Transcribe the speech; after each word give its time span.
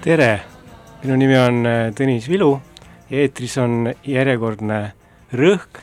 tere, 0.00 0.42
minu 1.02 1.16
nimi 1.18 1.36
on 1.38 1.66
äh, 1.66 1.88
Tõnis 1.96 2.28
Vilu 2.30 2.52
ja 3.10 3.22
eetris 3.24 3.56
on 3.58 3.88
järjekordne 4.06 4.78
Rõhk, 5.34 5.80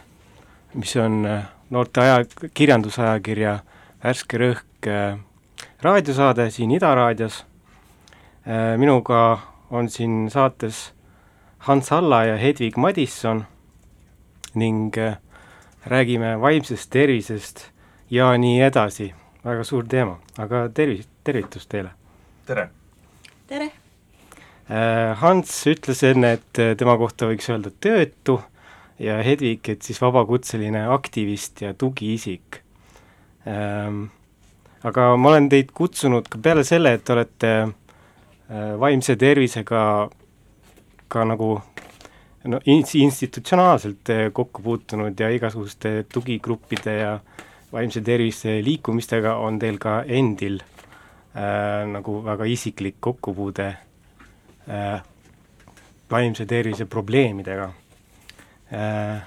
mis 0.80 0.94
on 1.02 1.26
äh, 1.28 1.44
noorte 1.74 2.04
aja, 2.04 2.22
kirjandusajakirja 2.56 3.58
Värske 4.04 4.40
Rõhk 4.40 4.88
äh, 4.88 5.20
raadiosaade 5.84 6.48
siin 6.52 6.72
Ida 6.72 6.94
raadios. 6.96 7.44
minuga 8.78 9.40
on 9.72 9.90
siin 9.90 10.30
saates 10.30 10.94
Hans 11.66 11.92
Alla 11.92 12.24
ja 12.26 12.36
Hedvig 12.38 12.78
Madisson 12.78 13.46
ning 14.54 14.94
räägime 15.86 16.36
vaimsest 16.42 16.90
tervisest 16.90 17.72
ja 18.10 18.38
nii 18.38 18.62
edasi, 18.62 19.14
väga 19.46 19.64
suur 19.64 19.88
teema, 19.90 20.20
aga 20.38 20.70
tervis, 20.70 21.10
tervitus 21.24 21.66
teile! 21.68 21.90
tere! 22.46 22.70
tere! 23.48 23.85
Äh, 24.66 25.14
Hans 25.22 25.60
ütles 25.70 26.00
enne, 26.02 26.40
et 26.40 26.58
äh, 26.58 26.72
tema 26.74 26.96
kohta 26.98 27.28
võiks 27.30 27.52
öelda 27.54 27.70
töötu 27.70 28.40
ja 28.98 29.20
Hedvig, 29.22 29.62
et 29.70 29.86
siis 29.86 30.00
vabakutseline 30.02 30.88
aktivist 30.90 31.62
ja 31.62 31.76
tugiisik. 31.78 32.64
Ähm, 33.46 34.08
aga 34.82 35.12
ma 35.22 35.36
olen 35.36 35.52
teid 35.54 35.70
kutsunud 35.70 36.32
ka 36.34 36.42
peale 36.42 36.66
selle, 36.66 36.96
et 36.98 37.06
te 37.06 37.14
olete 37.14 37.54
äh, 37.62 38.74
vaimse 38.82 39.14
tervisega 39.22 39.84
ka 41.14 41.30
nagu 41.30 41.52
no 42.50 42.58
institutsionaalselt 42.66 44.10
kokku 44.34 44.66
puutunud 44.66 45.20
ja 45.22 45.30
igasuguste 45.34 46.08
tugigruppide 46.10 47.00
ja 47.04 47.16
vaimse 47.70 48.02
tervise 48.06 48.58
liikumistega 48.66 49.38
on 49.46 49.62
teil 49.62 49.78
ka 49.78 50.00
endil 50.10 50.58
äh, 50.58 51.86
nagu 51.86 52.24
väga 52.26 52.50
isiklik 52.50 52.98
kokkupuude 52.98 53.70
äh, 53.70 53.82
vaimse 56.12 56.46
tervise 56.46 56.86
probleemidega 56.86 57.72
äh,. 58.74 59.24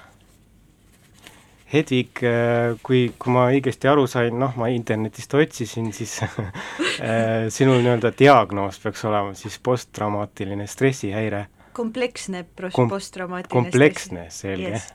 Hedvig 1.73 2.23
äh,, 2.25 2.79
kui, 2.81 3.11
kui 3.19 3.33
ma 3.33 3.45
õigesti 3.53 3.89
aru 3.91 4.07
sain, 4.09 4.33
noh, 4.41 4.55
ma 4.57 4.71
internetist 4.73 5.35
otsisin, 5.37 5.91
siis 5.93 6.15
äh, 6.25 7.45
sinu 7.53 7.75
nii-öelda 7.77 8.09
diagnoos 8.17 8.81
peaks 8.81 9.05
olema 9.05 9.35
siis 9.37 9.59
posttraumaatiline 9.63 10.65
stressihäire. 10.67 11.45
kompleksne 11.73 12.45
Kom 12.73 12.89
posttraumaatiline 12.89 13.53
kompleksne, 13.53 14.25
selge 14.33 14.73
yes,. 14.79 14.89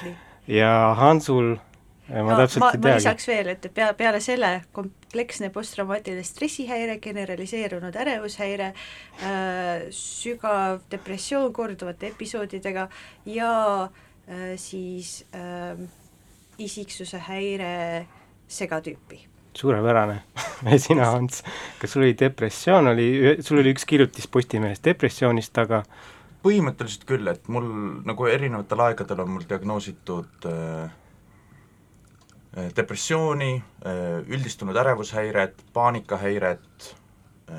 ja 0.60 0.94
Hansul 0.98 1.56
ma 2.08 2.36
täpselt 2.38 2.64
ma, 2.64 2.70
ei 2.70 2.78
ma 2.78 2.86
teagi. 2.86 3.00
lisaks 3.02 3.28
veel, 3.28 3.52
et 3.56 3.68
pea, 3.74 3.90
peale 3.98 4.20
selle 4.20 4.52
kompleksne 5.12 5.50
posttraumaatiline 5.50 6.22
stressihäire, 6.24 6.98
generaliseerunud 6.98 7.94
ärevushäire 7.94 8.72
äh,, 9.20 9.82
sügav 9.90 10.80
depressioon 10.90 11.52
korduvate 11.52 12.06
episoodidega 12.06 12.88
ja 13.26 13.82
äh, 13.84 14.56
siis 14.56 15.26
äh, 15.34 15.76
isiksuse 16.58 17.18
häire 17.18 18.06
segatüüpi. 18.48 19.20
Suurepärane. 19.54 20.22
Sina, 20.78 21.10
Ants, 21.10 21.44
kas 21.78 21.92
sul 21.92 22.06
oli 22.06 22.16
depressioon, 22.18 22.88
oli, 22.94 23.36
sul 23.40 23.60
oli 23.60 23.74
üks 23.76 23.84
kirjutis 23.84 24.30
Postimehes 24.32 24.80
depressioonist, 24.80 25.58
aga 25.60 25.82
põhimõtteliselt 26.42 27.04
küll, 27.04 27.28
et 27.28 27.52
mul 27.52 27.68
nagu 28.08 28.32
erinevatel 28.32 28.86
aegadel 28.88 29.20
on 29.26 29.36
mul 29.36 29.44
diagnoositud 29.50 30.48
äh, 30.48 30.88
Äh, 30.88 31.01
depressiooni, 32.76 33.62
äh, 33.86 34.28
üldistunud 34.28 34.76
ärevushäiret, 34.76 35.54
paanikahäiret, 35.72 36.96
äh, 37.50 37.56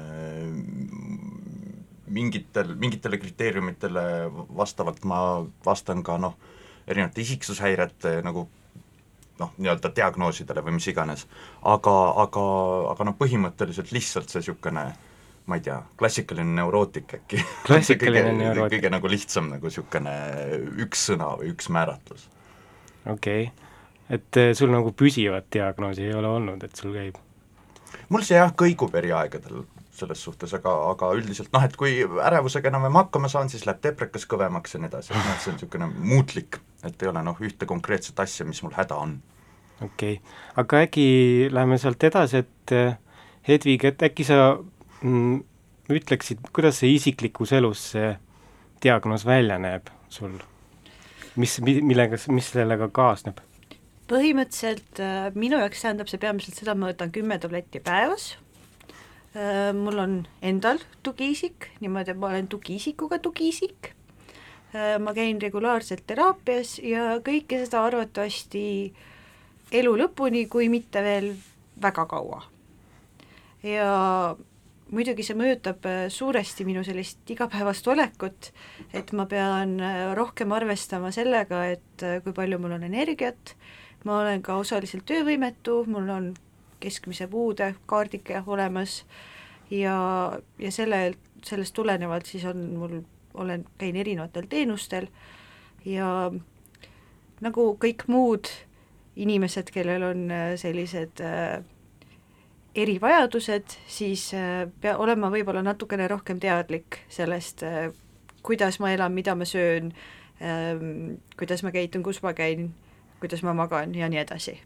mingitel, 2.08 2.76
mingitele 2.76 3.18
kriteeriumitele 3.18 4.04
vastavalt 4.58 5.04
ma 5.04 5.46
vastan 5.66 6.04
ka 6.04 6.18
noh, 6.18 6.36
erinevate 6.88 7.22
isiksushäirete 7.22 8.20
nagu 8.22 8.46
noh, 9.40 9.56
nii-öelda 9.58 9.90
diagnoosidele 9.96 10.62
või 10.62 10.78
mis 10.78 10.88
iganes. 10.92 11.26
aga, 11.62 11.96
aga, 12.22 12.46
aga 12.94 13.10
noh, 13.10 13.18
põhimõtteliselt 13.18 13.92
lihtsalt 13.92 14.30
see 14.30 14.44
niisugune 14.44 14.86
ma 15.46 15.58
ei 15.58 15.66
tea, 15.66 15.82
klassikaline 16.00 16.54
neurootik 16.62 17.18
äkki 17.18 17.42
klassikaline 17.66 18.30
kõige, 18.30 18.38
neurootik. 18.44 18.78
kõige 18.78 18.94
nagu 18.94 19.10
lihtsam 19.10 19.50
nagu 19.50 19.68
niisugune 19.68 20.14
üks 20.86 21.10
sõna 21.10 21.34
või 21.42 21.50
üks 21.56 21.74
määratlus. 21.74 22.30
okei 23.10 23.50
okay 23.50 23.73
et 24.10 24.40
eh, 24.42 24.52
sul 24.58 24.74
nagu 24.74 24.92
püsivat 24.98 25.48
diagnoosi 25.54 26.08
ei 26.08 26.18
ole 26.18 26.28
olnud, 26.28 26.64
et 26.64 26.76
sul 26.76 26.96
käib? 26.96 27.20
mul 28.10 28.26
see 28.26 28.38
jah, 28.38 28.52
kõigub 28.58 28.94
eri 29.00 29.14
aegadel 29.16 29.64
selles 29.94 30.24
suhtes, 30.26 30.54
aga, 30.58 30.72
aga 30.90 31.12
üldiselt 31.18 31.52
noh, 31.54 31.64
et 31.64 31.76
kui 31.78 32.00
ärevusega 32.02 32.72
enam-vähem 32.72 32.98
hakkama 32.98 33.30
saan, 33.30 33.52
siis 33.52 33.68
läheb 33.68 33.84
deprekas 33.84 34.26
kõvemaks 34.30 34.74
ja 34.74 34.82
nii 34.82 34.90
edasi, 34.90 35.14
et 35.14 35.20
noh, 35.20 35.38
see 35.40 35.52
on 35.52 35.60
niisugune 35.60 35.90
muutlik, 35.94 36.58
et 36.84 37.06
ei 37.06 37.12
ole 37.12 37.22
noh, 37.26 37.38
ühte 37.46 37.70
konkreetset 37.70 38.20
asja, 38.24 38.48
mis 38.50 38.64
mul 38.66 38.74
häda 38.76 38.98
on. 39.06 39.16
okei 39.80 40.18
okay., 40.18 40.36
aga 40.64 40.84
äkki 40.88 41.08
läheme 41.54 41.78
sealt 41.82 42.10
edasi, 42.10 42.44
et 42.44 42.76
eh, 42.76 43.00
Hedvig, 43.44 43.84
et 43.84 44.04
äkki 44.08 44.24
sa 44.24 44.38
mm, 45.04 45.42
ütleksid, 45.92 46.46
kuidas 46.56 46.78
see 46.80 46.94
isiklikus 46.96 47.52
elus 47.52 47.90
see 47.92 48.14
diagnoos 48.84 49.26
välja 49.28 49.60
näeb 49.60 49.90
sul? 50.10 50.38
mis, 51.36 51.58
millega, 51.62 52.20
mis 52.32 52.52
sellega 52.54 52.88
kaasneb? 52.94 53.42
Põhimõtteliselt 54.14 55.02
äh, 55.02 55.32
minu 55.38 55.58
jaoks 55.62 55.82
tähendab 55.82 56.10
see 56.12 56.22
peamiselt 56.22 56.60
seda, 56.60 56.76
ma 56.78 56.92
võtan 56.92 57.14
kümme 57.14 57.40
tabletti 57.42 57.82
päevas 57.84 58.34
äh,, 59.34 59.72
mul 59.78 59.98
on 60.04 60.16
endal 60.46 60.82
tugiisik, 61.06 61.72
niimoodi, 61.82 62.14
et 62.14 62.22
ma 62.22 62.30
olen 62.30 62.50
tugiisikuga 62.52 63.20
tugiisik 63.24 63.90
äh,, 64.76 65.00
ma 65.02 65.16
käin 65.18 65.42
regulaarselt 65.42 66.06
teraapias 66.10 66.78
ja 66.84 67.18
kõike 67.26 67.64
seda 67.64 67.86
arvatavasti 67.88 68.64
elu 69.74 69.98
lõpuni, 70.04 70.46
kui 70.52 70.70
mitte 70.70 71.02
veel 71.02 71.32
väga 71.82 72.06
kaua. 72.06 72.44
ja 73.66 73.88
muidugi 74.94 75.26
see 75.26 75.38
mõjutab 75.40 75.88
suuresti 76.14 76.68
minu 76.68 76.84
sellist 76.86 77.32
igapäevast 77.34 77.88
olekut, 77.90 78.52
et 78.94 79.10
ma 79.18 79.26
pean 79.26 79.80
rohkem 80.14 80.54
arvestama 80.54 81.10
sellega, 81.16 81.64
et 81.74 82.06
kui 82.26 82.36
palju 82.36 82.60
mul 82.62 82.76
on 82.78 82.86
energiat, 82.86 83.56
ma 84.04 84.20
olen 84.20 84.42
ka 84.44 84.58
osaliselt 84.60 85.06
töövõimetu, 85.08 85.84
mul 85.88 86.10
on 86.10 86.34
keskmise 86.84 87.28
puude 87.32 87.74
kaardike 87.86 88.44
olemas 88.48 89.04
ja, 89.72 89.96
ja 90.60 90.72
selle, 90.72 91.14
sellest 91.46 91.74
tulenevalt 91.74 92.28
siis 92.28 92.46
on 92.46 92.66
mul, 92.78 92.98
olen, 93.34 93.66
käin 93.78 93.96
erinevatel 93.96 94.50
teenustel 94.50 95.08
ja 95.86 96.32
nagu 97.44 97.68
kõik 97.80 98.08
muud 98.12 98.50
inimesed, 99.16 99.70
kellel 99.74 100.04
on 100.08 100.26
äh, 100.34 100.54
sellised 100.60 101.22
äh, 101.22 101.62
erivajadused, 102.76 103.76
siis 103.88 104.32
äh, 104.34 104.66
pea, 104.82 104.98
olen 104.98 105.22
ma 105.22 105.30
võib-olla 105.34 105.62
natukene 105.66 106.08
rohkem 106.10 106.42
teadlik 106.42 107.04
sellest 107.14 107.64
äh,, 107.68 107.92
kuidas 108.44 108.80
ma 108.82 108.92
elan, 108.94 109.14
mida 109.14 109.36
ma 109.38 109.46
söön 109.46 109.92
äh,, 110.42 110.82
kuidas 111.38 111.64
ma 111.64 111.74
käitun, 111.76 112.04
kus 112.06 112.24
ma 112.26 112.34
käin 112.38 112.72
kuidas 113.24 113.44
ma 113.48 113.56
magan 113.56 113.96
ja 113.96 114.10
nii 114.12 114.20
edasi. 114.24 114.58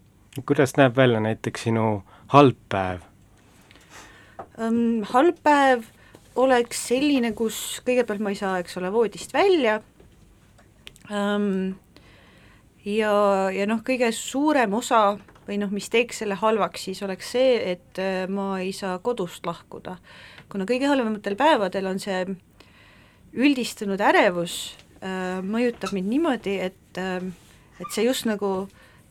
kuidas 0.46 0.76
näeb 0.78 0.98
välja 0.98 1.22
näiteks 1.24 1.68
sinu 1.70 2.02
halb 2.34 2.58
päev 2.70 3.06
um,? 4.58 5.04
Halb 5.14 5.38
päev 5.44 5.86
oleks 6.38 6.88
selline, 6.90 7.34
kus 7.38 7.82
kõigepealt 7.86 8.22
ma 8.22 8.34
ei 8.34 8.40
saa, 8.40 8.58
eks 8.62 8.78
ole, 8.82 8.92
voodist 8.94 9.34
välja 9.34 9.80
um, 11.10 11.76
ja, 12.86 13.14
ja 13.54 13.68
noh, 13.70 13.82
kõige 13.86 14.12
suurem 14.16 14.74
osa 14.78 15.18
või 15.48 15.60
noh, 15.62 15.72
mis 15.74 15.90
teeks 15.90 16.22
selle 16.24 16.38
halvaks, 16.40 16.90
siis 16.90 17.02
oleks 17.06 17.32
see, 17.38 17.56
et 17.74 18.02
äh, 18.02 18.26
ma 18.30 18.58
ei 18.62 18.74
saa 18.76 18.98
kodust 19.00 19.46
lahkuda. 19.48 19.98
kuna 20.50 20.66
kõige 20.68 20.88
halvematel 20.88 21.36
päevadel 21.36 21.90
on 21.90 22.00
see 22.00 22.24
üldistunud 23.38 24.02
ärevus 24.02 24.78
äh, 25.02 25.40
mõjutab 25.44 25.94
mind 25.96 26.12
niimoodi, 26.12 26.60
et 26.70 27.02
äh, 27.02 27.22
et 27.80 27.94
see 27.94 28.06
just 28.06 28.26
nagu 28.26 28.68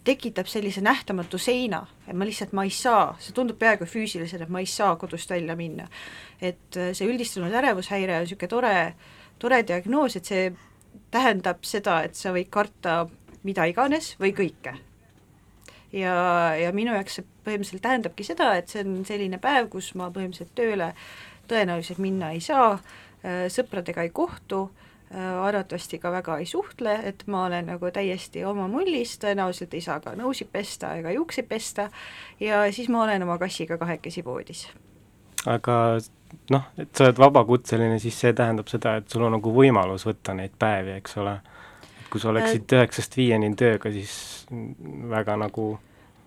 tekitab 0.07 0.47
sellise 0.47 0.81
nähtamatu 0.81 1.39
seina, 1.39 1.83
et 2.07 2.15
ma 2.15 2.27
lihtsalt, 2.27 2.53
ma 2.55 2.63
ei 2.67 2.71
saa, 2.71 3.17
see 3.19 3.35
tundub 3.35 3.59
peaaegu 3.59 3.89
füüsilisena, 3.91 4.47
et 4.47 4.53
ma 4.55 4.63
ei 4.63 4.69
saa 4.71 4.95
kodust 5.01 5.31
välja 5.31 5.57
minna. 5.59 5.89
et 6.41 6.77
äh, 6.77 6.93
see 6.95 7.09
üldistunud 7.09 7.53
ärevushäire 7.53 8.21
on 8.21 8.27
niisugune 8.27 8.49
tore, 8.49 8.95
tore 9.39 9.63
diagnoos, 9.67 10.17
et 10.17 10.25
see 10.25 10.51
tähendab 11.11 11.65
seda, 11.67 12.03
et 12.05 12.15
sa 12.15 12.33
võid 12.35 12.51
karta 12.51 13.07
mida 13.47 13.67
iganes 13.71 14.15
või 14.21 14.35
kõike. 14.37 14.77
ja, 15.93 16.15
ja 16.59 16.73
minu 16.75 16.95
jaoks 16.95 17.19
see 17.19 17.27
põhimõtteliselt 17.47 17.83
tähendabki 17.83 18.27
seda, 18.27 18.53
et 18.59 18.71
see 18.71 18.83
on 18.85 19.05
selline 19.07 19.39
päev, 19.43 19.71
kus 19.73 19.93
ma 19.99 20.11
põhimõtteliselt 20.11 20.55
tööle 20.59 20.93
tõenäoliselt 21.51 22.03
minna 22.03 22.33
ei 22.35 22.43
saa, 22.43 22.75
äh, 23.23 23.47
sõpradega 23.53 24.07
ei 24.07 24.11
kohtu 24.15 24.69
arvatavasti 25.14 25.99
ka 26.03 26.11
väga 26.11 26.38
ei 26.43 26.47
suhtle, 26.50 26.97
et 27.06 27.23
ma 27.31 27.44
olen 27.47 27.70
nagu 27.70 27.91
täiesti 27.94 28.44
oma 28.44 28.67
mullis, 28.69 29.17
tõenäoliselt 29.23 29.75
ei 29.75 29.85
saa 29.85 30.00
ka 30.03 30.17
nõusid 30.19 30.50
pesta 30.53 30.97
ega 30.99 31.12
juukseid 31.14 31.47
pesta 31.47 31.88
ja 32.41 32.64
siis 32.75 32.91
ma 32.91 33.05
olen 33.05 33.23
oma 33.23 33.38
kassiga 33.38 33.79
kahekesi 33.79 34.25
voodis. 34.25 34.67
aga 35.47 35.76
noh, 36.50 36.64
et 36.79 36.91
sa 36.94 37.06
oled 37.06 37.20
vabakutseline, 37.23 37.99
siis 38.03 38.19
see 38.20 38.35
tähendab 38.37 38.70
seda, 38.70 38.97
et 39.00 39.11
sul 39.11 39.23
on 39.26 39.37
nagu 39.38 39.53
võimalus 39.55 40.06
võtta 40.08 40.35
neid 40.35 40.56
päevi, 40.58 40.97
eks 40.99 41.17
ole. 41.23 41.38
kui 42.11 42.20
sa 42.23 42.31
oleksid 42.31 42.73
üheksast 42.73 43.17
viieni 43.17 43.50
tööga, 43.59 43.91
siis 43.93 44.47
väga 45.11 45.37
nagu 45.37 45.76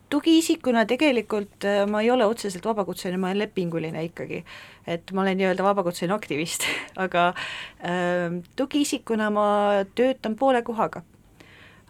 tugiisikuna 0.10 0.86
tegelikult 0.90 1.66
äh, 1.68 1.84
ma 1.90 2.02
ei 2.02 2.12
ole 2.12 2.26
otseselt 2.26 2.66
vabakutseline, 2.66 3.20
ma 3.22 3.30
olen 3.30 3.44
lepinguline 3.44 4.04
ikkagi. 4.10 4.44
et 4.88 5.12
ma 5.14 5.22
olen 5.22 5.38
nii-öelda 5.38 5.64
vabakutseline 5.64 6.16
aktivist 6.16 6.66
aga 7.06 7.30
äh, 7.86 8.40
tugiisikuna 8.56 9.30
ma 9.30 9.48
töötan 9.96 10.36
poole 10.36 10.62
kohaga. 10.62 11.04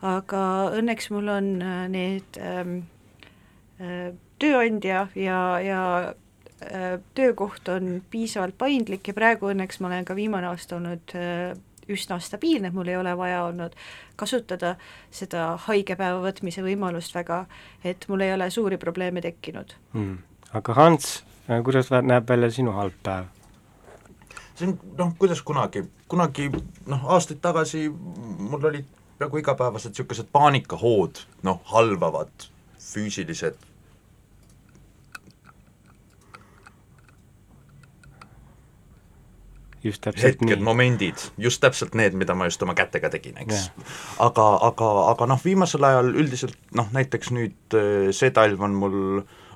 aga 0.02 0.42
õnneks 0.80 1.12
mul 1.12 1.28
on 1.28 1.54
äh, 1.62 1.86
need 1.92 2.42
ähm, 2.44 2.82
äh, 3.80 4.12
tööandja 4.40 5.08
ja, 5.16 5.40
ja 5.64 5.82
äh, 6.64 7.00
töökoht 7.16 7.68
on 7.70 8.00
piisavalt 8.12 8.58
paindlik 8.58 9.08
ja 9.08 9.16
praegu 9.16 9.52
õnneks 9.52 9.80
ma 9.80 9.92
olen 9.92 10.08
ka 10.08 10.16
viimane 10.16 10.48
aasta 10.52 10.78
olnud 10.80 11.16
äh, 11.16 11.58
üsna 11.90 12.20
stabiilne, 12.24 12.70
et 12.70 12.78
mul 12.78 12.92
ei 12.92 12.98
ole 12.98 13.16
vaja 13.18 13.44
olnud 13.48 13.76
kasutada 14.20 14.76
seda 15.12 15.52
haigepäeva 15.68 16.22
võtmise 16.24 16.64
võimalust 16.66 17.16
väga, 17.16 17.44
et 17.84 18.06
mul 18.10 18.26
ei 18.26 18.34
ole 18.34 18.50
suuri 18.54 18.78
probleeme 18.78 19.22
tekkinud 19.26 19.76
mm.. 19.94 20.18
aga 20.60 20.78
Hans, 20.78 21.20
kuidas 21.66 21.92
näeb 21.92 22.30
välja 22.30 22.52
sinu 22.54 22.76
halb 22.78 22.96
päev? 23.04 23.30
see 24.60 24.68
on 24.68 24.78
noh, 24.98 25.14
kuidas 25.20 25.42
kunagi, 25.46 25.86
kunagi 26.12 26.50
noh, 26.52 27.06
aastaid 27.16 27.42
tagasi 27.42 27.88
mul 27.90 28.72
olid 28.72 28.88
peaaegu 29.20 29.42
igapäevased 29.42 29.92
niisugused 29.94 30.30
paanikahood, 30.32 31.24
noh, 31.44 31.60
halvavad 31.74 32.48
füüsilised 32.80 33.69
just 39.84 40.02
täpselt 40.04 40.42
hetked, 40.42 40.62
momendid, 40.64 41.22
just 41.38 41.62
täpselt 41.64 41.96
need, 41.98 42.16
mida 42.20 42.36
ma 42.36 42.50
just 42.50 42.62
oma 42.66 42.76
kätega 42.78 43.12
tegin, 43.14 43.38
eks. 43.44 43.70
aga, 44.20 44.48
aga, 44.68 44.90
aga 45.14 45.28
noh, 45.32 45.42
viimasel 45.44 45.86
ajal 45.88 46.12
üldiselt 46.12 46.58
noh, 46.76 46.90
näiteks 46.96 47.32
nüüd 47.36 47.78
äh, 47.78 48.10
see 48.16 48.34
talv 48.36 48.62
on 48.66 48.76
mul 48.80 48.98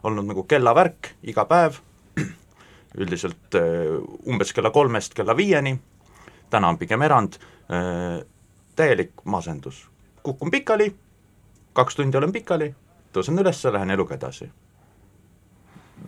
olnud 0.04 0.30
nagu 0.32 0.46
kellavärk 0.50 1.14
iga 1.32 1.46
päev, 1.50 1.80
üldiselt 3.04 3.60
äh, 3.60 3.98
umbes 4.30 4.56
kella 4.56 4.72
kolmest 4.76 5.18
kella 5.18 5.36
viieni, 5.38 5.76
täna 6.54 6.72
on 6.72 6.80
pigem 6.82 7.04
erand, 7.04 7.40
äh, 7.68 8.22
täielik 8.80 9.26
masendus. 9.26 9.88
kukun 10.24 10.52
pikali, 10.52 10.94
kaks 11.74 11.96
tundi 12.00 12.18
olen 12.18 12.32
pikali, 12.32 12.74
tõusen 13.14 13.40
üles, 13.40 13.64
lähen 13.76 13.92
eluga 13.92 14.16
edasi 14.16 14.52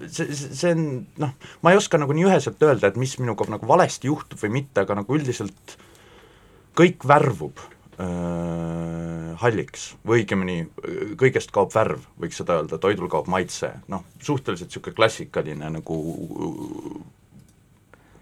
see, 0.07 0.29
see 0.35 0.73
on 0.75 0.85
noh, 1.21 1.33
ma 1.63 1.73
ei 1.73 1.79
oska 1.79 1.99
nagu 2.01 2.15
nii 2.15 2.27
üheselt 2.27 2.61
öelda, 2.65 2.91
et 2.91 2.99
mis 2.99 3.15
minuga 3.21 3.47
nagu 3.51 3.67
valesti 3.69 4.11
juhtub 4.11 4.41
või 4.41 4.59
mitte, 4.61 4.83
aga 4.83 4.99
nagu 5.01 5.17
üldiselt 5.17 5.77
kõik 6.75 7.05
värvub 7.07 7.61
äh, 8.01 9.35
halliks 9.41 9.93
või 10.07 10.23
õigemini 10.23 10.57
kõigest 11.19 11.53
kaob 11.55 11.73
värv, 11.75 12.03
võiks 12.21 12.39
seda 12.41 12.59
öelda, 12.59 12.79
toidul 12.81 13.11
kaob 13.11 13.29
maitse, 13.31 13.71
noh, 13.91 14.05
suhteliselt 14.23 14.71
niisugune 14.71 14.97
klassikaline 14.97 15.71
nagu 15.77 15.99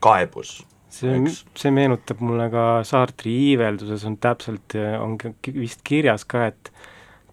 kaebus. 0.03 0.61
see, 0.93 1.17
see 1.57 1.73
meenutab 1.73 2.21
mulle 2.21 2.49
ka 2.53 2.65
Sartri 2.85 3.33
iivelduses 3.49 4.03
on 4.09 4.17
täpselt, 4.21 4.75
on 5.01 5.17
vist 5.55 5.81
kirjas 5.85 6.25
ka, 6.29 6.47
et 6.51 6.73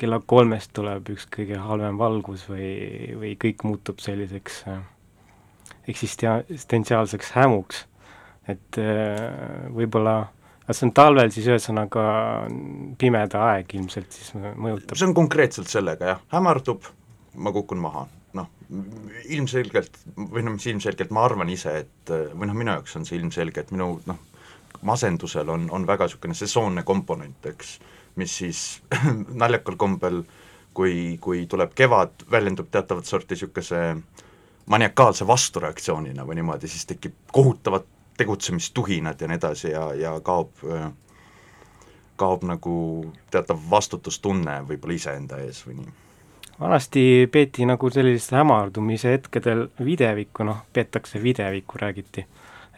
kella 0.01 0.21
kolmest 0.27 0.73
tuleb 0.77 1.13
üks 1.15 1.27
kõige 1.33 1.61
halvem 1.61 1.99
valgus 2.01 2.47
või, 2.49 2.71
või 3.21 3.35
kõik 3.41 3.65
muutub 3.69 4.01
selliseks 4.03 4.63
äh, 4.71 4.83
eksistentsiaalseks 5.91 7.33
hämuks. 7.37 7.87
et 8.49 8.79
äh, 8.81 9.67
võib-olla, 9.75 10.31
see 10.71 10.87
on 10.89 10.95
talvel 10.97 11.31
siis 11.35 11.51
ühesõnaga 11.51 12.05
pimeda 12.99 13.45
aeg 13.51 13.75
ilmselt 13.77 14.17
siis 14.17 14.33
mõjutab? 14.37 14.97
see 14.97 15.11
on 15.11 15.15
konkreetselt 15.19 15.69
sellega 15.69 16.15
jah, 16.15 16.25
hämardub, 16.33 16.89
ma 17.37 17.53
kukun 17.55 17.83
maha, 17.83 18.07
noh, 18.39 18.49
ilmselgelt, 19.29 20.01
või 20.17 20.47
noh, 20.47 20.57
mis 20.57 20.67
ilmselgelt, 20.73 21.13
ma 21.15 21.27
arvan 21.29 21.53
ise, 21.53 21.77
et 21.85 22.15
või 22.33 22.49
noh, 22.49 22.57
minu 22.57 22.77
jaoks 22.79 22.97
on 22.97 23.07
see 23.07 23.21
ilmselge, 23.21 23.67
et 23.67 23.73
minu 23.75 23.93
noh, 24.09 24.27
masendusel 24.87 25.49
on, 25.53 25.69
on 25.75 25.87
väga 25.87 26.09
niisugune 26.09 26.37
sesoonne 26.39 26.87
komponent, 26.89 27.51
eks 27.53 27.77
mis 28.21 28.37
siis 28.43 28.65
naljakal 29.43 29.79
kombel, 29.81 30.23
kui, 30.77 31.17
kui 31.21 31.47
tuleb 31.51 31.73
kevad, 31.77 32.27
väljendub 32.31 32.71
teatavat 32.71 33.09
sorti 33.09 33.35
niisuguse 33.37 33.81
maniakaalse 34.71 35.27
vastureaktsioonina 35.27 36.27
või 36.27 36.39
niimoodi, 36.41 36.69
siis 36.71 36.87
tekib 36.87 37.17
kohutavad 37.33 37.89
tegutsemistuhinad 38.21 39.21
ja 39.21 39.31
nii 39.31 39.41
edasi 39.41 39.73
ja, 39.73 39.87
ja 39.97 40.13
kaob, 40.23 40.53
kaob 42.21 42.45
nagu 42.47 42.77
teatav 43.33 43.65
vastutustunne 43.71 44.61
võib-olla 44.69 44.99
iseenda 45.01 45.41
ees 45.43 45.65
või 45.67 45.81
nii 45.81 45.99
vanasti 46.61 47.29
peeti 47.33 47.65
nagu 47.65 47.91
sellisel 47.91 48.41
hämardumise 48.41 49.15
hetkedel 49.15 49.67
videvikku, 49.85 50.45
noh, 50.45 50.65
peetakse 50.73 51.23
videvikku, 51.23 51.81
räägiti. 51.81 52.27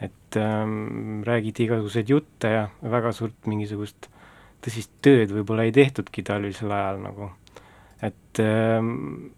et 0.01 0.35
ähm, 0.35 1.21
räägiti 1.23 1.63
igasuguseid 1.63 2.09
jutte 2.09 2.47
ja 2.47 2.63
väga 2.91 3.11
suurt 3.11 3.45
mingisugust 3.47 4.07
tõsist 4.63 4.91
tööd 5.03 5.33
võib-olla 5.33 5.67
ei 5.67 5.73
tehtudki 5.75 6.23
talvisel 6.25 6.71
ajal 6.71 7.01
nagu, 7.03 7.29
et 8.03 8.41
ähm, 8.43 9.33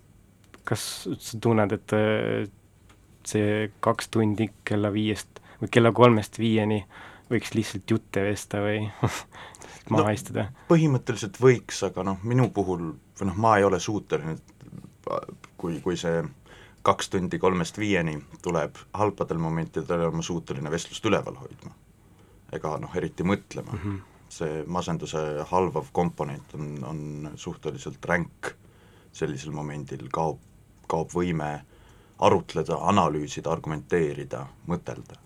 kas 0.68 0.83
sa 1.06 1.39
tunned, 1.42 1.74
et 1.75 1.95
äh, 1.98 2.45
see 3.25 3.68
kaks 3.83 4.12
tundi 4.13 4.50
kella 4.68 4.92
viiest 4.94 5.42
või 5.62 5.72
kella 5.72 5.92
kolmest 5.95 6.39
viieni 6.39 6.83
võiks 7.31 7.56
lihtsalt 7.57 7.89
jutte 7.89 8.24
vesta 8.25 8.62
või 8.62 8.83
maha 9.94 10.07
no, 10.10 10.13
istuda? 10.13 10.50
põhimõtteliselt 10.69 11.39
võiks, 11.42 11.81
aga 11.88 12.06
noh, 12.06 12.22
minu 12.24 12.50
puhul 12.54 12.92
või 13.19 13.30
noh, 13.31 13.38
ma 13.42 13.57
ei 13.60 13.66
ole 13.66 13.80
suuteline, 13.81 14.38
kui, 15.57 15.80
kui 15.81 15.98
see 15.98 16.22
kaks 16.86 17.10
tundi 17.10 17.39
kolmest 17.42 17.80
viieni 17.81 18.19
tuleb 18.45 18.77
halbadel 18.94 19.39
momentidel, 19.42 20.06
olen 20.06 20.19
ma 20.19 20.25
suuteline 20.25 20.69
vestlust 20.69 21.06
üleval 21.10 21.39
hoidma. 21.42 21.74
ega 22.54 22.75
noh, 22.77 22.94
eriti 22.95 23.25
mõtlema 23.25 23.74
mm. 23.74 23.80
-hmm 23.86 24.15
see 24.40 24.64
masenduse 24.68 25.22
halvav 25.50 25.90
komponent 25.96 26.56
on, 26.58 26.72
on 26.84 27.32
suhteliselt 27.40 28.06
ränk 28.06 28.52
sellisel 29.16 29.54
momendil, 29.56 30.08
kaob, 30.12 30.40
kaob 30.92 31.14
võime 31.16 31.50
arutleda, 32.26 32.80
analüüsida, 32.90 33.52
argumenteerida, 33.52 34.46
mõtelda. 34.72 35.20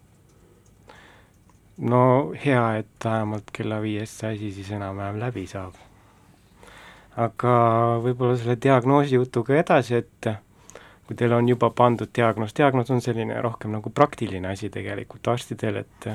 no 1.90 2.02
hea, 2.44 2.64
et 2.82 3.06
vähemalt 3.06 3.52
kella 3.56 3.80
viiest 3.82 4.22
see 4.22 4.34
asi 4.36 4.52
siis 4.52 4.72
enam-vähem 4.76 5.20
läbi 5.22 5.46
saab. 5.48 5.78
aga 7.18 7.54
võib-olla 8.04 8.38
selle 8.38 8.56
diagnoosi 8.62 9.16
jutuga 9.16 9.56
edasi, 9.60 9.96
et 9.96 10.30
kui 11.08 11.16
teil 11.18 11.34
on 11.34 11.48
juba 11.50 11.70
pandud 11.70 12.10
diagnoos, 12.16 12.54
diagnoos 12.54 12.92
on 12.94 13.02
selline 13.02 13.42
rohkem 13.42 13.72
nagu 13.74 13.90
praktiline 13.90 14.52
asi 14.52 14.70
tegelikult 14.70 15.28
arstidel, 15.28 15.82
et 15.86 16.12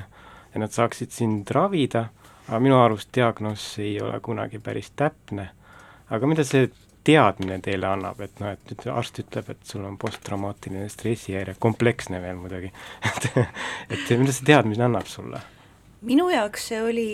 et 0.55 0.61
nad 0.63 0.71
saaksid 0.71 1.11
sind 1.11 1.51
ravida 1.51 2.09
aga 2.49 2.61
minu 2.61 2.79
arust 2.81 3.13
diagnoos 3.15 3.67
ei 3.83 4.01
ole 4.03 4.21
kunagi 4.21 4.59
päris 4.59 4.91
täpne. 4.97 5.51
aga 6.11 6.27
mida 6.27 6.45
see 6.45 6.69
teadmine 7.05 7.59
teile 7.61 7.87
annab, 7.87 8.21
et 8.25 8.39
noh, 8.41 8.55
et 8.55 8.71
nüüd 8.71 8.87
arst 8.93 9.19
ütleb, 9.21 9.51
et 9.53 9.67
sul 9.69 9.85
on 9.85 9.99
posttraumaatiline 10.01 10.89
stressihäire, 10.89 11.57
kompleksne 11.61 12.21
veel 12.23 12.39
muidugi 12.41 12.71
et, 13.11 13.29
et 13.91 14.15
mida 14.19 14.33
see 14.33 14.49
teadmine 14.49 14.89
annab 14.89 15.09
sulle? 15.11 15.43
minu 16.05 16.29
jaoks 16.33 16.69
see 16.69 16.81
oli 16.85 17.11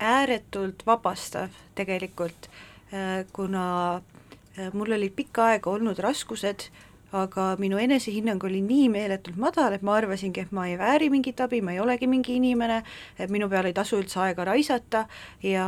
ääretult 0.00 0.84
vabastav 0.86 1.56
tegelikult, 1.76 2.48
äh, 2.92 3.24
kuna 3.32 3.64
äh, 3.96 4.70
mul 4.72 4.96
olid 4.96 5.16
pikka 5.16 5.50
aega 5.52 5.72
olnud 5.72 6.00
raskused 6.00 6.70
aga 7.16 7.54
minu 7.58 7.78
enesehinnang 7.82 8.42
oli 8.46 8.60
nii 8.62 8.88
meeletult 8.92 9.38
madal, 9.40 9.74
et 9.74 9.82
ma 9.86 9.96
arvasingi, 9.98 10.44
et 10.44 10.52
ma 10.54 10.66
ei 10.70 10.76
vääri 10.78 11.10
mingit 11.10 11.40
abi, 11.42 11.60
ma 11.64 11.74
ei 11.74 11.80
olegi 11.82 12.06
mingi 12.10 12.36
inimene, 12.38 12.80
et 13.18 13.32
minu 13.34 13.48
peale 13.50 13.72
ei 13.72 13.76
tasu 13.76 13.98
üldse 13.98 14.20
aega 14.22 14.46
raisata 14.46 15.06
ja, 15.42 15.66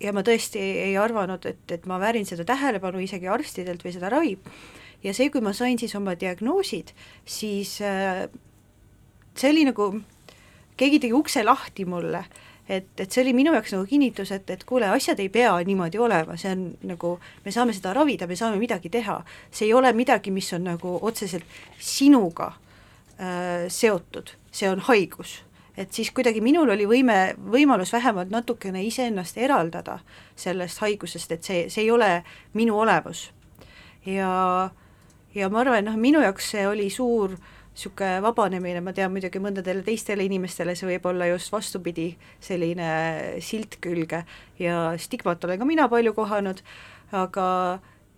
ja 0.00 0.14
ma 0.16 0.24
tõesti 0.24 0.62
ei 0.88 0.96
arvanud, 1.00 1.44
et, 1.50 1.64
et 1.76 1.84
ma 1.90 2.00
väärin 2.00 2.24
seda 2.28 2.46
tähelepanu 2.48 3.02
isegi 3.04 3.28
arstidelt 3.28 3.84
või 3.84 3.92
seda 3.96 4.12
ravi. 4.12 4.38
ja 5.04 5.12
see, 5.12 5.28
kui 5.30 5.44
ma 5.44 5.52
sain 5.52 5.78
siis 5.78 5.94
oma 5.98 6.16
diagnoosid, 6.16 6.94
siis 7.28 7.76
äh, 7.84 8.24
see 9.36 9.52
oli 9.52 9.68
nagu, 9.68 9.90
keegi 10.80 11.04
tegi 11.04 11.14
ukse 11.14 11.44
lahti 11.44 11.84
mulle 11.84 12.24
et, 12.68 12.86
et 13.00 13.12
see 13.12 13.22
oli 13.22 13.34
minu 13.36 13.52
jaoks 13.54 13.74
nagu 13.74 13.86
kinnitus, 13.88 14.32
et, 14.32 14.50
et 14.50 14.64
kuule, 14.64 14.88
asjad 14.88 15.20
ei 15.20 15.28
pea 15.32 15.52
niimoodi 15.66 16.00
olema, 16.00 16.36
see 16.40 16.52
on 16.54 16.66
nagu, 16.88 17.14
me 17.44 17.52
saame 17.52 17.74
seda 17.76 17.92
ravida, 17.96 18.28
me 18.30 18.36
saame 18.36 18.60
midagi 18.60 18.90
teha. 18.92 19.20
see 19.50 19.68
ei 19.68 19.74
ole 19.74 19.92
midagi, 19.92 20.32
mis 20.34 20.52
on 20.56 20.64
nagu 20.70 20.98
otseselt 21.02 21.44
sinuga 21.78 22.52
äh, 23.18 23.66
seotud, 23.68 24.34
see 24.52 24.70
on 24.70 24.80
haigus. 24.88 25.42
et 25.76 25.92
siis 25.92 26.10
kuidagi 26.14 26.40
minul 26.40 26.70
oli 26.70 26.86
võime, 26.86 27.34
võimalus 27.50 27.92
vähemalt 27.92 28.30
natukene 28.30 28.84
iseennast 28.84 29.38
eraldada 29.38 29.98
sellest 30.36 30.78
haigusest, 30.78 31.32
et 31.32 31.42
see, 31.42 31.68
see 31.68 31.82
ei 31.82 31.90
ole 31.90 32.22
minu 32.54 32.78
olemus. 32.78 33.30
ja, 34.06 34.70
ja 35.34 35.50
ma 35.50 35.60
arvan, 35.60 35.84
noh, 35.84 36.00
minu 36.00 36.22
jaoks 36.24 36.50
see 36.54 36.66
oli 36.68 36.88
suur 36.90 37.36
niisugune 37.74 38.22
vabanemine, 38.22 38.80
ma 38.80 38.92
tean 38.94 39.10
muidugi 39.12 39.40
mõndadele 39.42 39.82
teistele 39.82 40.24
inimestele 40.28 40.76
see 40.78 40.86
võib 40.92 41.06
olla 41.10 41.26
just 41.32 41.50
vastupidi, 41.52 42.12
selline 42.40 43.40
silt 43.42 43.80
külge 43.82 44.24
ja 44.62 44.92
stigmat 44.98 45.44
olen 45.44 45.58
ka 45.58 45.66
mina 45.66 45.88
palju 45.90 46.14
kohanud, 46.14 46.62
aga 47.12 47.46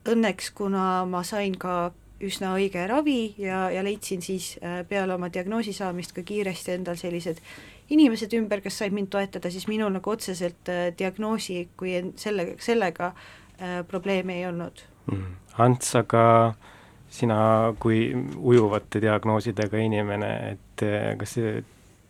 õnneks, 0.06 0.52
kuna 0.54 1.06
ma 1.08 1.24
sain 1.24 1.56
ka 1.58 1.94
üsna 2.22 2.54
õige 2.56 2.84
ravi 2.88 3.34
ja, 3.40 3.66
ja 3.72 3.82
leidsin 3.84 4.22
siis 4.24 4.54
äh, 4.62 4.80
peale 4.88 5.16
oma 5.16 5.28
diagnoosi 5.32 5.74
saamist 5.76 6.14
ka 6.16 6.24
kiiresti 6.24 6.76
endal 6.76 6.96
sellised 6.96 7.42
inimesed 7.92 8.32
ümber, 8.38 8.62
kes 8.64 8.78
said 8.80 8.94
mind 8.96 9.10
toetada, 9.12 9.50
siis 9.52 9.66
minul 9.68 9.92
nagu 9.94 10.10
otseselt 10.10 10.70
äh, 10.72 10.88
diagnoosi 10.96 11.68
kui 11.76 11.98
selle, 12.20 12.54
sellega 12.62 13.12
äh, 13.12 13.82
probleeme 13.88 14.38
ei 14.38 14.46
olnud. 14.48 14.80
Mm.. 15.12 15.36
Ants, 15.66 15.92
aga 15.96 16.22
sina 17.16 17.38
kui 17.80 18.10
ujuvate 18.36 19.00
diagnoosidega 19.00 19.80
inimene, 19.80 20.32
et 20.54 20.84
äh, 20.86 21.12
kas 21.20 21.36
see 21.38 21.60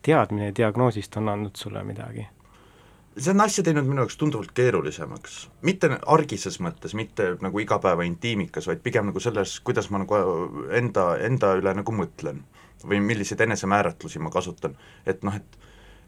teadmine 0.05 0.53
diagnoosist 0.55 1.15
on 1.21 1.31
andnud 1.35 1.55
sulle 1.59 1.83
midagi? 1.87 2.27
see 3.17 3.33
on 3.33 3.41
asja 3.41 3.63
teinud 3.65 3.87
minu 3.87 4.03
jaoks 4.03 4.17
tunduvalt 4.21 4.51
keerulisemaks, 4.53 5.37
mitte 5.65 5.89
argises 6.13 6.59
mõttes, 6.61 6.93
mitte 6.93 7.31
nagu 7.41 7.63
igapäeva 7.63 8.05
intiimikas, 8.05 8.67
vaid 8.69 8.83
pigem 8.85 9.09
nagu 9.09 9.21
selles, 9.23 9.55
kuidas 9.65 9.89
ma 9.89 10.03
nagu 10.03 10.19
enda, 10.77 11.07
enda 11.25 11.55
üle 11.57 11.73
nagu 11.79 11.95
mõtlen 11.97 12.43
või 12.85 12.99
milliseid 13.01 13.41
enesemääratlusi 13.41 14.21
ma 14.21 14.29
kasutan, 14.29 14.77
et 15.09 15.25
noh, 15.25 15.33
et 15.33 15.57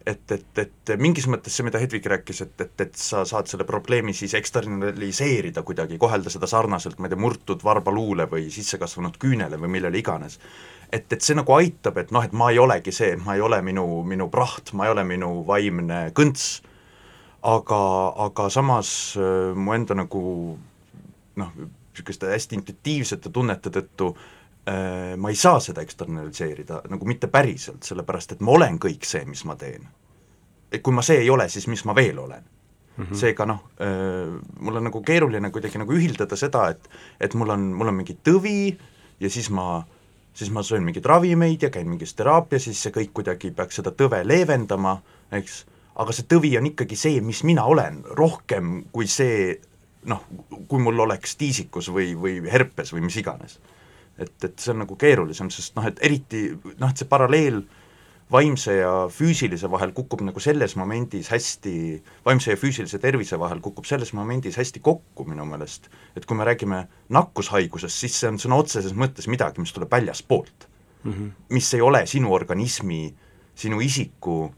et, 0.06 0.32
et, 0.32 0.62
et 0.64 0.92
mingis 1.00 1.28
mõttes 1.30 1.56
see, 1.56 1.66
mida 1.68 1.80
Hedvig 1.82 2.06
rääkis, 2.12 2.42
et, 2.46 2.56
et, 2.64 2.74
et 2.86 2.96
sa 3.00 3.24
saad 3.28 3.50
selle 3.52 3.66
probleemi 3.68 4.14
siis 4.16 4.34
eksternaliseerida 4.40 5.64
kuidagi, 5.68 6.00
kohelda 6.02 6.32
seda 6.34 6.48
sarnaselt, 6.50 7.00
ma 7.00 7.10
ei 7.10 7.14
tea, 7.14 7.22
murtud 7.22 7.64
varbaluule 7.66 8.30
või 8.32 8.48
sissekasvanud 8.54 9.20
küünele 9.22 9.60
või 9.60 9.74
millele 9.78 10.00
iganes. 10.00 10.40
et, 10.92 11.06
et 11.14 11.22
see 11.22 11.38
nagu 11.38 11.54
aitab, 11.54 12.00
et 12.02 12.12
noh, 12.16 12.24
et 12.26 12.34
ma 12.34 12.50
ei 12.52 12.60
olegi 12.60 12.92
see, 12.96 13.16
ma 13.26 13.36
ei 13.36 13.44
ole 13.46 13.62
minu, 13.62 13.86
minu 14.08 14.30
praht, 14.34 14.74
ma 14.74 14.88
ei 14.88 14.96
ole 14.96 15.04
minu 15.06 15.44
vaimne 15.48 16.10
kõnts, 16.18 16.62
aga, 17.46 17.82
aga 18.26 18.50
samas 18.50 18.94
äh, 19.20 19.52
mu 19.56 19.76
enda 19.76 19.96
nagu 19.98 20.24
noh, 21.40 21.54
niisuguste 21.94 22.32
hästi 22.32 22.60
intuitiivsete 22.60 23.30
tunnete 23.30 23.72
tõttu 23.74 24.14
ma 25.18 25.30
ei 25.30 25.36
saa 25.40 25.60
seda 25.64 25.82
eksternaliseerida 25.82 26.82
nagu 26.92 27.06
mitte 27.06 27.28
päriselt, 27.28 27.84
sellepärast 27.84 28.36
et 28.36 28.42
ma 28.46 28.52
olen 28.52 28.76
kõik 28.78 29.08
see, 29.08 29.24
mis 29.26 29.42
ma 29.46 29.56
teen. 29.56 29.88
et 30.72 30.84
kui 30.86 30.94
ma 30.94 31.02
see 31.02 31.24
ei 31.24 31.30
ole, 31.30 31.50
siis 31.50 31.68
mis 31.68 31.86
ma 31.86 31.96
veel 31.96 32.20
olen 32.20 32.44
mm 33.00 33.06
-hmm. 33.06 33.16
seega 33.16 33.46
noh, 33.46 33.64
mul 34.60 34.76
on 34.76 34.84
nagu 34.84 35.02
keeruline 35.02 35.50
kuidagi 35.52 35.78
nagu 35.78 35.94
ühildada 35.94 36.36
seda, 36.36 36.70
et 36.70 36.90
et 37.20 37.34
mul 37.34 37.50
on, 37.50 37.60
mul 37.60 37.88
on 37.88 37.96
mingi 37.96 38.18
tõvi 38.30 38.78
ja 39.20 39.30
siis 39.30 39.50
ma, 39.50 39.84
siis 40.34 40.52
ma 40.52 40.64
söön 40.64 40.84
mingeid 40.84 41.06
ravimeid 41.06 41.64
ja 41.64 41.70
käin 41.70 41.90
mingis 41.90 42.14
teraapias, 42.14 42.64
siis 42.64 42.84
see 42.84 42.92
kõik 42.92 43.14
kuidagi 43.14 43.52
peaks 43.52 43.76
seda 43.76 43.92
tõve 43.92 44.22
leevendama, 44.28 45.02
eks, 45.32 45.66
aga 45.96 46.12
see 46.12 46.28
tõvi 46.34 46.58
on 46.58 46.66
ikkagi 46.66 46.96
see, 46.96 47.22
mis 47.22 47.44
mina 47.44 47.64
olen, 47.64 48.04
rohkem 48.04 48.84
kui 48.92 49.08
see 49.08 49.60
noh, 50.08 50.24
kui 50.68 50.80
mul 50.80 51.00
oleks 51.00 51.36
tiisikus 51.36 51.90
või, 51.92 52.14
või 52.16 52.40
herpes 52.52 52.94
või 52.94 53.02
mis 53.08 53.18
iganes. 53.20 53.60
Et, 54.20 54.36
et 54.44 54.60
see 54.60 54.74
on 54.74 54.84
nagu 54.84 54.96
keerulisem, 55.00 55.50
sest 55.54 55.76
noh, 55.78 55.88
et 55.88 56.00
eriti 56.06 56.50
noh, 56.54 56.90
et 56.90 56.98
see 56.98 57.10
paralleel 57.10 57.64
vaimse 58.32 58.76
ja 58.78 58.92
füüsilise 59.10 59.70
vahel 59.72 59.92
kukub 59.98 60.22
nagu 60.22 60.42
selles 60.44 60.76
momendis 60.78 61.32
hästi, 61.34 61.74
vaimse 62.26 62.54
ja 62.54 62.60
füüsilise 62.62 63.00
tervise 63.02 63.40
vahel 63.42 63.62
kukub 63.66 63.88
selles 63.90 64.14
momendis 64.14 64.60
hästi 64.60 64.82
kokku 64.86 65.26
minu 65.26 65.46
meelest. 65.50 65.90
et 66.16 66.26
kui 66.26 66.38
me 66.38 66.46
räägime 66.46 66.88
nakkushaigusest, 67.10 67.96
siis 67.96 68.20
see 68.20 68.30
on 68.30 68.38
sõna 68.38 68.60
otseses 68.62 68.94
mõttes 68.94 69.28
midagi, 69.28 69.62
mis 69.62 69.74
tuleb 69.74 69.92
väljaspoolt 69.92 70.70
mm. 71.04 71.12
-hmm. 71.14 71.32
mis 71.50 71.74
ei 71.74 71.82
ole 71.82 72.06
sinu 72.06 72.34
organismi, 72.34 73.16
sinu 73.56 73.82
isiku 73.82 74.54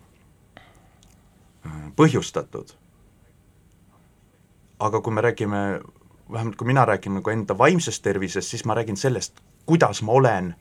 äh, 1.65 1.91
põhjustatud. 1.95 2.75
aga 4.79 5.01
kui 5.01 5.13
me 5.13 5.21
räägime, 5.21 5.81
vähemalt 6.31 6.55
kui 6.55 6.67
mina 6.67 6.85
räägin 6.85 7.13
nagu 7.13 7.29
enda 7.29 7.57
vaimsest 7.57 8.03
tervisest, 8.03 8.49
siis 8.49 8.65
ma 8.65 8.73
räägin 8.73 8.97
sellest, 8.97 9.41
kuidas 9.65 10.01
ma 10.01 10.11
olen 10.11 10.53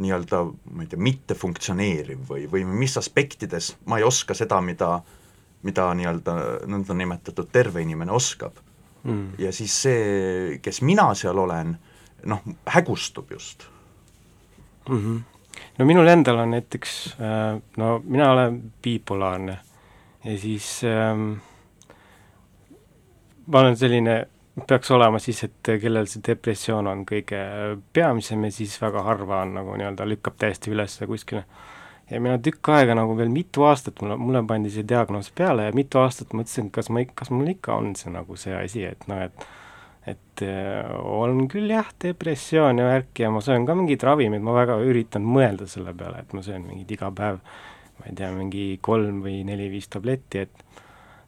nii-öelda, 0.00 0.44
ma 0.72 0.84
ei 0.84 0.88
tea, 0.88 1.00
mittefunktsioneeriv 1.00 2.22
või, 2.28 2.46
või 2.50 2.64
mis 2.64 2.96
aspektides 2.96 3.74
ma 3.90 3.98
ei 4.00 4.06
oska 4.06 4.34
seda, 4.36 4.60
mida, 4.64 5.00
mida 5.66 5.90
nii-öelda 5.96 6.36
nõndanimetatud 6.70 7.50
terve 7.52 7.82
inimene 7.84 8.14
oskab 8.16 8.56
mm.. 9.02 9.34
ja 9.42 9.52
siis 9.52 9.76
see, 9.84 10.60
kes 10.64 10.80
mina 10.86 11.10
seal 11.18 11.38
olen, 11.42 11.74
noh, 12.30 12.46
hägustub 12.72 13.32
just 13.34 13.66
mm. 14.88 14.96
-hmm. 14.96 15.20
no 15.78 15.84
minul 15.84 16.08
endal 16.08 16.38
on 16.46 16.56
näiteks, 16.56 16.96
äh, 17.20 17.60
no 17.76 18.00
mina 18.04 18.32
olen 18.32 18.62
bipolaarne 18.82 19.58
ja 20.24 20.38
siis 20.38 20.80
ähm, 20.84 21.32
ma 23.46 23.60
olen 23.60 23.76
selline 23.76 24.26
peaks 24.66 24.90
olema 24.90 25.18
siis, 25.22 25.44
et 25.46 25.72
kellel 25.82 26.08
see 26.10 26.22
depressioon 26.26 26.88
on 26.90 27.04
kõige 27.08 27.40
peamisem 27.94 28.44
ja 28.46 28.52
siis 28.54 28.76
väga 28.82 29.04
harva 29.06 29.44
on 29.44 29.54
nagu 29.60 29.76
nii-öelda 29.78 30.06
lükkab 30.08 30.38
täiesti 30.40 30.72
üles 30.74 30.98
kuskile. 31.06 31.44
ja 32.10 32.20
mina 32.20 32.38
tükk 32.42 32.68
aega 32.74 32.94
nagu 32.98 33.16
veel 33.16 33.30
mitu 33.30 33.62
aastat, 33.68 34.02
mulle, 34.02 34.16
mulle 34.16 34.42
pandi 34.46 34.70
see 34.74 34.86
diagnoos 34.88 35.30
peale 35.30 35.68
ja 35.68 35.76
mitu 35.76 35.98
aastat 36.02 36.34
mõtlesin, 36.34 36.70
kas 36.74 36.90
ma, 36.90 37.04
kas 37.14 37.30
mul 37.30 37.52
ikka 37.54 37.76
on 37.78 37.94
see 37.96 38.10
nagu 38.10 38.36
see 38.36 38.54
asi, 38.56 38.84
et 38.84 39.06
noh, 39.08 39.22
et 39.22 39.48
et 40.08 40.42
äh, 40.42 40.86
on 41.04 41.44
küll 41.52 41.70
jah, 41.70 41.88
depressioon 42.02 42.80
ja 42.80 42.86
värk 42.88 43.20
ja 43.20 43.30
ma 43.30 43.42
söön 43.44 43.66
ka 43.68 43.76
mingeid 43.76 44.02
ravimeid, 44.06 44.42
ma 44.42 44.54
väga 44.56 44.78
üritan 44.80 45.26
mõelda 45.28 45.68
selle 45.68 45.92
peale, 45.96 46.22
et 46.24 46.32
ma 46.32 46.42
söön 46.42 46.64
mingeid 46.66 46.94
iga 46.96 47.10
päev, 47.12 47.40
ma 47.98 48.08
ei 48.08 48.16
tea, 48.16 48.30
mingi 48.32 48.64
kolm 48.82 49.20
või 49.24 49.42
neli-viis 49.46 49.90
tabletti, 49.92 50.46
et 50.46 50.64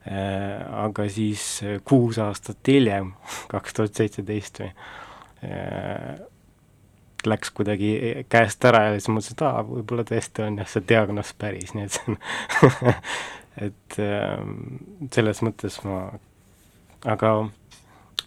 aga 0.07 1.07
siis 1.09 1.63
äh, 1.63 1.79
kuus 1.85 2.19
aastat 2.19 2.69
hiljem, 2.69 3.13
kaks 3.53 3.77
tuhat 3.77 3.95
seitseteist 3.95 4.63
või, 4.63 4.71
äh, 5.47 6.17
läks 7.27 7.53
kuidagi 7.55 7.93
käest 8.33 8.65
ära 8.67 8.89
ja 8.89 8.97
siis 8.97 9.07
mõtlesin, 9.13 9.37
et 9.37 9.45
aa, 9.47 9.63
võib-olla 9.69 10.03
tõesti 10.09 10.43
on 10.43 10.59
jah 10.59 10.71
see 10.73 10.83
diagnoos 10.89 11.31
päris, 11.39 11.71
nii 11.77 11.87
et 11.87 11.95
see 11.95 12.11
on 12.11 12.19
et 13.69 13.99
selles 15.15 15.43
mõttes 15.47 15.77
ma, 15.87 16.01
aga 17.07 17.31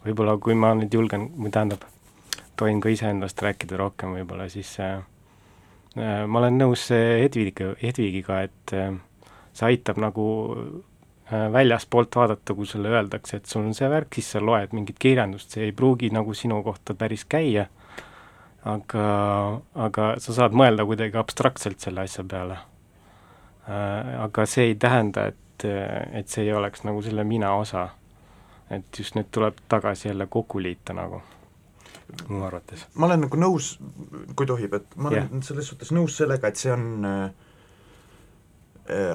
võib-olla 0.05 0.37
kui 0.39 0.55
ma 0.55 0.71
nüüd 0.79 0.95
julgen, 0.95 1.27
või 1.35 1.51
tähendab, 1.51 1.83
tohin 2.55 2.79
ka 2.79 2.93
iseendast 2.93 3.43
rääkida 3.43 3.75
rohkem 3.83 4.15
võib-olla, 4.15 4.47
siis 4.53 4.71
äh, 4.79 5.01
ma 5.97 6.39
olen 6.39 6.61
nõus 6.61 6.87
Hedvigiga, 6.95 7.73
Hedvigiga, 7.83 8.45
et 8.47 8.77
äh, 8.79 8.93
see 9.51 9.73
aitab 9.73 9.99
nagu 9.99 10.29
Äh, 10.45 10.94
väljaspoolt 11.31 12.15
vaadata, 12.15 12.53
kui 12.53 12.65
sulle 12.65 12.89
öeldakse, 12.89 13.37
et 13.37 13.45
sul 13.49 13.65
on 13.65 13.73
see 13.73 13.89
värk, 13.89 14.13
siis 14.13 14.29
sa 14.35 14.41
loed 14.43 14.75
mingit 14.77 14.99
kirjandust, 15.01 15.55
see 15.55 15.65
ei 15.65 15.73
pruugi 15.73 16.11
nagu 16.13 16.33
sinu 16.37 16.61
kohta 16.63 16.93
päris 16.93 17.25
käia, 17.29 17.65
aga, 18.65 19.05
aga 19.87 20.09
sa 20.21 20.35
saad 20.37 20.57
mõelda 20.57 20.85
kuidagi 20.85 21.17
abstraktselt 21.17 21.81
selle 21.81 22.05
asja 22.05 22.25
peale. 22.29 22.59
Äh, 23.65 24.11
aga 24.21 24.45
see 24.49 24.69
ei 24.69 24.75
tähenda, 24.77 25.27
et, 25.33 25.65
et 25.65 26.29
see 26.29 26.45
ei 26.45 26.53
oleks 26.53 26.85
nagu 26.85 27.01
selle 27.01 27.25
mina 27.25 27.53
osa. 27.57 27.89
et 28.69 28.97
just 28.97 29.13
nüüd 29.13 29.27
tuleb 29.31 29.59
tagasi 29.69 30.07
jälle 30.07 30.25
kokku 30.25 30.57
liita 30.59 30.93
nagu, 30.93 31.19
mu 32.27 32.39
arvates. 32.45 32.87
ma 32.95 33.05
olen 33.05 33.21
nagu 33.27 33.37
nõus, 33.37 33.75
kui 34.35 34.47
tohib, 34.49 34.73
et 34.73 34.95
ma 34.95 35.09
olen 35.09 35.19
yeah. 35.19 35.43
selles 35.45 35.67
suhtes 35.69 35.91
nõus 35.93 36.17
sellega, 36.17 36.49
et 36.49 36.57
see 36.57 36.71
on 36.73 37.05
äh, 37.05 37.29
Äh, 37.29 37.44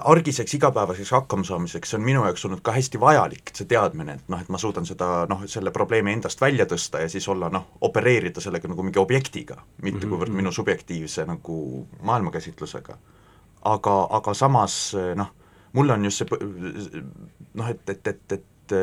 argiseks 0.05 0.55
igapäevaseks 0.55 1.11
hakkamasaamiseks, 1.11 1.95
on 1.95 2.03
minu 2.03 2.25
jaoks 2.25 2.45
olnud 2.45 2.61
ka 2.63 2.73
hästi 2.75 3.01
vajalik, 3.01 3.53
see 3.55 3.69
teadmine, 3.71 4.17
et 4.19 4.33
noh, 4.33 4.41
et 4.43 4.49
ma 4.51 4.59
suudan 4.59 4.87
seda 4.87 5.27
noh, 5.31 5.45
selle 5.47 5.71
probleemi 5.71 6.11
endast 6.17 6.41
välja 6.43 6.67
tõsta 6.67 7.05
ja 7.05 7.09
siis 7.09 7.29
olla 7.31 7.49
noh, 7.55 7.69
opereerida 7.87 8.43
sellega 8.43 8.69
nagu 8.69 8.83
mingi 8.83 8.99
objektiga, 8.99 9.61
mitte 9.83 9.99
mm 9.99 10.03
-hmm. 10.03 10.11
kuivõrd 10.11 10.35
minu 10.35 10.53
subjektiivse 10.53 11.27
nagu 11.27 11.87
maailmakäsitlusega. 12.03 12.99
aga, 13.65 14.07
aga 14.11 14.35
samas 14.35 14.97
noh, 15.15 15.31
mul 15.73 15.91
on 15.91 16.05
just 16.05 16.19
see 16.19 16.27
noh, 17.55 17.69
et, 17.69 17.89
et, 17.89 18.07
et, 18.07 18.33
et 18.33 18.75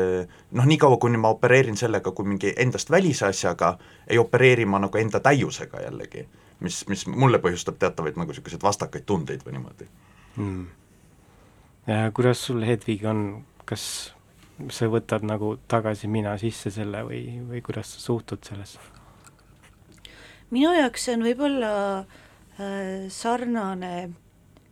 noh, 0.50 0.64
niikaua 0.64 0.96
kuni 0.96 1.18
ma 1.18 1.28
opereerin 1.28 1.76
sellega 1.76 2.10
kui 2.10 2.24
mingi 2.24 2.54
endast 2.56 2.90
välise 2.90 3.26
asjaga, 3.26 3.78
ei 4.06 4.18
opereeri 4.18 4.64
ma 4.64 4.78
nagu 4.78 4.98
enda 4.98 5.20
täiusega 5.20 5.82
jällegi, 5.82 6.28
mis, 6.60 6.88
mis 6.88 7.06
mulle 7.06 7.38
põhjustab 7.38 7.76
teatavaid 7.78 8.16
nagu 8.16 8.30
niisuguseid 8.30 8.62
vastakaid 8.62 9.04
tundeid 9.04 9.44
või 9.44 9.52
niimoodi 9.52 9.88
mm 10.36 10.77
kuidas 11.88 12.42
sul, 12.44 12.60
Hedvig, 12.68 13.04
on, 13.08 13.44
kas 13.64 13.82
sa 14.74 14.88
võtad 14.90 15.22
nagu 15.26 15.54
tagasi 15.70 16.08
mina 16.10 16.34
sisse 16.40 16.72
selle 16.74 17.04
või, 17.06 17.22
või 17.48 17.62
kuidas 17.64 17.94
sa 17.94 18.02
suhtud 18.02 18.42
sellesse? 18.44 18.80
minu 20.50 20.72
jaoks 20.72 21.04
see 21.04 21.14
on 21.18 21.24
võib-olla 21.26 21.70
äh, 22.00 23.06
sarnane 23.12 24.10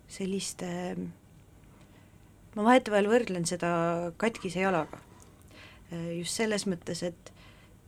selliste, 0.08 0.68
ma 2.56 2.66
vahetevahel 2.68 3.10
võrdlen 3.10 3.48
seda 3.48 3.70
katkise 4.20 4.62
jalaga 4.64 5.00
äh,. 5.92 6.18
just 6.18 6.36
selles 6.36 6.66
mõttes, 6.66 7.04
et 7.06 7.32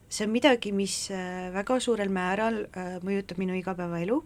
see 0.08 0.28
on 0.28 0.34
midagi, 0.36 0.72
mis 0.72 1.08
äh, 1.12 1.48
väga 1.54 1.80
suurel 1.84 2.12
määral 2.12 2.66
äh, 2.70 2.98
mõjutab 3.04 3.40
minu 3.40 3.56
igapäevaelu 3.58 4.22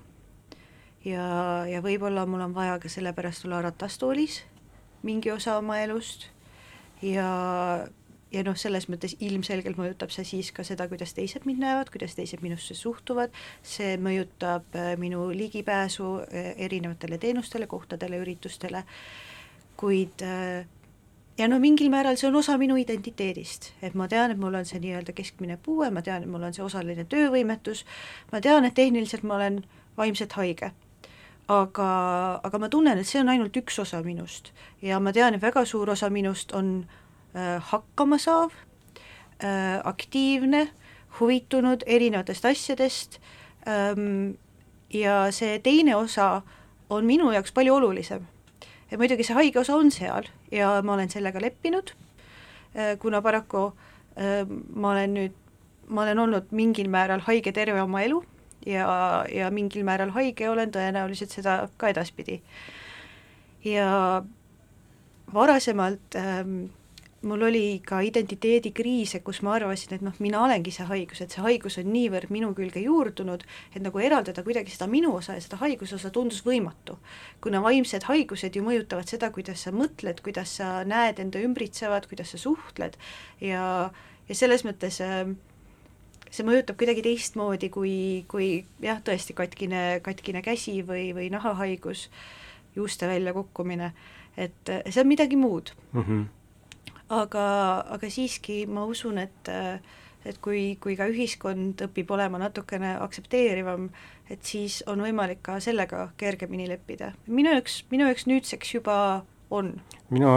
ja, 1.06 1.26
ja 1.70 1.82
võib-olla 1.84 2.26
mul 2.26 2.46
on 2.50 2.56
vaja 2.56 2.78
ka 2.82 2.90
sellepärast 2.92 3.46
olla 3.46 3.62
ratastoolis 3.70 4.42
mingi 5.02 5.30
osa 5.30 5.56
oma 5.58 5.80
elust. 5.82 6.28
Ja, 7.02 7.28
ja 8.32 8.42
noh, 8.46 8.56
selles 8.58 8.86
mõttes 8.90 9.16
ilmselgelt 9.20 9.78
mõjutab 9.78 10.12
see 10.14 10.26
siis 10.28 10.52
ka 10.54 10.64
seda, 10.66 10.86
kuidas 10.90 11.14
teised 11.16 11.46
mind 11.48 11.62
näevad, 11.62 11.90
kuidas 11.92 12.14
teised 12.18 12.44
minusse 12.44 12.76
suhtuvad, 12.78 13.34
see 13.66 13.96
mõjutab 14.00 14.78
äh, 14.78 14.92
minu 15.00 15.28
ligipääsu 15.34 16.12
äh, 16.22 16.52
erinevatele 16.68 17.18
teenustele, 17.18 17.66
kohtadele, 17.66 18.22
üritustele, 18.22 18.84
kuid 19.80 20.22
äh, 20.26 20.62
ja 21.38 21.48
no 21.48 21.58
mingil 21.62 21.90
määral 21.90 22.16
see 22.20 22.30
on 22.30 22.38
osa 22.38 22.56
minu 22.60 22.78
identiteedist, 22.80 23.72
et 23.82 23.98
ma 23.98 24.08
tean, 24.08 24.32
et 24.32 24.40
mul 24.40 24.54
on 24.54 24.68
see 24.68 24.80
nii-öelda 24.82 25.14
keskmine 25.16 25.58
puue, 25.62 25.90
ma 25.90 26.04
tean, 26.06 26.22
et 26.22 26.30
mul 26.30 26.46
on 26.46 26.54
see 26.54 26.64
osaline 26.64 27.04
töövõimetus, 27.10 27.84
ma 28.32 28.40
tean, 28.44 28.68
et 28.68 28.78
tehniliselt 28.78 29.26
ma 29.26 29.40
olen 29.40 29.62
vaimselt 29.98 30.38
haige 30.38 30.72
aga, 31.48 32.40
aga 32.44 32.58
ma 32.58 32.68
tunnen, 32.68 32.98
et 32.98 33.08
see 33.08 33.20
on 33.20 33.30
ainult 33.32 33.56
üks 33.58 33.78
osa 33.82 34.02
minust. 34.04 34.52
Ja 34.82 35.00
ma 35.00 35.12
tean, 35.12 35.34
et 35.34 35.42
väga 35.42 35.64
suur 35.68 35.90
osa 35.90 36.10
minust 36.10 36.52
on 36.54 36.84
äh, 37.34 37.58
hakkamasaav 37.72 38.52
äh,, 39.42 39.80
aktiivne, 39.84 40.68
huvitunud 41.18 41.84
erinevatest 41.86 42.44
asjadest. 42.48 43.20
Ähm, 43.68 44.38
ja 44.92 45.30
see 45.32 45.58
teine 45.64 45.96
osa 45.96 46.42
on 46.90 47.06
minu 47.08 47.32
jaoks 47.32 47.52
palju 47.52 47.74
olulisem. 47.74 48.26
ja 48.90 48.98
muidugi 48.98 49.24
see 49.24 49.34
haige 49.34 49.58
osa 49.58 49.76
on 49.76 49.90
seal 49.90 50.26
ja 50.52 50.82
ma 50.84 50.92
olen 50.92 51.08
sellega 51.08 51.40
leppinud 51.40 51.94
äh,, 52.76 52.98
kuna 52.98 53.22
paraku 53.22 53.72
äh, 54.18 54.44
ma 54.74 54.90
olen 54.90 55.14
nüüd, 55.14 55.38
ma 55.88 56.02
olen 56.02 56.18
olnud 56.18 56.50
mingil 56.50 56.90
määral 56.92 57.24
haige 57.24 57.52
terve 57.52 57.80
oma 57.82 58.02
elu 58.02 58.20
ja, 58.66 59.24
ja 59.32 59.50
mingil 59.50 59.84
määral 59.84 60.12
haige 60.16 60.50
olen 60.50 60.70
tõenäoliselt 60.74 61.34
seda 61.34 61.68
ka 61.76 61.88
edaspidi. 61.92 62.40
ja 63.64 64.22
varasemalt 65.34 66.16
ähm, 66.16 66.64
mul 67.22 67.42
oli 67.42 67.80
ka 67.86 68.00
identiteedikriise, 68.02 69.20
kus 69.24 69.42
ma 69.46 69.54
arvasin, 69.56 69.94
et 69.96 70.04
noh, 70.04 70.14
mina 70.22 70.40
olengi 70.42 70.72
see 70.74 70.86
haigus, 70.88 71.20
et 71.22 71.34
see 71.34 71.44
haigus 71.44 71.78
on 71.80 71.90
niivõrd 71.92 72.32
minu 72.34 72.50
külge 72.58 72.82
juurdunud, 72.82 73.44
et 73.72 73.82
nagu 73.84 74.02
eraldada 74.02 74.42
kuidagi 74.46 74.74
seda 74.74 74.88
minu 74.90 75.14
osa 75.18 75.36
ja 75.38 75.44
seda 75.44 75.60
haiguse 75.62 75.96
osa 75.98 76.10
tundus 76.14 76.42
võimatu. 76.46 76.98
kuna 77.40 77.62
vaimsed 77.62 78.08
haigused 78.10 78.56
ju 78.56 78.64
mõjutavad 78.66 79.08
seda, 79.08 79.30
kuidas 79.30 79.62
sa 79.62 79.72
mõtled, 79.74 80.22
kuidas 80.22 80.56
sa 80.58 80.82
näed 80.84 81.22
enda 81.22 81.42
ümbritsevat, 81.42 82.08
kuidas 82.10 82.34
sa 82.34 82.38
suhtled 82.38 82.98
ja, 83.40 83.90
ja 84.28 84.34
selles 84.34 84.66
mõttes 84.66 85.00
äh, 85.00 85.30
see 86.32 86.46
mõjutab 86.48 86.78
kuidagi 86.80 87.04
teistmoodi 87.04 87.68
kui, 87.72 87.94
kui 88.30 88.50
jah, 88.82 89.00
tõesti 89.04 89.36
katkine, 89.36 90.00
katkine 90.04 90.42
käsi 90.44 90.78
või, 90.86 91.10
või 91.16 91.28
nahahaigus, 91.32 92.08
juuste 92.76 93.08
väljakukkumine, 93.10 93.92
et 94.40 94.72
see 94.88 95.02
on 95.02 95.10
midagi 95.10 95.36
muud 95.36 95.74
mm. 95.92 96.04
-hmm. 96.06 96.22
aga, 97.20 97.44
aga 97.96 98.10
siiski 98.10 98.64
ma 98.66 98.86
usun, 98.88 99.18
et 99.18 99.52
et 100.24 100.38
kui, 100.38 100.76
kui 100.80 100.96
ka 100.96 101.08
ühiskond 101.10 101.82
õpib 101.82 102.10
olema 102.14 102.38
natukene 102.38 102.94
aktsepteerivam, 103.02 103.88
et 104.30 104.44
siis 104.46 104.82
on 104.86 105.02
võimalik 105.02 105.42
ka 105.42 105.58
sellega 105.60 106.12
kergemini 106.16 106.68
leppida. 106.70 107.12
minu 107.26 107.50
jaoks, 107.50 107.84
minu 107.90 108.06
jaoks 108.06 108.26
nüüdseks 108.30 108.74
juba 108.74 109.24
on? 109.52 109.72
minu, 110.12 110.32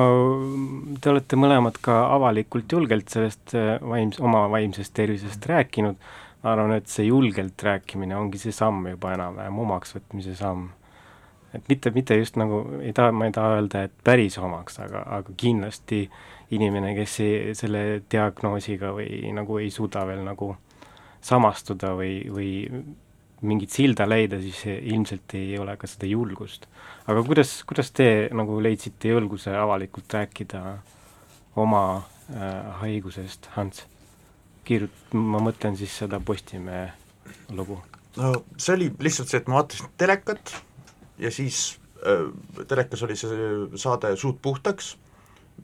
te 1.02 1.12
olete 1.12 1.40
mõlemad 1.40 1.80
ka 1.84 1.98
avalikult 2.16 2.72
julgelt 2.72 3.12
sellest 3.12 3.56
äh, 3.58 3.76
vaims-, 3.84 4.22
oma 4.24 4.46
vaimsest 4.52 4.94
tervisest 4.96 5.46
rääkinud, 5.52 6.00
ma 6.44 6.54
arvan, 6.54 6.76
et 6.78 6.88
see 6.92 7.10
julgelt 7.10 7.64
rääkimine 7.68 8.16
ongi 8.18 8.40
see 8.42 8.56
samm 8.56 8.88
juba 8.92 9.16
enam-vähem 9.18 9.62
omaks 9.66 9.98
võtmise 9.98 10.36
samm. 10.40 10.70
et 11.56 11.64
mitte, 11.72 11.92
mitte 11.96 12.18
just 12.20 12.36
nagu, 12.40 12.62
ei 12.84 12.94
taha, 12.96 13.14
ma 13.16 13.30
ei 13.30 13.36
taha 13.36 13.58
öelda, 13.58 13.86
et 13.88 13.94
päris 14.04 14.38
omaks, 14.38 14.80
aga, 14.84 15.06
aga 15.20 15.36
kindlasti 15.40 16.06
inimene, 16.56 16.94
kes 16.98 17.20
ei, 17.24 17.56
selle 17.58 17.86
diagnoosiga 18.12 18.92
või 18.96 19.32
nagu 19.36 19.60
ei 19.64 19.72
suuda 19.74 20.04
veel 20.08 20.24
nagu 20.28 20.54
samastuda 21.26 21.96
või, 21.98 22.20
või 22.30 22.52
mingit 23.44 23.74
silda 23.74 24.08
leida, 24.08 24.40
siis 24.42 24.62
ilmselt 24.66 25.36
ei 25.38 25.58
ole 25.60 25.76
ka 25.78 25.88
seda 25.90 26.08
julgust. 26.08 26.68
aga 27.08 27.24
kuidas, 27.24 27.58
kuidas 27.68 27.92
te 27.92 28.30
nagu 28.34 28.60
leidsite 28.64 29.12
julguse 29.12 29.56
avalikult 29.56 30.14
rääkida 30.14 30.62
oma 31.56 31.84
äh, 31.98 32.80
haigusest, 32.82 33.52
Hans? 33.56 33.86
kirjut-, 34.66 35.14
ma 35.14 35.42
mõtlen 35.44 35.76
siis 35.78 35.94
seda 35.94 36.20
Postimehe 36.20 36.90
lugu. 37.54 37.80
no 38.18 38.32
see 38.58 38.76
oli 38.78 38.92
lihtsalt 39.00 39.30
see, 39.30 39.42
et 39.44 39.50
ma 39.52 39.60
vaatasin 39.60 39.92
telekat 40.00 40.56
ja 41.22 41.32
siis 41.32 41.78
äh, 42.02 42.30
telekas 42.68 43.04
oli 43.06 43.18
see 43.20 43.50
saade 43.82 44.16
Suud 44.18 44.40
puhtaks, 44.42 44.96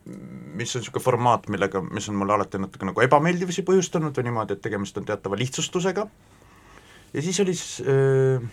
mis 0.06 0.76
on 0.76 0.84
niisugune 0.84 1.04
formaat, 1.04 1.48
millega, 1.52 1.82
mis 1.84 2.08
on 2.12 2.20
mulle 2.20 2.36
alati 2.36 2.62
natuke 2.62 2.88
nagu 2.88 3.02
ebameeldivusi 3.04 3.66
põhjustanud 3.68 4.16
või 4.16 4.30
niimoodi, 4.30 4.56
et 4.56 4.64
tegemist 4.64 5.00
on 5.00 5.08
teatava 5.08 5.40
lihtsustusega 5.40 6.08
ja 7.14 7.22
siis 7.22 7.40
oli 7.44 7.56
äh, 7.56 8.50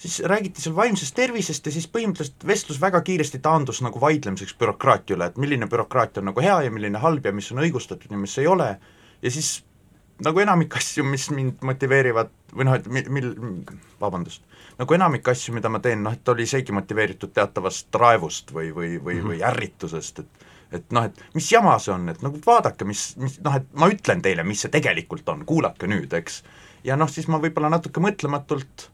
siis 0.00 0.20
räägiti 0.24 0.62
seal 0.62 0.76
vaimsest 0.76 1.14
tervisest 1.16 1.66
ja 1.66 1.72
siis 1.74 1.88
põhimõtteliselt 1.92 2.46
vestlus 2.46 2.80
väga 2.80 3.02
kiiresti 3.04 3.40
taandus 3.44 3.82
nagu 3.84 4.00
vaidlemiseks 4.00 4.54
bürokraatia 4.60 5.16
üle, 5.16 5.28
et 5.28 5.40
milline 5.40 5.68
bürokraatia 5.68 6.22
on 6.22 6.30
nagu 6.30 6.44
hea 6.44 6.60
ja 6.66 6.70
milline 6.72 7.02
halb 7.02 7.26
ja 7.26 7.32
mis 7.36 7.50
on 7.52 7.60
õigustatud 7.64 8.12
ja 8.12 8.20
mis 8.20 8.38
ei 8.40 8.48
ole, 8.48 8.70
ja 9.22 9.32
siis 9.34 9.58
nagu 10.24 10.40
enamik 10.40 10.76
asju, 10.76 11.04
mis 11.04 11.28
mind 11.32 11.64
motiveerivad 11.64 12.32
või 12.56 12.68
noh, 12.68 12.76
et 12.76 12.88
mil, 12.92 13.10
mil, 13.12 13.28
vabandust, 14.00 14.42
nagu 14.80 14.96
enamik 14.96 15.28
asju, 15.32 15.54
mida 15.56 15.72
ma 15.72 15.80
teen, 15.84 16.02
noh 16.04 16.16
et 16.16 16.32
oli 16.32 16.46
seegi 16.48 16.72
motiveeritud 16.76 17.32
teatavast 17.36 18.00
raevust 18.00 18.54
või, 18.56 18.70
või, 18.74 18.94
või 18.96 19.18
mm, 19.18 19.20
-hmm. 19.20 19.34
või 19.34 19.42
ärritusest, 19.52 20.24
et 20.24 20.48
et 20.70 20.92
noh, 20.94 21.08
et 21.08 21.16
mis 21.34 21.48
jama 21.50 21.72
see 21.82 21.90
on, 21.90 22.04
et 22.12 22.20
nagu 22.22 22.38
vaadake, 22.46 22.86
mis, 22.86 23.16
mis 23.18 23.40
noh, 23.42 23.56
et 23.58 23.64
ma 23.74 23.88
ütlen 23.90 24.20
teile, 24.22 24.44
mis 24.46 24.60
see 24.62 24.70
tegelikult 24.70 25.28
on, 25.28 25.42
kuulake 25.44 25.88
nüüd, 25.90 26.12
eks 26.14 26.44
ja 26.84 26.96
noh, 26.96 27.10
siis 27.10 27.28
ma 27.30 27.40
võib-olla 27.42 27.70
natuke 27.72 28.02
mõtlematult 28.02 28.86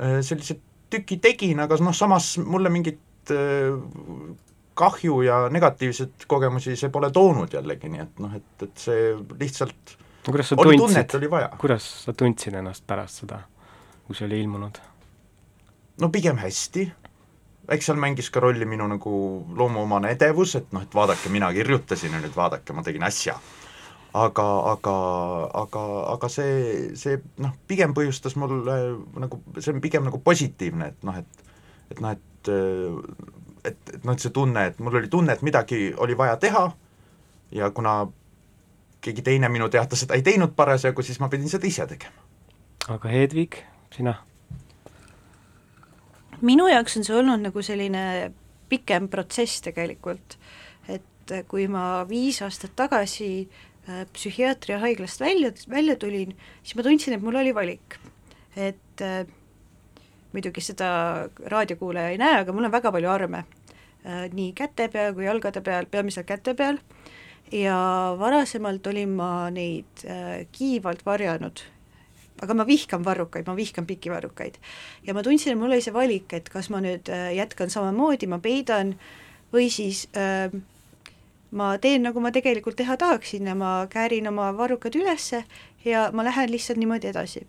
äh, 0.00 0.18
sellise 0.26 0.58
tüki 0.90 1.18
tegin, 1.22 1.60
aga 1.60 1.78
noh, 1.82 1.96
samas 1.96 2.36
mulle 2.40 2.72
mingit 2.72 3.32
äh, 3.34 3.72
kahju 4.78 5.22
ja 5.26 5.40
negatiivseid 5.52 6.28
kogemusi 6.30 6.76
see 6.78 6.92
pole 6.94 7.10
toonud 7.14 7.54
jällegi, 7.54 7.90
nii 7.92 8.04
et 8.04 8.22
noh, 8.22 8.36
et, 8.38 8.52
et 8.62 8.84
see 8.84 9.10
lihtsalt 9.40 9.96
no, 9.98 10.30
kuidas 10.30 10.52
sa 10.52 10.60
oli 10.62 10.78
tundsid, 10.78 11.18
kuidas 11.58 11.90
sa 12.04 12.14
tundsid 12.16 12.60
ennast 12.60 12.86
pärast 12.86 13.24
seda, 13.24 13.42
kui 14.06 14.18
see 14.18 14.28
oli 14.28 14.40
ilmunud? 14.44 14.80
no 15.98 16.10
pigem 16.14 16.38
hästi, 16.38 16.86
eks 17.74 17.90
seal 17.90 17.98
mängis 18.00 18.30
ka 18.30 18.42
rolli 18.44 18.68
minu 18.70 18.86
nagu 18.88 19.12
loomuomane 19.58 20.14
edevus, 20.14 20.54
et 20.60 20.70
noh, 20.72 20.86
et 20.86 20.94
vaadake, 20.94 21.32
mina 21.34 21.50
kirjutasin 21.56 22.14
ja 22.14 22.22
nüüd 22.22 22.36
vaadake, 22.36 22.76
ma 22.76 22.86
tegin 22.86 23.06
äsja 23.08 23.34
aga, 24.14 24.46
aga, 24.72 24.94
aga, 25.54 25.82
aga 26.14 26.28
see, 26.32 26.94
see 26.96 27.18
noh, 27.42 27.52
pigem 27.68 27.94
põhjustas 27.96 28.36
mulle 28.40 28.78
nagu, 29.20 29.40
see 29.58 29.74
on 29.74 29.82
pigem 29.84 30.06
nagu 30.08 30.20
positiivne, 30.24 30.92
et 30.92 31.06
noh, 31.06 31.18
et 31.18 31.44
et 31.92 32.00
noh, 32.04 32.12
et 32.12 32.52
et, 33.68 33.90
et 33.94 34.04
noh, 34.04 34.14
et 34.14 34.22
see 34.22 34.32
tunne, 34.32 34.64
et 34.70 34.78
mul 34.80 34.96
oli 35.00 35.10
tunne, 35.12 35.34
et 35.34 35.42
midagi 35.44 35.92
oli 35.96 36.16
vaja 36.16 36.38
teha 36.40 36.64
ja 37.52 37.70
kuna 37.74 38.06
keegi 39.04 39.22
teine 39.22 39.50
minu 39.52 39.68
teada 39.68 39.96
seda 39.96 40.16
ei 40.16 40.24
teinud 40.24 40.54
parasjagu, 40.56 41.02
siis 41.02 41.20
ma 41.20 41.28
pidin 41.28 41.50
seda 41.50 41.68
ise 41.68 41.86
tegema. 41.86 42.24
aga 42.88 43.12
Hedvig, 43.12 43.60
sina? 43.94 44.14
minu 46.40 46.68
jaoks 46.70 46.96
on 46.96 47.04
see 47.04 47.16
olnud 47.18 47.44
nagu 47.44 47.62
selline 47.62 48.32
pikem 48.68 49.08
protsess 49.08 49.62
tegelikult, 49.64 50.38
et 50.88 51.34
kui 51.48 51.66
ma 51.68 52.04
viis 52.08 52.40
aastat 52.44 52.76
tagasi 52.76 53.30
äh, 53.42 53.67
psühhiaatriahaiglast 54.12 55.20
välja, 55.20 55.52
välja 55.70 55.96
tulin, 55.96 56.34
siis 56.62 56.76
ma 56.76 56.84
tundsin, 56.84 57.16
et 57.16 57.22
mul 57.24 57.38
oli 57.40 57.54
valik. 57.54 57.98
et 58.56 59.02
äh, 59.04 59.22
muidugi 60.32 60.60
seda 60.64 61.28
raadiokuulaja 61.46 62.12
ei 62.12 62.18
näe, 62.20 62.40
aga 62.42 62.52
mul 62.52 62.68
on 62.68 62.74
väga 62.74 62.92
palju 62.92 63.10
arme 63.10 63.44
äh,, 64.04 64.26
nii 64.32 64.52
käte 64.56 64.88
peal 64.92 65.14
kui 65.16 65.24
jalgade 65.28 65.62
peal, 65.64 65.86
peamiselt 65.90 66.26
käte 66.28 66.54
peal, 66.58 66.80
ja 67.52 67.78
varasemalt 68.18 68.86
olin 68.86 69.14
ma 69.16 69.48
neid 69.54 70.04
äh, 70.04 70.46
kiivalt 70.52 71.04
varjanud, 71.06 71.62
aga 72.42 72.54
ma 72.54 72.66
vihkan 72.68 73.04
varrukaid, 73.04 73.46
ma 73.48 73.56
vihkan 73.56 73.86
pikki 73.86 74.12
varrukaid. 74.12 74.58
ja 75.06 75.14
ma 75.14 75.22
tundsin, 75.22 75.52
et 75.52 75.60
mul 75.60 75.72
oli 75.72 75.84
see 75.84 75.94
valik, 75.94 76.32
et 76.32 76.50
kas 76.52 76.70
ma 76.70 76.82
nüüd 76.84 77.08
äh, 77.12 77.30
jätkan 77.38 77.72
samamoodi, 77.72 78.28
ma 78.28 78.40
peidan, 78.42 78.96
või 79.54 79.70
siis 79.72 80.06
äh, 80.16 80.52
ma 81.50 81.78
teen, 81.78 82.02
nagu 82.04 82.20
ma 82.20 82.32
tegelikult 82.32 82.76
teha 82.76 82.96
tahaksin 83.00 83.46
ja 83.46 83.54
ma 83.54 83.86
käärin 83.90 84.28
oma 84.28 84.50
varrukad 84.56 84.96
ülesse 84.96 85.44
ja 85.84 86.10
ma 86.12 86.24
lähen 86.24 86.50
lihtsalt 86.52 86.78
niimoodi 86.78 87.08
edasi. 87.08 87.46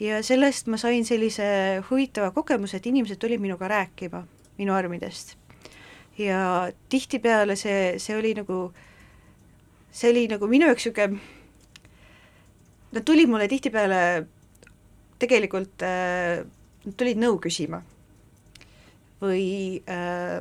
ja 0.00 0.22
sellest 0.22 0.66
ma 0.66 0.76
sain 0.76 1.04
sellise 1.04 1.82
huvitava 1.90 2.30
kogemuse, 2.30 2.76
et 2.76 2.86
inimesed 2.86 3.16
tulid 3.18 3.40
minuga 3.40 3.68
rääkima 3.68 4.26
minu 4.58 4.74
armidest. 4.74 5.36
ja 6.18 6.72
tihtipeale 6.88 7.56
see, 7.56 7.98
see 7.98 8.16
oli 8.16 8.34
nagu, 8.34 8.72
see 9.90 10.10
oli 10.10 10.28
nagu 10.28 10.46
minu 10.46 10.66
jaoks 10.66 10.86
niisugune, 10.86 11.20
nad 12.92 13.04
tulid 13.04 13.28
mulle 13.28 13.48
tihtipeale 13.48 14.26
tegelikult 15.18 15.82
äh, 15.82 16.44
nad 16.84 16.96
tulid 16.96 17.20
nõu 17.20 17.38
küsima 17.42 17.82
või 19.20 19.82
äh, 19.88 20.40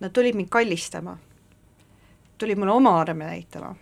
nad 0.00 0.12
tulid 0.16 0.36
mind 0.36 0.48
kallistama, 0.52 1.16
tulid 2.40 2.58
mulle 2.58 2.72
oma 2.72 2.96
arme 3.00 3.24
näitama. 3.24 3.74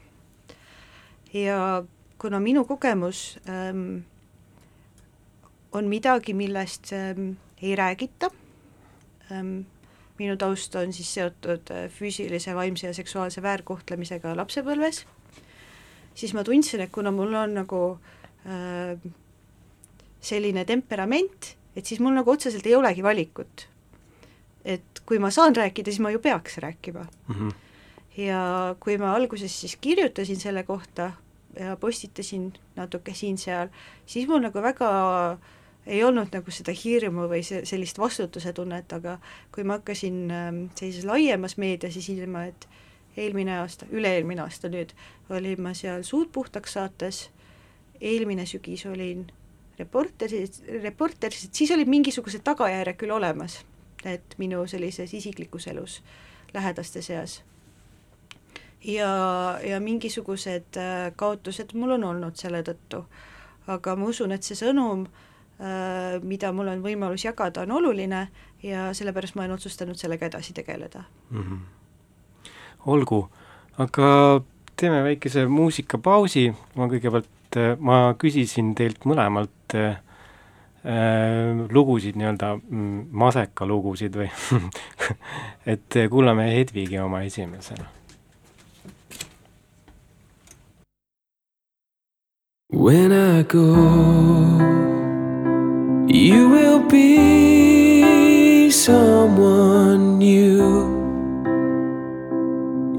ja 1.33 1.85
kuna 2.19 2.41
minu 2.41 2.65
kogemus 2.65 3.39
ähm, 3.49 4.03
on 5.73 5.89
midagi, 5.89 6.35
millest 6.35 6.93
ähm, 6.93 7.37
ei 7.63 7.77
räägita 7.77 8.31
ähm,, 9.33 9.61
minu 10.19 10.37
taust 10.37 10.75
on 10.75 10.93
siis 10.93 11.11
seotud 11.15 11.71
äh, 11.71 11.87
füüsilise, 11.93 12.55
vaimse 12.55 12.91
ja 12.91 12.95
seksuaalse 12.95 13.43
väärkohtlemisega 13.43 14.35
lapsepõlves, 14.37 15.05
siis 16.19 16.35
ma 16.35 16.45
tundsin, 16.45 16.83
et 16.83 16.93
kuna 16.95 17.13
mul 17.15 17.37
on 17.39 17.55
nagu 17.61 17.83
äh, 18.47 18.99
selline 20.21 20.65
temperament, 20.67 21.55
et 21.77 21.87
siis 21.87 22.01
mul 22.03 22.17
nagu 22.19 22.35
otseselt 22.35 22.67
ei 22.67 22.75
olegi 22.75 23.03
valikut. 23.03 23.69
et 24.65 25.01
kui 25.07 25.19
ma 25.19 25.31
saan 25.31 25.55
rääkida, 25.57 25.93
siis 25.93 26.03
ma 26.03 26.11
ju 26.11 26.19
peaks 26.19 26.59
rääkima 26.59 27.07
mm. 27.29 27.35
-hmm. 27.35 27.53
Ja 28.19 28.75
kui 28.83 28.99
ma 28.99 29.15
alguses 29.15 29.61
siis 29.61 29.77
kirjutasin 29.81 30.41
selle 30.41 30.63
kohta 30.67 31.13
ja 31.59 31.77
postitasin 31.77 32.53
natuke 32.77 33.15
siin-seal, 33.15 33.71
siis 34.07 34.29
mul 34.29 34.43
nagu 34.43 34.63
väga 34.63 34.91
ei 35.89 36.03
olnud 36.05 36.35
nagu 36.35 36.53
seda 36.53 36.75
hirmu 36.77 37.29
või 37.31 37.41
see, 37.47 37.63
sellist 37.67 37.99
vastutuse 37.99 38.53
tunnet, 38.53 38.93
aga 38.93 39.17
kui 39.55 39.65
ma 39.65 39.79
hakkasin 39.79 40.19
ähm, 40.35 40.61
sellises 40.77 41.07
laiemas 41.09 41.57
meedias 41.57 41.97
esinema, 41.97 42.45
et 42.51 42.69
eelmine 43.19 43.57
aasta, 43.63 43.89
üle-eelmine 43.91 44.45
aasta 44.45 44.69
nüüd, 44.73 44.93
olin 45.33 45.63
ma 45.65 45.73
seal 45.75 46.05
Suud 46.07 46.31
puhtaks 46.35 46.77
saates, 46.77 47.25
eelmine 48.01 48.47
sügis 48.47 48.85
olin 48.87 49.27
Reporteris, 49.79 50.63
Reporteris, 50.83 51.49
et 51.49 51.55
siis 51.55 51.73
olid 51.75 51.89
mingisugused 51.91 52.45
tagajärjed 52.47 52.99
küll 53.01 53.15
olemas, 53.15 53.61
et 54.07 54.37
minu 54.39 54.65
sellises 54.71 55.15
isiklikus 55.15 55.71
elus 55.73 56.03
lähedaste 56.55 57.03
seas. 57.03 57.41
Ja, 58.85 59.59
ja 59.65 59.81
mingisugused 59.81 60.77
äh, 60.77 61.13
kaotused 61.17 61.75
mul 61.75 61.97
on 61.97 62.05
olnud 62.05 62.37
selle 62.39 62.63
tõttu, 62.67 63.03
aga 63.67 63.97
ma 63.97 64.11
usun, 64.11 64.33
et 64.33 64.47
see 64.47 64.59
sõnum, 64.59 65.07
äh, 65.61 66.19
mida 66.23 66.53
mul 66.53 66.71
on 66.75 66.85
võimalus 66.85 67.25
jagada, 67.27 67.67
on 67.67 67.77
oluline 67.81 68.29
ja 68.63 68.89
sellepärast 68.95 69.37
ma 69.37 69.45
olen 69.45 69.59
otsustanud 69.59 69.99
sellega 69.99 70.27
edasi 70.27 70.55
tegeleda 70.55 71.05
mm. 71.31 71.43
-hmm. 71.43 72.49
olgu, 72.87 73.29
aga 73.79 74.41
teeme 74.77 75.03
väikese 75.03 75.47
muusikapausi, 75.47 76.53
ma 76.77 76.87
kõigepealt 76.91 77.57
äh, 77.59 77.75
ma 77.79 78.15
küsisin 78.19 78.75
teilt 78.79 79.05
mõlemalt 79.05 79.75
äh, 79.75 79.99
lugusid, 81.71 82.17
nii-öelda 82.17 82.55
mm, 82.57 83.09
maseka 83.11 83.67
lugusid 83.67 84.15
või 84.17 84.31
et 85.73 85.99
kuulame 86.11 86.47
Hedvigi 86.55 86.99
oma 87.03 87.23
esimesena. 87.27 87.98
When 92.71 93.13
I 93.13 93.45
go, 93.45 93.77
you 96.07 96.51
will 96.51 96.81
be 96.81 98.71
someone 98.71 100.19
new. 100.19 100.85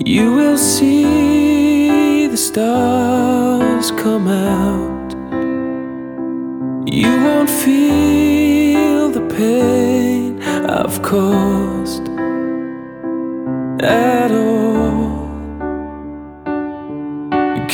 You 0.03 0.33
will 0.33 0.57
see 0.57 2.25
the 2.25 2.35
stars 2.35 3.91
come 3.91 4.27
out. 4.27 5.13
You 6.91 7.21
won't 7.21 7.51
feel 7.51 9.11
the 9.11 9.21
pain 9.35 10.41
I've 10.41 10.99
caused 11.03 12.09
at 13.83 14.31
all. 14.31 14.68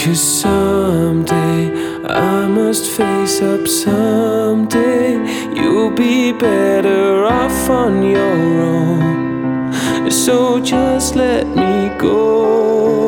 Cause 0.05 0.21
someday. 0.21 1.73
I 2.05 2.45
must 2.47 2.85
face 2.91 3.41
up, 3.41 3.67
someday. 3.67 5.17
You'll 5.55 5.89
be 5.89 6.31
better 6.31 7.25
off 7.25 7.67
on 7.71 8.03
your 8.03 8.61
own. 8.61 10.11
So 10.11 10.59
just 10.59 11.15
let 11.15 11.47
me 11.47 11.89
go 11.97 13.04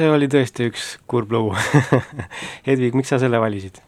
see 0.00 0.08
oli 0.08 0.28
tõesti 0.32 0.70
üks 0.70 0.94
kurb 1.10 1.32
lugu 1.34 1.52
Hedvig, 2.66 2.96
miks 2.96 3.12
sa 3.12 3.20
selle 3.20 3.40
valisid? 3.42 3.80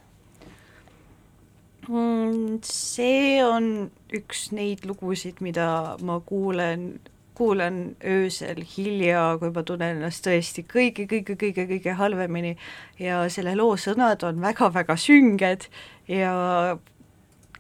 mm,? 1.89 2.61
See 2.67 3.41
on 3.45 3.89
üks 4.13 4.51
neid 4.53 4.85
lugusid, 4.89 5.41
mida 5.45 5.97
ma 6.05 6.19
kuulen, 6.27 7.01
kuulan 7.39 7.81
öösel 8.05 8.61
hilja, 8.75 9.39
kui 9.41 9.53
ma 9.55 9.65
tunnen 9.67 9.97
ennast 9.99 10.25
tõesti 10.27 10.67
kõige, 10.69 11.09
kõige, 11.11 11.37
kõige, 11.41 11.67
kõige 11.71 11.97
halvemini 11.99 12.55
ja 13.01 13.25
selle 13.33 13.57
loo 13.59 13.79
sõnad 13.81 14.25
on 14.29 14.43
väga-väga 14.45 14.99
sünged 15.01 15.67
ja 16.13 16.37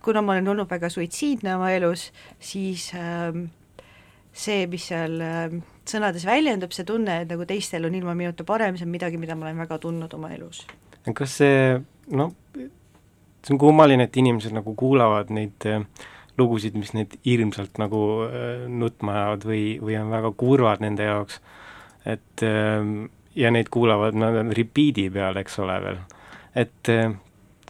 kuna 0.03 0.23
ma 0.23 0.37
olen 0.37 0.53
olnud 0.53 0.71
väga 0.71 0.93
suitsiidne 0.93 1.57
oma 1.57 1.73
elus, 1.73 2.11
siis 2.43 2.91
ähm, 2.99 3.47
see, 4.33 4.67
mis 4.71 4.87
seal 4.89 5.19
ähm, 5.25 5.61
sõnades 5.89 6.25
väljendub, 6.27 6.73
see 6.75 6.87
tunne, 6.89 7.23
et 7.23 7.31
nagu 7.33 7.47
teistel 7.49 7.87
on 7.89 7.97
ilma 7.97 8.15
minuta 8.19 8.47
parem, 8.49 8.79
see 8.79 8.89
on 8.89 8.95
midagi, 8.95 9.21
mida 9.21 9.37
ma 9.37 9.49
olen 9.49 9.63
väga 9.65 9.79
tundnud 9.83 10.15
oma 10.17 10.33
elus. 10.35 10.65
kas 11.15 11.39
see, 11.43 11.77
noh, 12.17 12.33
see 12.57 13.55
on 13.55 13.61
kummaline, 13.61 14.09
et 14.09 14.17
inimesed 14.17 14.55
nagu 14.57 14.75
kuulavad 14.79 15.33
neid 15.35 15.67
äh, 15.69 15.83
lugusid, 16.41 16.79
mis 16.79 16.95
neid 16.97 17.19
hirmsalt 17.27 17.81
nagu 17.83 18.05
äh, 18.29 18.65
nutma 18.69 19.19
ajavad 19.19 19.49
või, 19.49 19.65
või 19.83 19.99
on 20.01 20.15
väga 20.15 20.33
kurvad 20.39 20.85
nende 20.85 21.11
jaoks, 21.11 21.43
et 22.09 22.47
äh, 22.47 22.81
ja 23.39 23.53
neid 23.53 23.71
kuulavad 23.73 24.17
nad 24.19 24.39
no, 24.39 24.57
repeat'i 24.57 25.09
peal, 25.13 25.39
eks 25.41 25.61
ole, 25.63 25.79
veel. 25.85 26.03
et 26.55 26.93
äh, 26.93 27.13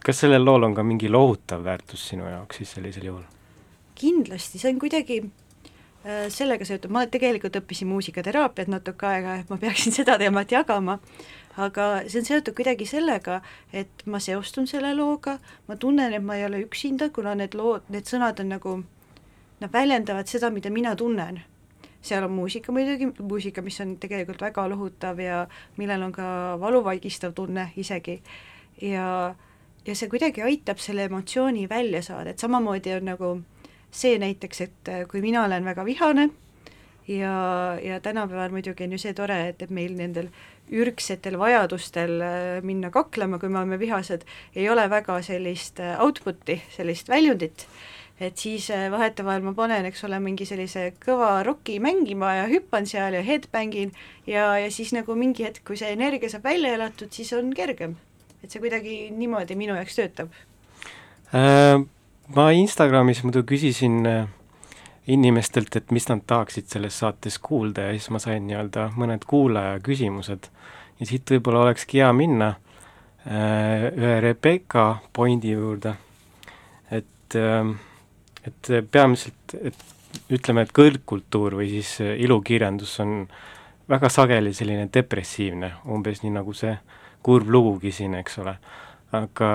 kas 0.02 0.24
sellel 0.24 0.44
lool 0.44 0.68
on 0.68 0.74
ka 0.74 0.84
mingi 0.86 1.10
lohutav 1.10 1.64
väärtus 1.64 2.08
sinu 2.12 2.26
jaoks 2.28 2.62
siis 2.62 2.74
sellisel 2.76 3.06
juhul? 3.10 3.22
kindlasti, 3.98 4.58
see 4.58 4.72
on 4.72 4.80
kuidagi 4.82 5.22
sellega 6.02 6.66
seotud, 6.66 6.90
ma 6.90 7.04
tegelikult 7.06 7.56
õppisin 7.60 7.86
muusikateraapiat 7.92 8.70
natuke 8.72 9.06
aega, 9.06 9.36
et 9.38 9.50
ma 9.52 9.58
peaksin 9.60 9.94
seda 9.98 10.16
teemat 10.18 10.50
jagama, 10.50 10.98
aga 11.56 11.86
see 12.08 12.22
on 12.22 12.26
seotud 12.26 12.56
kuidagi 12.58 12.88
sellega, 12.88 13.40
et 13.72 14.02
ma 14.10 14.20
seostun 14.22 14.66
selle 14.70 14.94
looga, 14.98 15.36
ma 15.68 15.76
tunnen, 15.76 16.14
et 16.16 16.24
ma 16.24 16.38
ei 16.38 16.46
ole 16.48 16.64
üksinda, 16.64 17.12
kuna 17.14 17.36
need 17.38 17.54
lood, 17.58 17.86
need 17.92 18.10
sõnad 18.10 18.42
on 18.42 18.50
nagu, 18.56 18.74
nad 19.62 19.72
väljendavad 19.72 20.30
seda, 20.30 20.50
mida 20.50 20.70
mina 20.74 20.96
tunnen. 20.96 21.42
seal 22.02 22.24
on 22.26 22.32
muusika 22.34 22.72
muidugi, 22.74 23.06
muusika, 23.22 23.62
mis 23.62 23.76
on 23.80 23.94
tegelikult 24.02 24.40
väga 24.42 24.64
lohutav 24.72 25.20
ja 25.22 25.44
millel 25.78 26.02
on 26.02 26.12
ka 26.12 26.24
valuvaigistav 26.58 27.30
tunne 27.32 27.68
isegi. 27.78 28.16
Ja, 28.82 29.36
ja 29.86 29.94
see 29.94 30.08
kuidagi 30.10 30.42
aitab 30.42 30.82
selle 30.82 31.04
emotsiooni 31.06 31.68
välja 31.70 32.02
saada, 32.02 32.30
et 32.30 32.42
samamoodi 32.42 32.96
on 32.96 33.06
nagu 33.06 33.30
see 33.92 34.18
näiteks, 34.18 34.60
et 34.64 34.92
kui 35.10 35.20
mina 35.20 35.44
olen 35.44 35.64
väga 35.68 35.84
vihane 35.84 36.30
ja, 37.08 37.78
ja 37.82 38.00
tänapäeval 38.00 38.50
muidugi 38.50 38.84
on 38.84 38.92
ju 38.92 38.98
see 38.98 39.14
tore, 39.14 39.38
et, 39.48 39.62
et 39.62 39.70
meil 39.70 39.94
nendel 39.98 40.28
ürgsetel 40.72 41.36
vajadustel 41.38 42.20
äh, 42.24 42.60
minna 42.64 42.90
kaklema, 42.90 43.38
kui 43.38 43.50
me 43.52 43.60
oleme 43.60 43.78
vihased, 43.80 44.24
ei 44.54 44.68
ole 44.70 44.86
väga 44.90 45.18
sellist 45.24 45.80
äh, 45.82 45.98
output'i, 46.00 46.60
sellist 46.72 47.10
väljundit, 47.12 47.66
et 48.22 48.38
siis 48.38 48.70
äh, 48.70 48.86
vahetevahel 48.92 49.44
ma 49.44 49.54
panen, 49.56 49.88
eks 49.88 50.04
ole, 50.08 50.20
mingi 50.22 50.46
sellise 50.48 50.92
kõva 51.02 51.34
roki 51.46 51.78
mängima 51.82 52.36
ja 52.38 52.46
hüppan 52.50 52.86
seal 52.88 53.18
ja 53.18 53.24
headbangin 53.26 53.92
ja, 54.26 54.52
ja 54.62 54.70
siis 54.70 54.94
nagu 54.96 55.16
mingi 55.18 55.48
hetk, 55.48 55.64
kui 55.66 55.80
see 55.80 55.92
energia 55.92 56.32
saab 56.32 56.46
välja 56.48 56.76
elatud, 56.78 57.12
siis 57.12 57.32
on 57.36 57.52
kergem. 57.56 57.98
et 58.42 58.50
see 58.50 58.62
kuidagi 58.62 59.10
niimoodi 59.14 59.54
minu 59.54 59.76
jaoks 59.78 59.98
töötab 59.98 60.32
äh,. 61.34 61.82
Ma 62.30 62.50
Instagramis 62.54 63.24
muidu 63.26 63.42
küsisin 63.42 64.06
äh, 64.06 64.28
inimestelt, 65.10 65.74
et 65.76 65.90
mis 65.90 66.06
nad 66.08 66.22
tahaksid 66.26 66.68
selles 66.70 66.98
saates 67.02 67.38
kuulda 67.42 67.88
ja 67.88 67.96
siis 67.96 68.10
ma 68.14 68.20
sain 68.22 68.46
nii-öelda 68.46 68.92
mõned 68.96 69.26
kuulaja 69.26 69.80
küsimused. 69.82 70.46
ja 71.00 71.06
siit 71.06 71.30
võib-olla 71.30 71.64
olekski 71.66 71.98
hea 71.98 72.12
minna 72.14 72.52
äh, 73.26 73.88
ühe 73.90 74.20
Rebecca 74.20 75.02
pointi 75.12 75.50
juurde, 75.50 75.96
et 76.90 77.36
äh,, 77.36 77.74
et 78.46 78.70
peamiselt, 78.90 79.54
et 79.62 80.30
ütleme, 80.34 80.62
et 80.62 80.72
kõrgkultuur 80.74 81.54
või 81.60 81.68
siis 81.70 82.00
ilukirjandus 82.00 82.94
on 83.04 83.26
väga 83.88 84.08
sageli 84.10 84.54
selline 84.54 84.88
depressiivne, 84.94 85.72
umbes 85.90 86.22
nii 86.22 86.32
nagu 86.34 86.54
see 86.56 86.72
kurb 87.22 87.50
lugugi 87.50 87.92
siin, 87.94 88.16
eks 88.18 88.38
ole, 88.42 88.56
aga 89.14 89.50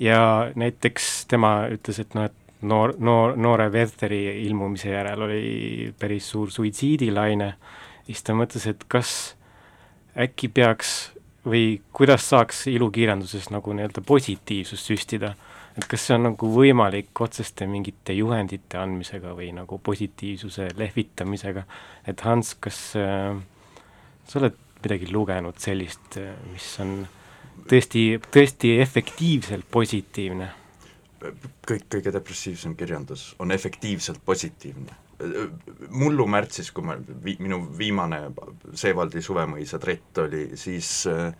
ja 0.00 0.50
näiteks 0.54 1.26
tema 1.30 1.66
ütles, 1.72 2.00
et 2.02 2.14
noh, 2.14 2.28
et 2.28 2.62
noor, 2.66 2.94
noor, 2.98 3.36
noore 3.36 3.68
Wertheri 3.72 4.22
ilmumise 4.46 4.90
järel 4.92 5.26
oli 5.28 5.94
päris 5.98 6.30
suur 6.30 6.50
suitsiidilaine, 6.52 7.52
siis 8.06 8.22
ta 8.26 8.36
mõtles, 8.36 8.66
et 8.70 8.84
kas 8.88 9.10
äkki 10.16 10.48
peaks 10.48 10.94
või 11.46 11.80
kuidas 11.94 12.26
saaks 12.30 12.66
ilukirjanduses 12.72 13.50
nagu 13.54 13.74
nii-öelda 13.76 14.02
positiivsust 14.06 14.90
süstida, 14.90 15.34
et 15.76 15.84
kas 15.88 16.06
see 16.08 16.16
on 16.16 16.30
nagu 16.30 16.50
võimalik 16.50 17.20
otseste 17.20 17.68
mingite 17.70 18.16
juhendite 18.16 18.80
andmisega 18.80 19.34
või 19.36 19.52
nagu 19.54 19.78
positiivsuse 19.78 20.72
lehvitamisega, 20.78 21.66
et 22.08 22.24
Hans, 22.26 22.54
kas 22.60 22.80
äh, 22.98 23.36
sa 24.26 24.40
oled 24.40 24.56
midagi 24.82 25.10
lugenud 25.12 25.58
sellist, 25.60 26.18
mis 26.52 26.66
on 26.82 26.98
tõesti, 27.68 28.06
tõesti 28.32 28.76
efektiivselt 28.82 29.66
positiivne 29.70 30.52
kõik 31.66 31.86
kõige 31.90 32.12
depressiivsem 32.14 32.76
kirjandus 32.76 33.34
on 33.38 33.52
efektiivselt 33.52 34.20
positiivne. 34.24 35.02
mullu 35.90 36.26
märtsis, 36.28 36.70
kui 36.70 36.84
ma, 36.84 36.98
vi-, 37.24 37.38
minu 37.40 37.62
viimane 37.78 38.18
Seevaldi 38.74 39.22
suvemõisa 39.22 39.78
trett 39.80 40.18
oli, 40.18 40.50
siis 40.60 41.06
äh, 41.08 41.32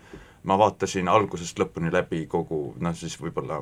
ma 0.44 0.56
vaatasin 0.58 1.08
algusest 1.08 1.58
lõpuni 1.60 1.92
läbi 1.92 2.24
kogu 2.26 2.74
noh, 2.80 2.96
siis 2.96 3.18
võib-olla 3.20 3.60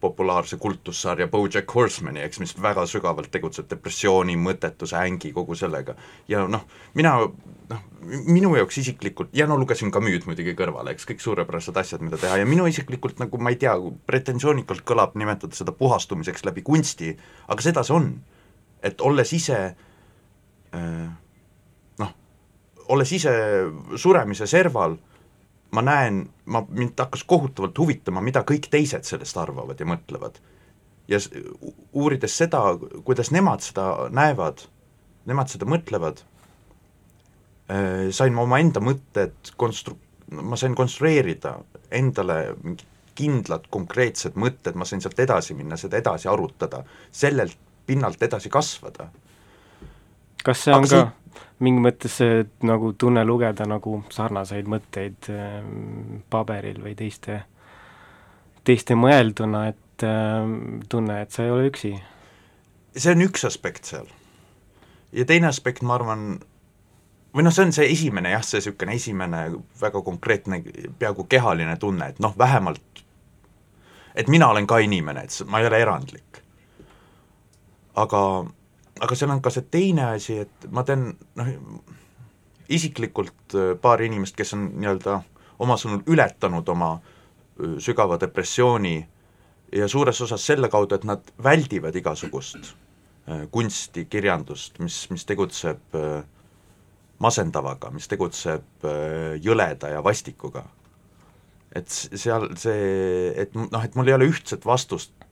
populaarse 0.00 0.56
kultussarja 0.60 1.26
BoJack 1.32 1.74
Horsemani, 1.74 2.20
eks, 2.26 2.40
mis 2.42 2.54
väga 2.62 2.84
sügavalt 2.88 3.30
tegutseb 3.32 3.68
depressiooni, 3.70 4.36
mõttetuse, 4.36 4.98
ängi, 5.00 5.32
kogu 5.32 5.56
sellega. 5.56 5.94
ja 6.28 6.44
noh, 6.48 6.66
mina 6.94 7.14
noh, 7.70 7.80
minu 8.26 8.52
jaoks 8.58 8.78
isiklikult, 8.82 9.32
ja 9.32 9.46
no 9.48 9.56
lugesin 9.60 9.92
ka 9.94 10.02
Müüd 10.04 10.26
muidugi 10.28 10.54
kõrvale, 10.58 10.92
eks, 10.94 11.08
kõik 11.08 11.24
suurepärased 11.24 11.76
asjad, 11.80 12.04
mida 12.04 12.20
teha 12.20 12.36
ja 12.42 12.48
minu 12.48 12.66
isiklikult 12.68 13.22
nagu 13.22 13.40
ma 13.40 13.54
ei 13.54 13.58
tea, 13.60 13.74
pretensioonikalt 14.10 14.84
kõlab 14.88 15.16
nimetada 15.20 15.56
seda 15.56 15.72
puhastumiseks 15.76 16.44
läbi 16.44 16.64
kunsti, 16.66 17.14
aga 17.48 17.64
seda 17.64 17.86
see 17.86 17.96
on. 17.96 18.12
et 18.84 19.00
olles 19.00 19.32
ise 19.32 19.58
äh, 20.76 21.08
noh, 21.98 22.14
olles 22.92 23.12
ise 23.16 23.32
suremise 23.96 24.46
serval 24.46 24.98
ma 25.74 25.82
näen, 25.84 26.24
ma, 26.46 26.62
mind 26.68 26.98
hakkas 27.00 27.24
kohutavalt 27.28 27.78
huvitama, 27.78 28.22
mida 28.24 28.44
kõik 28.46 28.68
teised 28.70 29.06
sellest 29.08 29.38
arvavad 29.40 29.80
ja 29.80 29.88
mõtlevad. 29.88 30.40
ja 31.08 31.18
uurides 31.92 32.36
seda, 32.38 32.62
kuidas 33.04 33.28
nemad 33.30 33.60
seda 33.60 34.08
näevad, 34.08 34.62
nemad 35.28 35.50
seda 35.52 35.66
mõtlevad, 35.68 36.22
äh, 37.68 38.08
sain 38.10 38.32
ma 38.32 38.46
omaenda 38.46 38.80
mõtted 38.80 39.52
konstru-, 39.60 39.98
ma 40.30 40.56
sain 40.56 40.74
konstrueerida 40.74 41.58
endale 41.90 42.56
mingid 42.62 42.88
kindlad 43.14 43.68
konkreetsed 43.70 44.38
mõtted, 44.40 44.74
ma 44.74 44.86
sain 44.88 45.02
sealt 45.02 45.20
edasi 45.22 45.54
minna, 45.54 45.78
seda 45.78 46.00
edasi 46.00 46.28
arutada, 46.30 46.82
sellelt 47.14 47.58
pinnalt 47.86 48.22
edasi 48.22 48.50
kasvada. 48.50 49.10
kas 50.44 50.64
see 50.64 50.72
on 50.74 50.84
Aga 50.84 50.88
ka 50.88 50.96
see 50.96 51.23
mingi 51.64 51.82
mõttes 51.82 52.18
nagu 52.66 52.92
tunne 52.98 53.24
lugeda 53.24 53.66
nagu 53.68 54.02
sarnaseid 54.12 54.68
mõtteid 54.70 55.30
äh, 55.32 55.60
paberil 56.30 56.80
või 56.84 56.94
teiste, 56.98 57.42
teiste 58.64 58.96
mõelduna, 58.98 59.66
et 59.72 60.06
äh, 60.06 60.48
tunne, 60.88 61.20
et 61.22 61.34
sa 61.34 61.46
ei 61.46 61.54
ole 61.54 61.68
üksi. 61.70 61.94
see 62.96 63.12
on 63.12 63.26
üks 63.28 63.46
aspekt 63.46 63.84
seal. 63.92 64.10
ja 65.12 65.24
teine 65.24 65.48
aspekt, 65.50 65.82
ma 65.82 65.94
arvan, 65.98 66.40
või 67.34 67.46
noh, 67.46 67.54
see 67.54 67.68
on 67.68 67.72
see 67.76 67.90
esimene 67.92 68.34
jah, 68.34 68.42
see 68.44 68.60
niisugune 68.62 68.94
esimene 68.94 69.46
väga 69.80 70.02
konkreetne, 70.02 70.62
peaaegu 70.98 71.24
kehaline 71.24 71.76
tunne, 71.76 72.12
et 72.14 72.20
noh, 72.20 72.34
vähemalt 72.38 73.04
et 74.14 74.28
mina 74.28 74.48
olen 74.48 74.66
ka 74.66 74.78
inimene, 74.78 75.26
et 75.26 75.50
ma 75.50 75.60
ei 75.60 75.66
ole 75.66 75.80
erandlik. 75.82 76.42
aga 77.94 78.20
aga 79.00 79.16
seal 79.18 79.32
on 79.34 79.42
ka 79.42 79.50
see 79.50 79.66
teine 79.70 80.06
asi, 80.12 80.38
et 80.44 80.66
ma 80.74 80.84
tean 80.86 81.08
noh, 81.38 81.50
isiklikult 82.72 83.56
äh, 83.58 83.72
paari 83.80 84.08
inimest, 84.10 84.36
kes 84.38 84.54
on 84.56 84.68
nii-öelda 84.78 85.18
oma 85.64 85.76
sõnul 85.80 86.04
ületanud 86.10 86.68
oma 86.72 86.94
äh, 86.96 87.76
sügava 87.82 88.18
depressiooni 88.20 88.96
ja 89.74 89.88
suures 89.90 90.20
osas 90.24 90.46
selle 90.46 90.70
kaudu, 90.72 90.96
et 90.96 91.08
nad 91.08 91.34
väldivad 91.42 91.96
igasugust 91.98 92.70
äh, 93.28 93.44
kunsti, 93.50 94.06
kirjandust, 94.10 94.78
mis, 94.84 95.04
mis 95.10 95.26
tegutseb 95.28 95.98
masendavaga, 97.24 97.92
mis 97.94 98.08
tegutseb 98.10 98.84
jõleda 99.40 99.92
ja 99.92 100.00
vastikuga. 100.04 100.64
et 101.74 101.88
seal 101.90 102.48
see, 102.58 103.30
et 103.38 103.54
noh, 103.54 103.82
et 103.82 103.94
mul 103.94 104.08
ei 104.10 104.14
ole 104.14 104.28
ühtset 104.30 104.66
vastust 104.66 105.23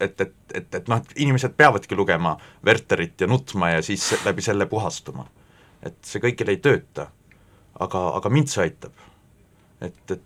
et, 0.00 0.20
et, 0.20 0.34
et, 0.54 0.74
et 0.74 0.88
noh, 0.90 1.00
et 1.00 1.20
inimesed 1.24 1.54
peavadki 1.58 1.96
lugema 1.98 2.36
Werterit 2.66 3.20
ja 3.20 3.28
nutma 3.30 3.72
ja 3.76 3.82
siis 3.84 4.10
läbi 4.24 4.44
selle 4.44 4.66
puhastuma. 4.66 5.28
et 5.82 5.96
see 6.02 6.20
kõigil 6.22 6.50
ei 6.50 6.58
tööta, 6.62 7.08
aga, 7.78 8.04
aga 8.18 8.30
mind 8.34 8.50
see 8.50 8.64
aitab. 8.66 8.92
et, 9.80 10.10
et 10.10 10.24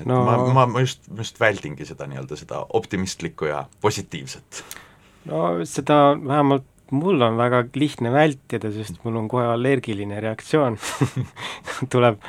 et 0.00 0.08
no, 0.08 0.22
ma, 0.26 0.36
ma, 0.56 0.66
ma 0.66 0.82
just, 0.82 1.04
ma 1.12 1.22
just 1.22 1.38
väldingi 1.40 1.86
seda 1.86 2.08
nii-öelda, 2.10 2.38
seda 2.40 2.62
optimistlikku 2.78 3.50
ja 3.50 3.66
positiivset. 3.84 4.62
no 5.30 5.64
seda 5.68 6.16
vähemalt 6.18 6.66
mul 6.92 7.22
on 7.24 7.38
väga 7.40 7.64
lihtne 7.74 8.12
vältida, 8.12 8.72
sest 8.72 9.00
mul 9.04 9.16
on 9.22 9.28
kohe 9.32 9.46
allergiline 9.52 10.20
reaktsioon 10.20 10.78
tuleb 11.92 12.20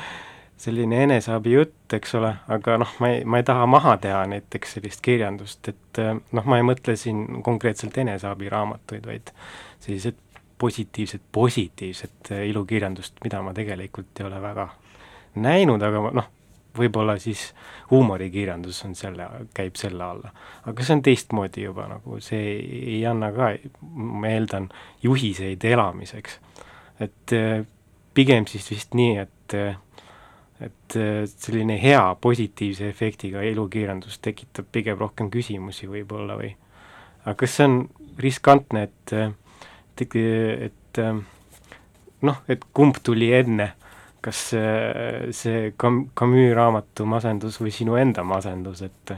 selline 0.56 1.02
eneseabijutt, 1.04 1.92
eks 1.96 2.14
ole, 2.18 2.30
aga 2.52 2.76
noh, 2.80 2.92
ma 3.02 3.10
ei, 3.10 3.24
ma 3.26 3.40
ei 3.40 3.46
taha 3.46 3.66
maha 3.66 3.96
teha 4.02 4.22
näiteks 4.30 4.76
sellist 4.76 5.02
kirjandust, 5.04 5.66
et 5.68 6.00
äh, 6.02 6.14
noh, 6.14 6.46
ma 6.46 6.60
ei 6.60 6.66
mõtle 6.66 6.96
siin 6.98 7.42
konkreetselt 7.46 7.98
eneseabiraamatuid, 8.04 9.08
vaid 9.10 9.34
sellised 9.84 10.20
positiivset, 10.58 11.22
positiivset 11.32 12.32
äh, 12.32 12.46
ilukirjandust, 12.52 13.18
mida 13.24 13.42
ma 13.42 13.54
tegelikult 13.56 14.20
ei 14.20 14.28
ole 14.28 14.40
väga 14.42 14.68
näinud, 15.42 15.82
aga 15.82 16.06
noh, 16.20 16.30
võib-olla 16.78 17.18
siis 17.22 17.48
huumorikirjandus 17.90 18.80
on 18.86 18.94
selle, 18.98 19.26
käib 19.54 19.76
selle 19.78 20.04
alla. 20.06 20.32
aga 20.66 20.86
see 20.86 20.96
on 20.96 21.04
teistmoodi 21.06 21.66
juba 21.66 21.86
nagu, 21.90 22.18
see 22.22 22.58
ei 22.94 23.00
anna 23.06 23.30
ka, 23.34 23.52
ma 23.82 24.30
eeldan, 24.30 24.70
juhiseid 25.02 25.66
elamiseks. 25.70 26.38
et 27.02 27.34
äh, 27.34 27.64
pigem 28.14 28.46
siis 28.46 28.70
vist 28.70 28.94
nii, 28.94 29.18
et 29.18 29.58
et 30.64 30.96
selline 31.30 31.76
hea 31.80 32.02
positiivse 32.20 32.88
efektiga 32.88 33.42
ilukirjandus 33.44 34.18
tekitab 34.24 34.68
pigem 34.72 34.98
rohkem 34.98 35.30
küsimusi 35.32 35.88
võib-olla 35.90 36.38
või 36.38 36.52
aga 37.24 37.34
kas 37.40 37.56
see 37.58 37.68
on 37.68 37.78
riskantne, 38.20 38.84
et 38.88 39.14
et, 40.00 40.16
et 40.68 41.00
noh, 42.24 42.40
et 42.48 42.64
kumb 42.74 42.98
tuli 43.04 43.30
enne, 43.34 43.70
kas 44.24 44.46
see 44.54 45.72
Cam-, 45.80 46.06
Camus 46.16 46.54
raamatu 46.56 47.06
masendus 47.08 47.60
või 47.60 47.72
sinu 47.74 47.98
enda 48.00 48.24
masendus, 48.26 48.82
et 48.86 49.14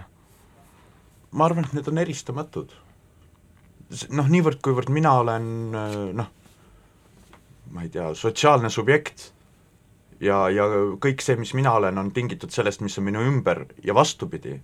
ma 1.33 1.47
arvan, 1.49 1.67
et 1.67 1.77
need 1.77 1.89
on 1.93 2.03
eristamatud. 2.03 2.75
noh, 4.11 4.29
niivõrd, 4.29 4.61
kuivõrd 4.63 4.91
mina 4.91 5.13
olen 5.21 5.49
noh, 6.19 6.31
ma 7.71 7.83
ei 7.83 7.91
tea, 7.93 8.13
sotsiaalne 8.15 8.71
subjekt 8.71 9.33
ja, 10.21 10.47
ja 10.51 10.67
kõik 11.03 11.23
see, 11.25 11.37
mis 11.41 11.55
mina 11.55 11.73
olen, 11.79 11.99
on 11.99 12.11
tingitud 12.15 12.51
sellest, 12.55 12.81
mis 12.85 12.99
on 12.99 13.07
minu 13.09 13.23
ümber 13.27 13.65
ja 13.85 13.95
vastupidi, 13.95 14.57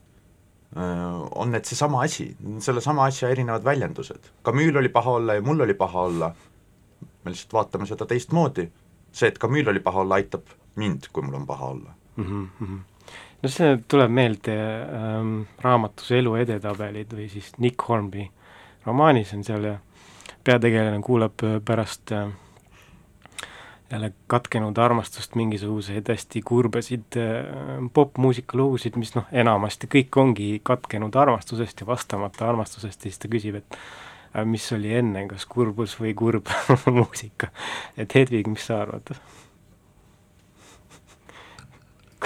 on 0.72 1.50
need 1.52 1.68
seesama 1.68 2.00
asi, 2.06 2.30
sellesama 2.64 3.04
asja 3.04 3.28
erinevad 3.28 3.64
väljendused. 3.64 4.30
Camille'il 4.44 4.78
oli 4.80 4.88
paha 4.88 5.18
olla 5.18 5.34
ja 5.36 5.42
mul 5.44 5.60
oli 5.60 5.74
paha 5.76 6.06
olla, 6.08 6.30
me 7.24 7.34
lihtsalt 7.34 7.52
vaatame 7.52 7.86
seda 7.86 8.06
teistmoodi, 8.08 8.64
see, 9.12 9.28
et 9.28 9.38
Camille'il 9.38 9.74
oli 9.74 9.84
paha 9.84 10.00
olla, 10.00 10.16
aitab 10.16 10.48
mind, 10.80 11.10
kui 11.12 11.22
mul 11.22 11.34
on 11.34 11.46
paha 11.46 11.66
olla 11.66 11.94
mm. 12.16 12.48
-hmm. 12.60 12.78
no 13.42 13.48
see 13.48 13.78
tuleb 13.88 14.10
meelde 14.10 14.56
ähm, 14.82 15.40
raamatus 15.60 16.10
Elu 16.10 16.34
edetabelid 16.34 17.12
või 17.12 17.28
siis 17.28 17.52
Nick 17.58 17.88
Hornby 17.88 18.28
romaanis 18.86 19.34
on 19.34 19.44
seal 19.44 19.64
ja 19.64 19.78
peategelane 20.44 21.02
kuulab 21.02 21.44
pärast 21.64 22.12
äh, 22.12 22.28
jälle 23.92 24.12
katkenud 24.26 24.78
armastust, 24.78 25.34
mingisuguseid 25.34 26.08
hästi 26.08 26.42
kurbasid 26.42 27.16
äh, 27.16 27.90
popmuusika 27.92 28.56
lugusid, 28.58 28.96
mis 28.96 29.12
noh, 29.14 29.28
enamasti 29.32 29.90
kõik 29.94 30.16
ongi 30.20 30.48
katkenud 30.64 31.14
armastusest 31.14 31.84
ja 31.84 31.86
vastamata 31.86 32.48
armastusest 32.48 33.04
ja 33.04 33.10
siis 33.10 33.20
ta 33.20 33.28
küsib, 33.32 33.60
et 33.60 33.76
äh, 33.76 34.46
mis 34.48 34.70
oli 34.72 34.94
enne, 34.96 35.26
kas 35.28 35.44
kurbus 35.46 35.98
või 36.00 36.14
kurb 36.16 36.48
muusika. 36.98 37.52
et 37.96 38.14
Hedvig, 38.16 38.48
mis 38.48 38.66
sa 38.70 38.80
arvad? 38.86 39.12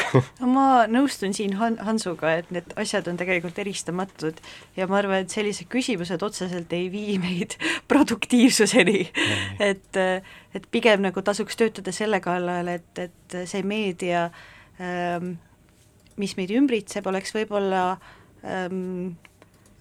no 0.41 0.49
ma 0.51 0.67
nõustun 0.91 1.35
siin 1.37 1.57
Han-, 1.61 1.79
Hansuga, 1.85 2.33
et 2.41 2.51
need 2.55 2.75
asjad 2.81 3.09
on 3.11 3.19
tegelikult 3.21 3.59
eristamatud 3.63 4.41
ja 4.77 4.89
ma 4.91 5.01
arvan, 5.01 5.25
et 5.25 5.35
sellised 5.35 5.69
küsimused 5.73 6.23
otseselt 6.27 6.73
ei 6.77 6.89
vii 6.93 7.19
meid 7.25 7.57
produktiivsuseni. 7.91 9.01
Et, 9.63 10.01
et 10.57 10.71
pigem 10.73 11.05
nagu 11.07 11.25
tasuks 11.25 11.59
töötada 11.59 11.95
selle 11.95 12.21
kallal, 12.25 12.71
et, 12.77 12.91
et 13.09 13.39
see 13.49 13.65
meedia 13.67 14.29
ähm,, 14.81 15.37
mis 16.17 16.37
meid 16.39 16.53
ümbritseb, 16.57 17.07
oleks 17.11 17.35
võib-olla 17.37 17.99
ähm, 18.41 19.17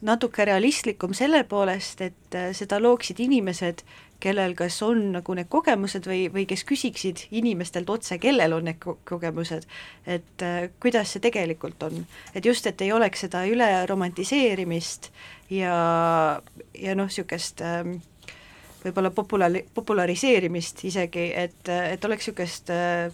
natuke 0.06 0.46
realistlikum 0.46 1.16
selle 1.18 1.44
poolest, 1.48 2.02
et 2.04 2.40
seda 2.58 2.82
looksid 2.84 3.22
inimesed, 3.24 3.86
kellel 4.20 4.56
kas 4.58 4.78
on 4.86 5.12
nagu 5.16 5.36
need 5.38 5.50
kogemused 5.52 6.08
või, 6.10 6.26
või 6.34 6.46
kes 6.50 6.64
küsiksid 6.68 7.26
inimestelt 7.36 7.90
otse, 7.90 8.18
kellel 8.22 8.56
on 8.58 8.68
need 8.70 8.80
ko 8.82 8.98
kogemused, 9.08 9.68
et 10.08 10.46
äh, 10.46 10.70
kuidas 10.82 11.14
see 11.14 11.24
tegelikult 11.24 11.84
on. 11.84 12.06
et 12.34 12.46
just, 12.46 12.68
et 12.68 12.82
ei 12.82 12.92
oleks 12.96 13.26
seda 13.28 13.46
üle 13.50 13.70
romantiseerimist 13.90 15.12
ja, 15.50 15.78
ja 16.74 16.98
noh, 16.98 17.12
niisugust 17.12 17.62
äh, 17.62 17.84
võib-olla 18.86 19.12
popula-, 19.12 19.64
populariseerimist 19.74 20.86
isegi, 20.90 21.32
et, 21.36 21.62
et 21.70 22.06
oleks 22.06 22.30
niisugust 22.30 22.74
äh, 22.74 23.10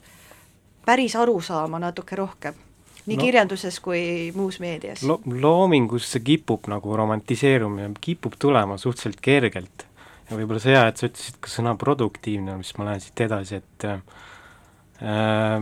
päris 0.86 1.16
arusaama 1.16 1.80
natuke 1.80 2.16
rohkem 2.16 2.68
nii 3.06 3.18
no, 3.18 3.24
kirjanduses 3.24 3.80
kui 3.82 4.02
muus 4.36 4.60
meedias 4.62 5.02
lo. 5.08 5.18
loomingus 5.26 6.12
see 6.14 6.22
kipub 6.26 6.70
nagu 6.70 6.98
romantiseerumine, 6.98 7.96
kipub 8.02 8.38
tulema 8.40 8.78
suhteliselt 8.78 9.22
kergelt 9.26 9.88
ja 10.32 10.38
võib-olla 10.40 10.62
see 10.64 10.76
hea, 10.76 10.88
et 10.88 11.00
sa 11.00 11.10
ütlesid 11.10 11.40
ka 11.44 11.52
sõna 11.52 11.76
produktiivne, 11.80 12.56
mis 12.62 12.72
ma 12.78 12.88
lähen 12.88 13.04
siit 13.04 13.20
edasi, 13.26 13.60
et 13.60 13.88
äh, 13.92 15.60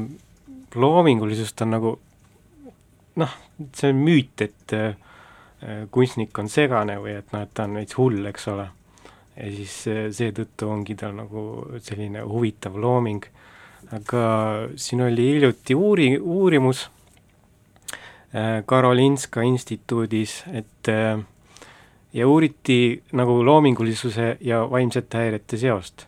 loomingulisust 0.77 1.65
on 1.65 1.73
nagu 1.73 1.93
noh, 3.19 3.37
see 3.75 3.89
on 3.89 4.03
müüt, 4.05 4.43
et 4.45 4.75
äh, 4.77 4.93
kunstnik 5.91 6.37
on 6.39 6.51
segane 6.51 6.99
või 7.01 7.17
et 7.17 7.33
noh, 7.33 7.43
et 7.43 7.55
ta 7.55 7.65
on 7.67 7.79
veits 7.79 7.97
hull, 7.97 8.21
eks 8.29 8.47
ole. 8.53 8.67
ja 9.39 9.49
siis 9.55 9.79
äh, 9.89 10.05
seetõttu 10.15 10.69
ongi 10.69 10.95
tal 10.99 11.17
nagu 11.17 11.41
selline 11.81 12.23
huvitav 12.27 12.77
looming, 12.77 13.25
aga 13.95 14.23
siin 14.77 15.01
oli 15.07 15.31
hiljuti 15.33 15.75
uuri-, 15.75 16.19
uurimus 16.19 16.85
äh, 18.35 18.61
Karolinska 18.69 19.41
instituudis, 19.47 20.43
et 20.53 20.93
äh, 20.93 21.17
ja 22.13 22.27
uuriti 22.27 23.03
nagu 23.11 23.45
loomingulisuse 23.45 24.37
ja 24.41 24.63
vaimsete 24.69 25.17
häirete 25.17 25.57
seost. 25.57 26.07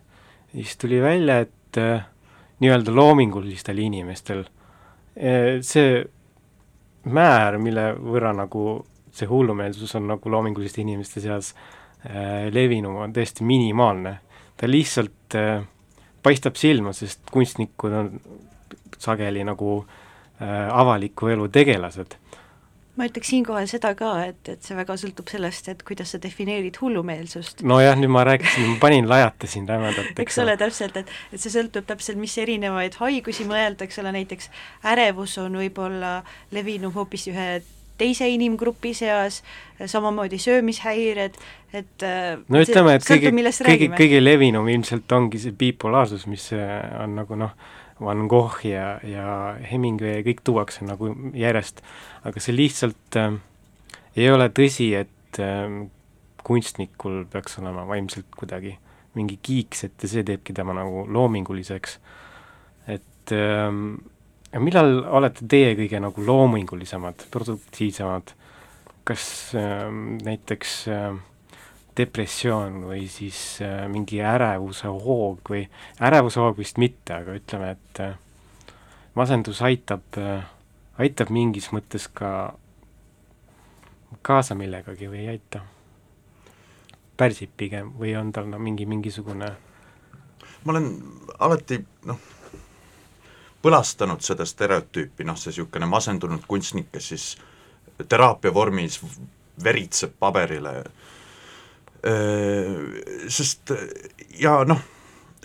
siis 0.52 0.76
tuli 0.76 1.02
välja, 1.02 1.38
et 1.38 1.78
äh, 1.78 2.04
nii-öelda 2.60 2.94
loomingulistel 2.94 3.78
inimestel 3.78 4.40
äh, 4.40 5.60
see 5.60 6.04
määr, 7.04 7.58
mille 7.58 7.92
võrra 7.98 8.32
nagu 8.36 8.84
see 9.12 9.28
hullumeelsus 9.28 9.94
on 9.98 10.06
nagu 10.14 10.30
loominguliste 10.30 10.80
inimeste 10.80 11.20
seas 11.20 11.54
äh, 12.06 12.48
levinum, 12.50 12.96
on 12.96 13.12
täiesti 13.12 13.44
minimaalne. 13.44 14.18
ta 14.56 14.70
lihtsalt 14.70 15.34
äh, 15.34 15.62
paistab 16.22 16.56
silma, 16.56 16.92
sest 16.92 17.20
kunstnikud 17.30 17.92
on 17.92 18.20
sageli 18.98 19.44
nagu 19.44 19.84
äh, 20.42 20.68
avaliku 20.72 21.28
elu 21.28 21.48
tegelased 21.48 22.21
ma 22.96 23.06
ütleks 23.08 23.30
siinkohal 23.32 23.66
seda 23.70 23.94
ka, 23.96 24.12
et, 24.28 24.40
et 24.52 24.64
see 24.66 24.76
väga 24.76 24.96
sõltub 25.00 25.30
sellest, 25.32 25.70
et 25.72 25.80
kuidas 25.86 26.12
sa 26.12 26.20
defineerid 26.20 26.76
hullumeelsust. 26.82 27.64
nojah, 27.64 27.96
nüüd 27.98 28.12
ma 28.12 28.24
rääkisin, 28.28 28.66
ma 28.74 28.78
panin, 28.82 29.08
lajatasin 29.08 29.68
rämedalt, 29.68 30.18
eks 30.20 30.40
ole, 30.44 30.56
täpselt, 30.60 30.98
et, 31.00 31.12
et 31.32 31.40
see 31.40 31.54
sõltub 31.54 31.88
täpselt, 31.88 32.20
mis 32.20 32.36
erinevaid 32.42 32.98
haigusi 33.00 33.48
mõelda, 33.48 33.88
eks 33.88 34.02
ole, 34.02 34.12
näiteks 34.18 34.50
ärevus 34.92 35.38
on 35.40 35.56
võib-olla 35.62 36.18
levinum 36.52 36.92
hoopis 36.96 37.30
ühe 37.32 37.48
teise 38.02 38.26
inimgrupi 38.28 38.92
seas, 38.96 39.40
samamoodi 39.86 40.38
söömishäired, 40.40 41.36
et 41.72 42.04
no 42.04 42.60
ütleme, 42.60 42.96
et 42.98 43.06
kõige, 43.06 43.32
kõige, 43.62 43.92
kõige 43.96 44.20
levinum 44.20 44.68
ilmselt 44.68 45.12
ongi 45.16 45.40
see 45.40 45.54
bipolaarsus, 45.56 46.26
mis 46.28 46.50
on 46.52 47.16
nagu 47.20 47.38
noh, 47.40 47.54
Van 48.00 48.26
Gogh 48.28 48.64
ja, 48.66 48.98
ja 49.06 49.56
Hemingway 49.70 50.18
ja 50.18 50.26
kõik 50.26 50.42
tuuakse 50.46 50.86
nagu 50.86 51.12
järjest, 51.38 51.82
aga 52.26 52.42
see 52.42 52.54
lihtsalt 52.56 53.18
äh, 53.20 53.36
ei 54.16 54.30
ole 54.32 54.48
tõsi, 54.54 54.92
et 54.98 55.40
äh, 55.42 55.82
kunstnikul 56.42 57.22
peaks 57.30 57.58
olema 57.62 57.84
vaimselt 57.88 58.30
kuidagi 58.36 58.76
mingi 59.16 59.38
kiiks, 59.44 59.84
et 59.86 60.06
see 60.08 60.24
teebki 60.26 60.54
tema 60.56 60.74
nagu 60.76 61.04
loominguliseks. 61.12 61.98
et 62.88 63.32
äh, 63.32 63.70
millal 64.60 65.02
olete 65.18 65.46
teie 65.48 65.74
kõige 65.78 66.00
nagu 66.02 66.24
loomingulisemad, 66.26 67.28
produktiivsemad, 67.32 68.32
kas 69.08 69.26
äh, 69.58 69.86
näiteks 70.24 70.88
äh, 70.92 71.12
depressioon 71.96 72.82
või 72.88 73.06
siis 73.10 73.38
äh, 73.62 73.84
mingi 73.92 74.20
ärevuse 74.24 74.88
hoog 74.88 75.50
või, 75.52 75.66
ärevuse 76.00 76.40
hoog 76.40 76.58
vist 76.58 76.80
mitte, 76.80 77.18
aga 77.20 77.36
ütleme, 77.36 77.74
et 77.76 78.00
äh, 78.00 78.14
masendus 79.18 79.60
aitab 79.62 80.18
äh,, 80.20 80.46
aitab 81.02 81.32
mingis 81.32 81.70
mõttes 81.72 82.08
ka 82.08 82.54
kaasa 84.22 84.56
millegagi 84.56 85.10
või 85.10 85.24
ei 85.26 85.36
aita? 85.36 85.66
pärsib 87.16 87.52
pigem 87.56 87.92
või 88.00 88.16
on 88.18 88.32
tal 88.32 88.48
no, 88.48 88.58
mingi, 88.58 88.86
mingisugune 88.88 89.50
ma 90.64 90.72
olen 90.72 90.88
alati 91.44 91.76
noh, 92.08 92.18
põlastanud 93.62 94.24
seda 94.24 94.46
stereotüüpi, 94.48 95.26
noh 95.28 95.36
see 95.38 95.52
niisugune 95.52 95.86
masendunud 95.86 96.48
kunstnik, 96.48 96.88
kes 96.92 97.08
siis 97.12 97.26
teraapia 98.08 98.54
vormis 98.54 98.96
veritseb 99.62 100.16
paberile 100.18 100.78
äh, 100.80 101.11
sest 103.28 103.70
ja 104.40 104.56
noh, 104.66 104.80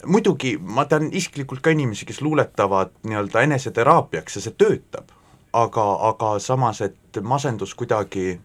muidugi 0.06 0.58
ma 0.58 0.86
tean 0.86 1.10
isiklikult 1.14 1.62
ka 1.62 1.74
inimesi, 1.74 2.06
kes 2.06 2.22
luuletavad 2.22 2.94
nii-öelda 3.06 3.44
eneseteraapiaks 3.46 4.40
ja 4.40 4.42
see 4.42 4.56
töötab, 4.58 5.12
aga, 5.54 5.86
aga 6.10 6.38
samas, 6.44 6.82
et 6.82 7.22
masendus 7.22 7.76
kuidagi 7.78 8.40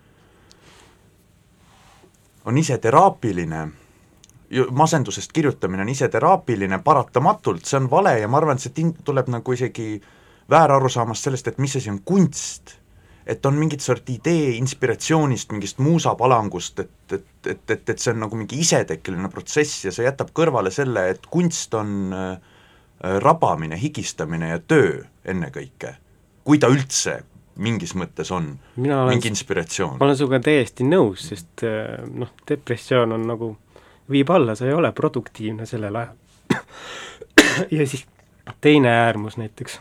on 2.45 2.59
ise 2.59 2.79
teraapiline, 2.79 3.69
masendusest 4.71 5.33
kirjutamine 5.33 5.83
on 5.83 5.89
ise 5.89 6.09
teraapiline 6.09 6.79
paratamatult, 6.85 7.65
see 7.65 7.79
on 7.81 7.91
vale 7.91 8.19
ja 8.21 8.29
ma 8.29 8.41
arvan, 8.43 8.59
et 8.59 8.67
see 8.67 8.77
tin-, 8.77 8.97
tuleb 9.05 9.31
nagu 9.33 9.57
isegi 9.57 9.97
väärarusaamast 10.51 11.29
sellest, 11.29 11.49
et 11.49 11.61
mis 11.63 11.77
asi 11.77 11.91
on 11.91 12.01
kunst 12.05 12.77
et 13.27 13.47
on 13.47 13.55
mingit 13.55 13.81
sorti 13.81 14.17
idee 14.19 14.57
inspiratsioonist, 14.57 15.53
mingist 15.53 15.79
muusapalangust, 15.79 16.81
et, 16.83 17.13
et, 17.13 17.27
et, 17.47 17.71
et, 17.71 17.89
et 17.95 17.99
see 17.99 18.13
on 18.15 18.25
nagu 18.25 18.39
mingi 18.39 18.59
isetekkeline 18.63 19.31
protsess 19.33 19.87
ja 19.87 19.93
see 19.95 20.07
jätab 20.07 20.33
kõrvale 20.35 20.73
selle, 20.75 21.09
et 21.15 21.27
kunst 21.31 21.75
on 21.79 22.15
äh, 22.17 22.33
rabamine, 23.23 23.79
higistamine 23.79 24.53
ja 24.55 24.59
töö 24.59 25.03
ennekõike. 25.25 25.97
kui 26.43 26.59
ta 26.59 26.67
üldse 26.73 27.21
mingis 27.63 27.93
mõttes 27.95 28.33
on 28.33 28.57
olen, 28.79 29.09
mingi 29.13 29.29
inspiratsioon. 29.31 29.99
ma 30.01 30.07
olen 30.09 30.17
sinuga 30.17 30.41
täiesti 30.43 30.87
nõus, 30.89 31.29
sest 31.31 31.65
äh, 31.69 32.03
noh, 32.09 32.33
depressioon 32.49 33.13
on 33.19 33.27
nagu, 33.29 33.55
viib 34.11 34.31
alla, 34.31 34.55
sa 34.59 34.67
ei 34.67 34.75
ole 34.75 34.93
produktiivne 34.93 35.67
sellel 35.67 35.97
ajal. 35.97 36.17
ja 37.79 37.87
siis 37.87 38.07
teine 38.61 38.91
äärmus 39.05 39.39
näiteks, 39.39 39.81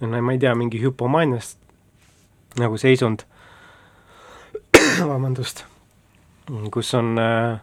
no 0.00 0.22
ma 0.22 0.32
ei 0.34 0.42
tea, 0.42 0.54
mingi 0.58 0.82
hüpomaaniast 0.82 1.63
nagu 2.60 2.78
seisund, 2.80 3.24
vabandust, 5.12 5.64
kus 6.74 6.94
on 6.98 7.18
äh, 7.20 7.60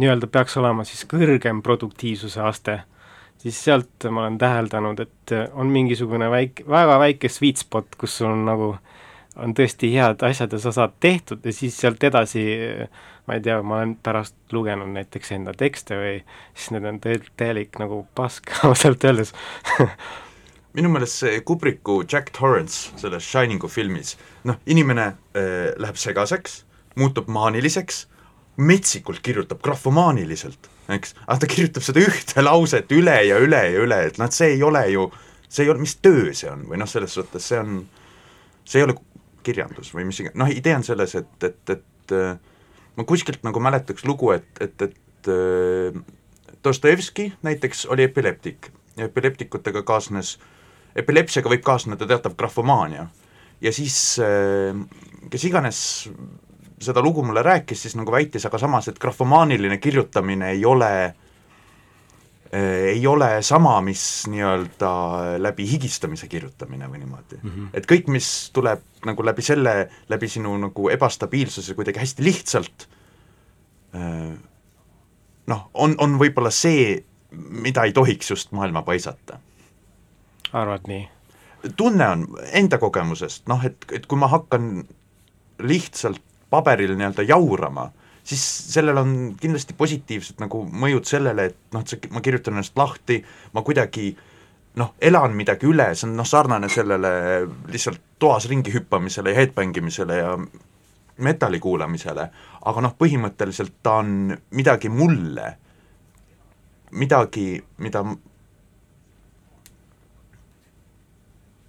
nii-öelda 0.00 0.28
peaks 0.32 0.56
olema 0.60 0.84
siis 0.88 1.06
kõrgem 1.10 1.62
produktiivsuse 1.64 2.42
aste, 2.44 2.80
siis 3.42 3.58
sealt 3.64 4.08
ma 4.10 4.24
olen 4.24 4.38
täheldanud, 4.40 5.00
et 5.00 5.36
on 5.52 5.70
mingisugune 5.72 6.30
väike, 6.32 6.66
väga 6.70 6.98
väike 7.02 7.30
sweet 7.32 7.62
spot, 7.62 7.98
kus 8.00 8.18
sul 8.18 8.32
on 8.32 8.46
nagu, 8.48 8.70
on 9.36 9.52
tõesti 9.56 9.92
head 9.92 10.24
asjad 10.24 10.52
ja 10.52 10.62
sa 10.62 10.72
saad 10.72 10.96
tehtud 11.00 11.44
ja 11.44 11.52
siis 11.52 11.76
sealt 11.78 12.04
edasi 12.04 12.46
ma 13.26 13.34
ei 13.34 13.40
tea, 13.40 13.58
ma 13.62 13.80
olen 13.80 13.96
pärast 14.02 14.36
lugenud 14.52 14.92
näiteks 14.94 15.32
enda 15.34 15.54
tekste 15.56 15.98
või 15.98 16.14
siis 16.54 16.70
need 16.74 16.86
on 16.86 17.00
täielik 17.02 17.78
nagu 17.82 18.04
pask 18.14 18.52
ausalt 18.68 19.04
öeldes 19.04 19.34
minu 20.76 20.90
meelest 20.92 21.22
see 21.22 21.40
Kubricku 21.46 22.02
Jack 22.04 22.32
Torrance 22.36 22.92
selles 23.00 23.24
Shiningu 23.24 23.68
filmis, 23.72 24.14
noh, 24.44 24.58
inimene 24.68 25.06
äh, 25.08 25.72
läheb 25.80 25.96
segaseks, 26.00 26.60
muutub 27.00 27.30
maaniliseks, 27.32 28.04
metsikult 28.60 29.22
kirjutab 29.24 29.62
grafomaaniliselt, 29.64 30.68
eks, 30.92 31.14
aga 31.26 31.38
ta 31.42 31.48
kirjutab 31.50 31.84
seda 31.84 32.02
ühte 32.04 32.44
lauset 32.44 32.92
üle 32.96 33.16
ja 33.28 33.38
üle 33.42 33.62
ja 33.72 33.84
üle, 33.84 34.00
et 34.10 34.20
noh, 34.20 34.28
see 34.32 34.52
ei 34.56 34.64
ole 34.64 34.84
ju, 34.92 35.06
see 35.48 35.64
ei 35.64 35.72
ole, 35.72 35.80
mis 35.84 35.96
töö 36.04 36.32
see 36.36 36.50
on 36.52 36.66
või 36.68 36.80
noh, 36.80 36.90
selles 36.90 37.16
suhtes 37.16 37.48
see 37.52 37.60
on, 37.60 37.78
see 38.68 38.82
ei 38.82 38.88
ole 38.88 38.98
kirjandus 39.46 39.94
või 39.96 40.04
mis 40.08 40.20
iganes, 40.20 40.36
noh, 40.40 40.52
idee 40.52 40.76
on 40.76 40.84
selles, 40.84 41.16
et, 41.16 41.48
et, 41.48 41.76
et 41.76 42.16
äh, 42.16 42.34
ma 42.96 43.08
kuskilt 43.08 43.44
nagu 43.48 43.64
mäletaks 43.64 44.04
lugu, 44.08 44.34
et, 44.36 44.50
et, 44.60 44.90
et 44.90 45.32
äh, 45.32 45.96
Dostojevski 46.64 47.30
näiteks 47.46 47.84
oli 47.94 48.08
epileptik 48.08 48.72
ja 48.98 49.06
epileptikutega 49.06 49.84
kaasnes 49.86 50.32
äh, 50.34 50.52
epilepsiaga 50.96 51.52
võib 51.52 51.64
kaasneda 51.66 52.08
teatav 52.08 52.36
grafomaania. 52.38 53.06
ja 53.60 53.72
siis 53.72 54.18
äh, 54.20 54.76
kes 55.30 55.44
iganes 55.48 55.78
seda 56.82 57.00
lugu 57.00 57.24
mulle 57.24 57.42
rääkis, 57.42 57.82
siis 57.82 57.94
nagu 57.96 58.12
väitis, 58.12 58.44
aga 58.46 58.58
samas, 58.60 58.88
et 58.88 58.98
grafomaaniline 59.00 59.78
kirjutamine 59.80 60.50
ei 60.52 60.64
ole 60.64 60.90
äh, 61.04 61.14
ei 62.96 63.06
ole 63.06 63.30
sama, 63.42 63.78
mis 63.80 64.02
nii-öelda 64.30 64.90
läbi 65.42 65.68
higistamise 65.70 66.28
kirjutamine 66.28 66.90
või 66.90 67.00
niimoodi 67.04 67.40
mm. 67.42 67.50
-hmm. 67.50 67.70
et 67.74 67.88
kõik, 67.92 68.10
mis 68.12 68.50
tuleb 68.52 68.84
nagu 69.08 69.24
läbi 69.24 69.42
selle, 69.42 69.88
läbi 70.08 70.28
sinu 70.28 70.56
nagu 70.58 70.90
ebastabiilsuse 70.90 71.74
kuidagi 71.74 72.02
hästi 72.04 72.24
lihtsalt, 72.24 72.88
äh, 73.96 74.36
noh, 75.46 75.68
on, 75.74 75.94
on 75.98 76.20
võib-olla 76.20 76.50
see, 76.50 77.04
mida 77.32 77.84
ei 77.84 77.92
tohiks 77.92 78.30
just 78.30 78.52
maailma 78.52 78.82
paisata 78.82 79.40
arvad 80.52 80.86
nii? 80.90 81.08
tunne 81.76 82.08
on 82.08 82.26
enda 82.52 82.78
kogemusest, 82.78 83.46
noh 83.50 83.64
et, 83.66 83.86
et 83.92 84.06
kui 84.06 84.18
ma 84.18 84.28
hakkan 84.30 84.84
lihtsalt 85.66 86.22
paberil 86.50 86.94
nii-öelda 86.94 87.24
jaurama, 87.26 87.88
siis 88.26 88.42
sellel 88.74 89.00
on 89.00 89.12
kindlasti 89.40 89.74
positiivsed 89.78 90.40
nagu 90.42 90.62
mõjud 90.66 91.08
sellele, 91.08 91.48
et 91.50 91.58
noh, 91.74 91.82
et 91.82 91.94
see, 91.94 92.12
ma 92.14 92.22
kirjutan 92.22 92.54
ennast 92.54 92.76
lahti, 92.78 93.18
ma 93.54 93.64
kuidagi 93.66 94.12
noh, 94.78 94.92
elan 95.00 95.34
midagi 95.36 95.68
üle, 95.70 95.88
see 95.94 96.08
on 96.08 96.16
noh, 96.20 96.28
sarnane 96.28 96.70
sellele 96.72 97.12
lihtsalt 97.72 98.02
toas 98.22 98.48
ringi 98.50 98.74
hüppamisele 98.74 99.32
ja 99.32 99.40
headbangimisele 99.40 100.18
ja 100.20 100.36
metalli 101.24 101.60
kuulamisele, 101.62 102.28
aga 102.68 102.82
noh, 102.84 102.96
põhimõtteliselt 102.98 103.78
ta 103.82 103.98
on 104.02 104.34
midagi 104.54 104.90
mulle, 104.92 105.48
midagi, 106.96 107.48
mida 107.82 108.04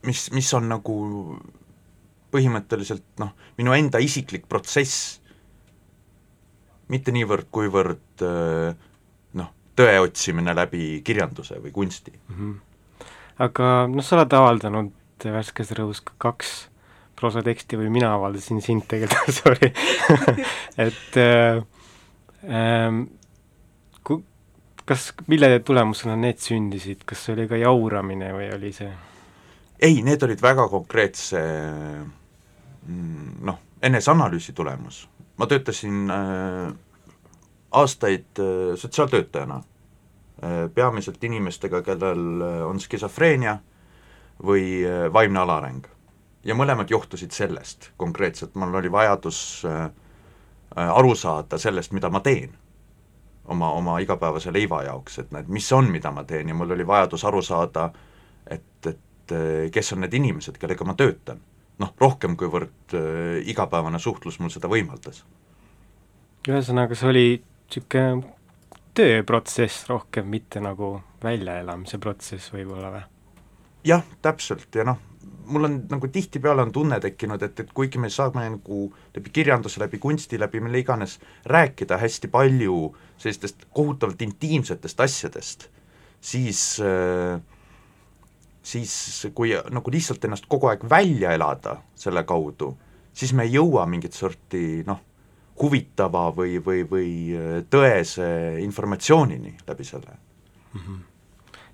mis, 0.07 0.27
mis 0.35 0.51
on 0.57 0.69
nagu 0.71 0.97
põhimõtteliselt 2.33 3.05
noh, 3.21 3.33
minu 3.59 3.75
enda 3.75 4.01
isiklik 4.03 4.47
protsess, 4.49 5.17
mitte 6.91 7.11
niivõrd, 7.15 7.49
kuivõrd 7.51 8.23
noh, 9.39 9.51
tõe 9.75 9.99
otsimine 10.03 10.55
läbi 10.55 11.01
kirjanduse 11.05 11.59
või 11.63 11.73
kunsti 11.75 12.13
mm. 12.15 12.35
-hmm. 12.37 13.05
aga 13.47 13.71
noh, 13.91 14.03
sa 14.03 14.17
oled 14.19 14.37
avaldanud 14.39 14.95
värskes 15.25 15.73
rõhus 15.77 16.03
kaks 16.17 16.57
proosateksti 17.17 17.79
või 17.79 17.89
mina 17.93 18.13
avaldasin 18.15 18.61
sind 18.61 18.85
tegelikult 18.89 19.35
sorry 19.41 19.71
et 20.77 21.19
äh, 21.21 21.61
äh, 22.45 22.99
ku-, 24.03 24.23
kas, 24.85 25.11
mille 25.27 25.51
tulemusena 25.65 26.17
need 26.19 26.41
sündisid, 26.43 27.03
kas 27.05 27.25
see 27.25 27.35
oli 27.37 27.47
ka 27.49 27.59
jauramine 27.61 28.31
või 28.35 28.51
oli 28.55 28.73
see 28.75 28.91
ei, 29.79 30.01
need 30.03 30.23
olid 30.23 30.41
väga 30.41 30.67
konkreetse 30.67 31.41
mm, 32.87 33.37
noh, 33.45 33.59
eneseanalüüsi 33.81 34.53
tulemus. 34.53 35.09
ma 35.37 35.45
töötasin 35.45 36.09
äh, 36.11 36.73
aastaid 37.71 38.39
äh, 38.39 38.75
sotsiaaltöötajana 38.75 39.55
äh,, 39.55 40.69
peamiselt 40.73 41.23
inimestega, 41.23 41.81
kellel 41.81 42.41
äh, 42.41 42.67
on 42.69 42.79
skisofreenia 42.79 43.59
või 44.43 44.85
äh, 44.85 45.13
vaimne 45.13 45.39
alaareng. 45.39 45.85
ja 46.43 46.55
mõlemad 46.55 46.89
johtusid 46.89 47.31
sellest 47.31 47.91
konkreetselt, 47.97 48.55
mul 48.55 48.75
oli 48.75 48.91
vajadus 48.91 49.65
äh, 49.65 49.83
äh, 49.83 50.97
aru 50.97 51.15
saada 51.15 51.57
sellest, 51.57 51.91
mida 51.91 52.09
ma 52.09 52.19
teen 52.19 52.57
oma, 53.45 53.71
oma 53.71 53.99
igapäevase 53.99 54.53
leiva 54.53 54.83
jaoks, 54.83 55.19
et 55.19 55.31
näed, 55.31 55.47
mis 55.47 55.71
on, 55.71 55.91
mida 55.91 56.11
ma 56.11 56.23
teen 56.23 56.49
ja 56.49 56.55
mul 56.55 56.71
oli 56.71 56.87
vajadus 56.87 57.25
aru 57.25 57.41
saada, 57.41 57.85
et, 57.85 58.06
et 59.27 59.35
eh, 59.35 59.67
kes 59.73 59.93
on 59.93 60.03
need 60.05 60.15
inimesed, 60.15 60.57
kellega 60.59 60.87
ma 60.87 60.95
töötan. 60.97 61.43
noh, 61.77 61.91
rohkem 62.01 62.33
kuivõrd 62.33 62.95
äh, 62.97 63.49
igapäevane 63.51 63.99
suhtlus 64.01 64.39
mul 64.39 64.49
seda 64.49 64.69
võimaldas. 64.71 65.23
ühesõnaga, 66.47 66.95
see 66.95 67.09
oli 67.09 67.27
niisugune 67.35 68.23
tööprotsess 68.97 69.85
rohkem, 69.89 70.25
mitte 70.25 70.59
nagu 70.63 70.95
väljaelamise 71.21 71.99
protsess 72.01 72.53
võib-olla 72.53 72.89
või? 72.95 73.03
jah, 73.85 74.01
täpselt 74.25 74.73
ja 74.75 74.87
noh, 74.87 74.97
mul 75.47 75.67
on 75.67 75.75
nagu 75.91 76.07
tihtipeale 76.07 76.65
on 76.65 76.71
tunne 76.73 76.99
tekkinud, 77.03 77.43
et, 77.45 77.59
et 77.59 77.73
kuigi 77.73 78.01
me 78.01 78.09
saame 78.09 78.47
nagu 78.55 78.87
läbi 79.15 79.33
kirjanduse, 79.33 79.79
läbi 79.83 79.99
kunsti, 80.01 80.39
läbi 80.39 80.63
mille 80.63 80.81
iganes 80.81 81.19
rääkida 81.45 81.99
hästi 82.01 82.31
palju 82.33 82.79
sellistest 83.17 83.67
kohutavalt 83.73 84.21
intiimsetest 84.21 85.05
asjadest, 85.05 85.69
siis 86.21 86.79
äh, 86.81 87.37
siis 88.67 89.27
kui 89.35 89.53
nagu 89.71 89.91
lihtsalt 89.93 90.25
ennast 90.27 90.47
kogu 90.51 90.69
aeg 90.71 90.83
välja 90.89 91.33
elada 91.37 91.77
selle 91.95 92.23
kaudu, 92.27 92.73
siis 93.13 93.33
me 93.33 93.47
ei 93.47 93.55
jõua 93.55 93.85
mingit 93.89 94.17
sorti 94.17 94.83
noh, 94.87 94.99
huvitava 95.61 96.27
või, 96.35 96.57
või, 96.63 96.83
või 96.89 97.11
äh, 97.33 97.51
tõese 97.71 98.27
informatsioonini 98.61 99.55
läbi 99.67 99.87
selle 99.87 100.17
mm. 100.17 100.81
-hmm. 100.81 101.05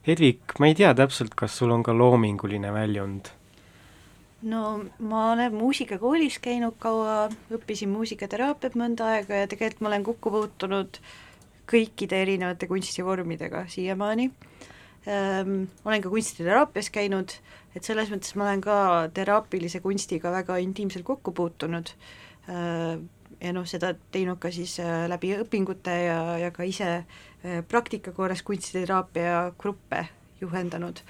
Hedvig, 0.03 0.41
ma 0.59 0.67
ei 0.67 0.75
tea 0.75 0.89
täpselt, 0.93 1.31
kas 1.35 1.53
sul 1.57 1.71
on 1.71 1.83
ka 1.83 1.93
loominguline 1.95 2.73
väljund? 2.73 3.31
no 4.43 4.83
ma 4.99 5.31
olen 5.31 5.55
muusikakoolis 5.55 6.39
käinud 6.43 6.75
kaua, 6.79 7.29
õppisin 7.51 7.89
muusikateraapiat 7.89 8.75
mõnda 8.75 9.07
aega 9.15 9.43
ja 9.43 9.47
tegelikult 9.47 9.81
ma 9.81 9.91
olen 9.93 10.03
kokku 10.03 10.31
puutunud 10.31 10.99
kõikide 11.71 12.19
erinevate 12.21 12.67
kunstivormidega 12.67 13.65
siiamaani 13.71 14.31
ähm,, 15.07 15.65
olen 15.85 16.03
ka 16.03 16.11
kunstiteraapias 16.13 16.89
käinud, 16.93 17.35
et 17.75 17.83
selles 17.83 18.11
mõttes 18.13 18.35
ma 18.37 18.47
olen 18.49 18.61
ka 18.63 18.77
teraapilise 19.13 19.81
kunstiga 19.83 20.31
väga 20.31 20.57
intiimselt 20.63 21.05
kokku 21.07 21.31
puutunud. 21.31 21.93
Äh,, 22.49 23.01
ja 23.43 23.51
noh, 23.55 23.65
seda 23.67 23.93
teinud 24.13 24.39
ka 24.41 24.51
siis 24.53 24.77
äh, 24.81 25.05
läbi 25.11 25.33
õpingute 25.41 25.93
ja, 26.05 26.19
ja 26.39 26.51
ka 26.55 26.65
ise 26.67 26.89
äh, 26.95 27.61
praktika 27.67 28.13
korras 28.15 28.43
kunstiteraapia 28.45 29.53
gruppe 29.59 30.05
juhendanud, 30.41 31.01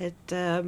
et 0.00 0.34
äh, 0.36 0.60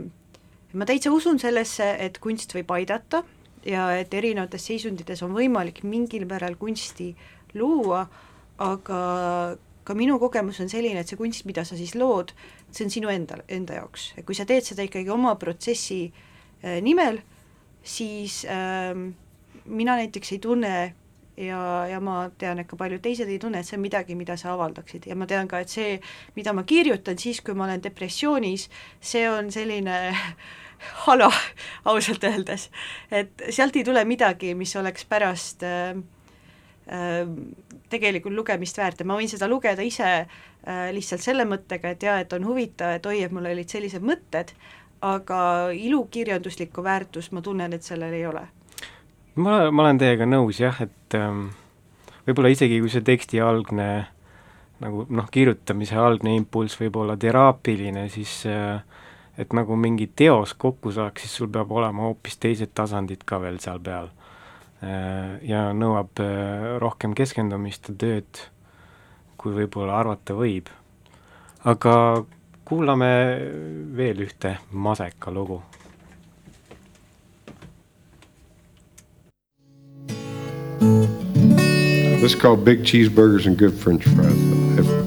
ma 0.73 0.89
täitsa 0.89 1.13
usun 1.13 1.41
sellesse, 1.43 1.89
et 2.01 2.19
kunst 2.23 2.55
võib 2.57 2.73
aidata 2.79 3.23
ja 3.69 3.91
et 3.99 4.15
erinevates 4.15 4.65
seisundites 4.71 5.23
on 5.23 5.37
võimalik 5.37 5.83
mingil 5.87 6.25
määral 6.29 6.57
kunsti 6.61 7.13
luua, 7.55 8.07
aga 8.63 9.03
ka 9.83 9.95
minu 9.99 10.19
kogemus 10.23 10.61
on 10.63 10.71
selline, 10.71 11.03
et 11.03 11.11
see 11.11 11.19
kunst, 11.19 11.45
mida 11.49 11.65
sa 11.67 11.77
siis 11.79 11.95
lood, 11.99 12.33
see 12.73 12.87
on 12.87 12.93
sinu 12.93 13.13
enda, 13.13 13.39
enda 13.53 13.81
jaoks, 13.81 14.13
et 14.17 14.27
kui 14.27 14.37
sa 14.37 14.47
teed 14.49 14.65
seda 14.67 14.87
ikkagi 14.87 15.13
oma 15.13 15.35
protsessi 15.41 16.07
äh, 16.09 16.81
nimel, 16.85 17.21
siis 17.83 18.43
äh, 18.49 18.95
mina 19.65 19.97
näiteks 20.01 20.33
ei 20.33 20.43
tunne 20.43 20.75
ja, 21.37 21.61
ja 21.89 22.01
ma 22.01 22.17
tean, 22.39 22.61
et 22.63 22.69
ka 22.69 22.77
paljud 22.79 23.03
teised 23.03 23.31
ei 23.31 23.39
tunne, 23.43 23.61
et 23.61 23.69
see 23.69 23.79
on 23.79 23.85
midagi, 23.85 24.17
mida 24.19 24.37
sa 24.41 24.53
avaldaksid. 24.55 25.07
Ja 25.09 25.17
ma 25.19 25.29
tean 25.31 25.49
ka, 25.51 25.63
et 25.63 25.73
see, 25.73 25.99
mida 26.37 26.55
ma 26.57 26.65
kirjutan 26.69 27.19
siis, 27.21 27.41
kui 27.45 27.57
ma 27.59 27.67
olen 27.69 27.83
depressioonis, 27.85 28.69
see 29.01 29.25
on 29.31 29.53
selline 29.55 29.99
hala 31.05 31.31
ausalt 31.91 32.25
öeldes, 32.27 32.69
et 33.11 33.47
sealt 33.51 33.77
ei 33.79 33.87
tule 33.87 34.03
midagi, 34.09 34.57
mis 34.59 34.75
oleks 34.77 35.07
pärast 35.09 35.63
äh, 35.67 35.95
tegelikult 37.93 38.35
lugemist 38.35 38.79
väärt 38.79 39.03
ja 39.03 39.07
ma 39.09 39.17
võin 39.19 39.31
seda 39.31 39.49
lugeda 39.51 39.85
ise 39.87 40.09
äh, 40.23 40.87
lihtsalt 40.95 41.25
selle 41.25 41.47
mõttega, 41.49 41.93
et 41.93 42.03
jaa, 42.03 42.19
et 42.25 42.33
on 42.37 42.47
huvitav, 42.49 42.97
et 42.97 43.07
oi, 43.07 43.21
et 43.27 43.35
mul 43.35 43.51
olid 43.53 43.71
sellised 43.71 44.05
mõtted, 44.05 44.55
aga 45.03 45.39
ilukirjanduslikku 45.75 46.85
väärtust 46.85 47.35
ma 47.35 47.43
tunnen, 47.43 47.75
et 47.75 47.87
sellel 47.87 48.15
ei 48.15 48.27
ole. 48.27 48.47
ma, 49.35 49.71
ma 49.71 49.87
olen 49.87 50.01
teiega 50.03 50.29
nõus 50.29 50.61
jah, 50.63 50.81
et 50.85 51.19
ähm, 51.19 51.49
võib-olla 52.27 52.53
isegi, 52.55 52.81
kui 52.81 52.93
see 52.93 53.05
teksti 53.07 53.43
algne 53.43 53.91
nagu 54.83 55.07
noh, 55.15 55.29
kirjutamise 55.31 55.99
algne 55.99 56.35
impulss 56.35 56.81
võib 56.81 56.97
olla 57.05 57.17
teraapiline, 57.17 58.09
siis 58.11 58.41
äh, 58.51 58.83
et 59.39 59.55
nagu 59.57 59.77
mingi 59.79 60.09
teos 60.17 60.55
kokku 60.59 60.93
saaks, 60.93 61.23
siis 61.25 61.37
sul 61.39 61.53
peab 61.53 61.71
olema 61.73 62.09
hoopis 62.09 62.39
teised 62.43 62.75
tasandid 62.75 63.23
ka 63.27 63.39
veel 63.43 63.61
seal 63.63 63.81
peal 63.83 64.11
ja 64.83 65.69
nõuab 65.77 66.19
äh, 66.23 66.79
rohkem 66.83 67.15
keskendumist 67.15 67.91
ja 67.93 67.95
tööd, 67.99 68.41
kui 69.39 69.55
võib-olla 69.55 70.01
arvata 70.01 70.35
võib. 70.35 70.71
aga 71.63 72.25
kuulame 72.67 73.13
veel 73.95 74.25
ühte 74.25 74.57
maseka 74.71 75.31
lugu. 75.31 75.63
This 82.23 82.35
is 82.35 82.41
called 82.41 82.65
Big 82.65 82.85
Cheeseburgers 82.85 83.47
and 83.47 83.57
Good 83.57 83.75
French 83.75 84.05
Fries. 84.05 84.39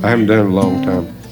I 0.04 0.10
haven't 0.10 0.28
done 0.28 0.40
it 0.40 0.46
in 0.46 0.52
a 0.52 0.56
long 0.56 0.84
time. 0.84 1.25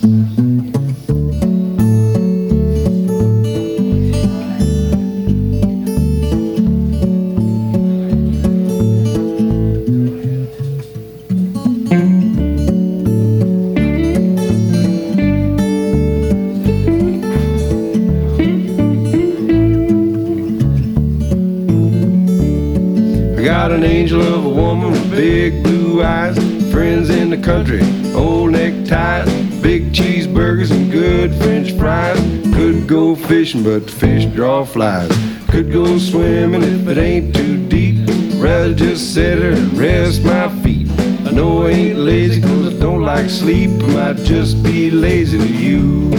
But 33.64 33.89
fish 33.89 34.26
draw 34.26 34.66
flies. 34.66 35.11
Could 35.49 35.72
go 35.72 35.97
swimming 35.97 36.64
if 36.64 36.88
it 36.88 36.97
ain't 36.97 37.36
too 37.36 37.68
deep. 37.68 38.07
Rather 38.36 38.74
just 38.74 39.14
sit 39.14 39.38
here 39.38 39.53
and 39.53 39.78
rest 39.78 40.24
my 40.24 40.49
feet. 40.61 40.89
I 41.26 41.32
know 41.32 41.66
I 41.66 41.70
ain't 41.70 41.99
lazy 41.99 42.41
cause 42.41 42.76
I 42.76 42.80
don't 42.80 43.01
like 43.01 43.30
sleep. 43.30 43.70
I 43.84 43.88
might 43.88 44.18
just 44.18 44.61
be 44.64 44.91
lazy 44.91 45.38
to 45.38 45.47
you. 45.47 46.11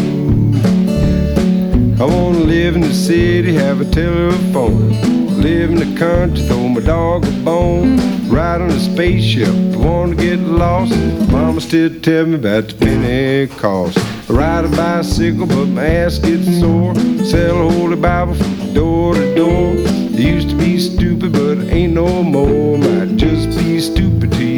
I 2.00 2.04
wanna 2.04 2.38
live 2.38 2.76
in 2.76 2.80
the 2.80 2.94
city, 2.94 3.54
have 3.54 3.80
a 3.80 3.84
telephone 3.84 5.14
live 5.44 5.70
in 5.72 5.76
the 5.76 5.98
country, 5.98 6.42
throw 6.46 6.68
my 6.68 6.80
dog 6.80 7.26
a 7.26 7.30
bone, 7.44 7.98
ride 8.30 8.62
on 8.62 8.70
a 8.70 8.80
spaceship, 8.80 9.54
wanna 9.76 10.14
get 10.14 10.38
lost. 10.40 10.96
Mama 11.30 11.60
still 11.60 11.90
tell 12.00 12.24
me 12.24 12.36
about 12.36 12.68
the 12.68 12.74
Pentecost. 12.74 14.03
Ride 14.34 14.64
a 14.64 14.68
bicycle, 14.68 15.46
but 15.46 15.66
my 15.66 15.86
ass 15.86 16.18
gets 16.18 16.58
sore. 16.58 16.96
Sell 17.24 17.68
a 17.68 17.70
holy 17.70 17.94
Bible 17.94 18.34
from 18.34 18.74
door 18.74 19.14
to 19.14 19.34
door. 19.36 19.74
Used 20.10 20.50
to 20.50 20.56
be 20.56 20.76
stupid, 20.80 21.32
but 21.32 21.58
ain't 21.72 21.92
no 21.92 22.24
more. 22.24 22.76
Might 22.76 23.14
just 23.14 23.56
be 23.56 23.78
stupid 23.78 24.32
to 24.32 24.44
you. 24.44 24.53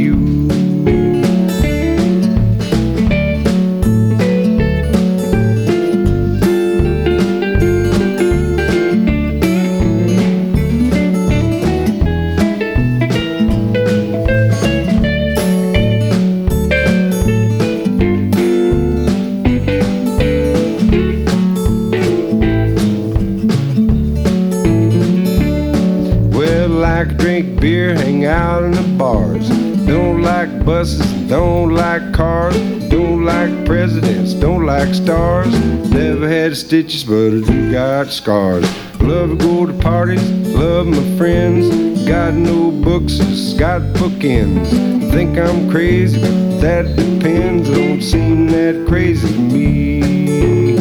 Buses, 30.67 31.07
don't 31.29 31.73
like 31.73 32.12
cars, 32.12 32.57
don't 32.89 33.25
like 33.25 33.64
presidents, 33.64 34.35
don't 34.35 34.67
like 34.67 34.93
stars. 34.93 35.49
Never 35.89 36.29
had 36.29 36.57
stitches, 36.57 37.05
but 37.05 37.29
I 37.29 37.41
do 37.41 37.71
got 37.71 38.09
scars. 38.09 38.67
Love 39.01 39.31
to 39.31 39.37
go 39.37 39.67
to 39.67 39.73
parties, 39.75 40.29
love 40.49 40.89
my 40.89 41.17
friends. 41.17 41.69
Got 42.05 42.35
no 42.35 42.73
books, 42.73 43.19
just 43.19 43.59
got 43.59 43.81
bookends. 43.95 44.69
Think 45.12 45.39
I'm 45.39 45.71
crazy, 45.71 46.21
but 46.21 46.61
that 46.61 46.97
depends. 46.97 47.71
Don't 47.71 48.03
seem 48.03 48.49
that 48.49 48.87
crazy 48.89 49.33
to 49.33 49.39
me. 49.39 50.77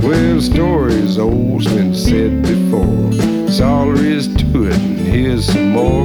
Well, 0.00 0.40
stories 0.40 1.18
old's 1.18 1.66
been 1.66 1.92
said 1.92 2.42
before. 2.42 3.10
That's 3.46 3.60
all 3.60 3.92
there 3.92 4.04
is 4.04 4.28
to 4.28 4.68
it, 4.68 4.74
and 4.74 4.98
here's 4.98 5.46
some 5.46 5.70
more. 5.70 6.04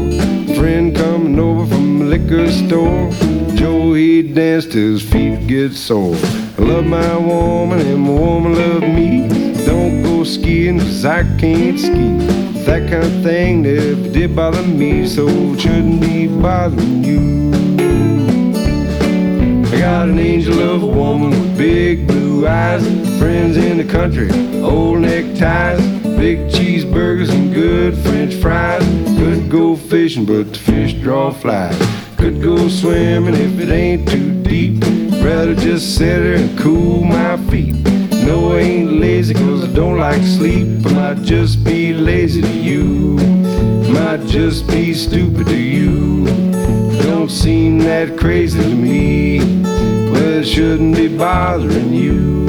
Friend 0.56 0.96
coming 0.96 1.40
over 1.40 1.79
liquor 2.20 2.52
store. 2.52 3.10
Joe, 3.56 3.94
he 3.94 4.22
danced 4.22 4.74
his 4.74 5.02
feet 5.02 5.48
get 5.48 5.74
sore. 5.74 6.16
I 6.58 6.62
love 6.62 6.86
my 6.86 7.18
woman 7.18 7.80
and 7.80 8.02
my 8.02 8.10
woman 8.12 8.54
love 8.56 8.82
me. 8.82 9.28
Don't 9.66 10.04
go 10.04 10.24
skiing 10.24 10.80
cause 10.80 11.06
I 11.06 11.24
can't 11.38 11.80
ski. 11.80 12.18
That 12.66 12.90
kind 12.90 13.04
of 13.04 13.24
thing 13.24 13.64
never 13.64 14.10
did 14.10 14.36
bother 14.36 14.62
me, 14.62 15.08
so 15.08 15.28
it 15.28 15.62
shouldn't 15.62 16.02
be 16.02 16.28
bothering 16.28 17.04
you. 17.04 17.50
I 19.68 19.80
got 19.80 20.10
an 20.10 20.20
angel 20.20 20.60
of 20.60 20.84
a 20.84 20.88
woman 20.88 21.32
with 21.32 21.58
big 21.58 22.08
blue 22.08 22.48
eyes, 22.48 22.84
friends 23.18 23.58
in 23.58 23.78
the 23.78 23.86
country, 23.86 24.30
old 24.62 25.00
neckties, 25.00 25.80
big 26.18 26.50
cheeseburgers 26.52 27.30
and 27.30 27.54
good 27.54 27.98
french 27.98 28.36
fries. 28.36 28.84
Could 29.18 29.50
go 29.50 29.76
fishing, 29.76 30.26
but 30.26 30.54
the 30.54 30.60
fish 30.60 30.94
draw 30.94 31.32
flies. 31.32 31.99
Go 32.42 32.70
swimming 32.70 33.36
if 33.36 33.60
it 33.60 33.70
ain't 33.70 34.08
too 34.08 34.32
deep. 34.44 34.82
Rather 35.22 35.54
just 35.54 35.98
sit 35.98 36.20
there 36.20 36.36
and 36.36 36.58
cool 36.58 37.04
my 37.04 37.36
feet. 37.50 37.76
No, 38.26 38.54
I 38.54 38.60
ain't 38.60 38.94
lazy 38.94 39.34
cause 39.34 39.66
I 39.66 39.74
don't 39.74 39.98
like 39.98 40.22
sleep. 40.22 40.86
I 40.86 40.94
might 40.94 41.22
just 41.22 41.66
be 41.66 41.94
lazy 41.94 42.42
to 42.42 42.54
you. 42.54 43.18
Might 43.92 44.26
just 44.26 44.68
be 44.68 44.94
stupid 44.94 45.48
to 45.48 45.58
you. 45.58 46.26
Don't 47.04 47.30
seem 47.30 47.80
that 47.80 48.18
crazy 48.18 48.62
to 48.62 48.70
me. 48.70 49.40
Well, 50.10 50.40
it 50.40 50.46
shouldn't 50.46 50.96
be 50.96 51.10
bothering 51.10 51.92
you. 51.92 52.48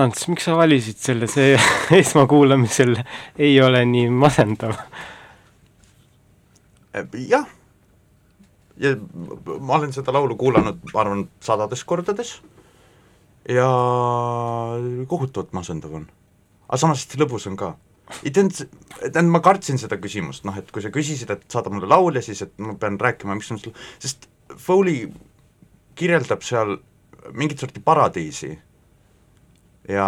Ants, 0.00 0.26
miks 0.30 0.46
sa 0.48 0.56
valisid 0.56 0.98
selle, 1.00 1.28
see 1.30 1.56
esmakuulamisel 2.00 2.94
ei 3.38 3.54
ole 3.62 3.84
nii 3.88 4.10
masendav? 4.12 4.78
jah, 7.14 7.44
ja 8.82 8.94
ma 9.60 9.76
olen 9.76 9.92
seda 9.94 10.14
laulu 10.14 10.34
kuulanud, 10.40 10.80
ma 10.94 11.02
arvan, 11.04 11.26
sadades 11.44 11.84
kordades 11.86 12.32
ja 13.48 13.68
kohutavalt 15.10 15.52
masendav 15.56 15.94
on. 16.00 16.08
aga 16.68 16.80
samas 16.80 17.06
lõbus 17.20 17.46
on 17.50 17.58
ka. 17.60 17.74
teadnud, 18.24 18.64
tähendab, 19.00 19.32
ma 19.36 19.42
kartsin 19.44 19.78
seda 19.78 20.00
küsimust, 20.02 20.44
noh 20.48 20.56
et 20.58 20.70
kui 20.74 20.82
sa 20.82 20.90
küsisid, 20.94 21.30
et 21.30 21.44
saada 21.52 21.70
mulle 21.70 21.88
laul 21.90 22.18
ja 22.18 22.24
siis, 22.24 22.42
et 22.42 22.56
ma 22.58 22.74
pean 22.74 22.98
rääkima, 23.00 23.36
miks 23.38 23.52
on 23.54 23.60
sul, 23.62 23.76
sest 24.02 24.26
Foley 24.58 25.06
kirjeldab 25.94 26.42
seal 26.42 26.80
mingit 27.36 27.60
sorti 27.62 27.82
paradiisi 27.84 28.56
ja 29.88 30.06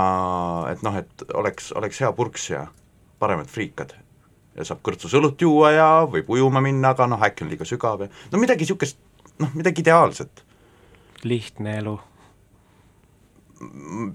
et 0.72 0.82
noh, 0.84 0.96
et 0.98 1.26
oleks, 1.34 1.72
oleks 1.76 2.00
hea 2.02 2.12
purks 2.16 2.50
ja 2.50 2.66
paremad 3.22 3.50
friikad 3.50 3.94
ja 4.56 4.66
saab 4.68 4.82
kõrtsus 4.84 5.14
õlut 5.16 5.40
juua 5.40 5.72
ja 5.72 5.88
võib 6.10 6.30
ujuma 6.34 6.60
minna, 6.64 6.92
aga 6.92 7.08
noh, 7.08 7.22
äkki 7.24 7.46
on 7.46 7.52
liiga 7.52 7.66
sügav 7.68 8.04
ja 8.04 8.10
no 8.32 8.40
midagi 8.40 8.66
niisugust, 8.66 8.98
noh, 9.40 9.52
midagi 9.56 9.84
ideaalset. 9.84 10.44
lihtne 11.24 11.78
elu. 11.78 11.98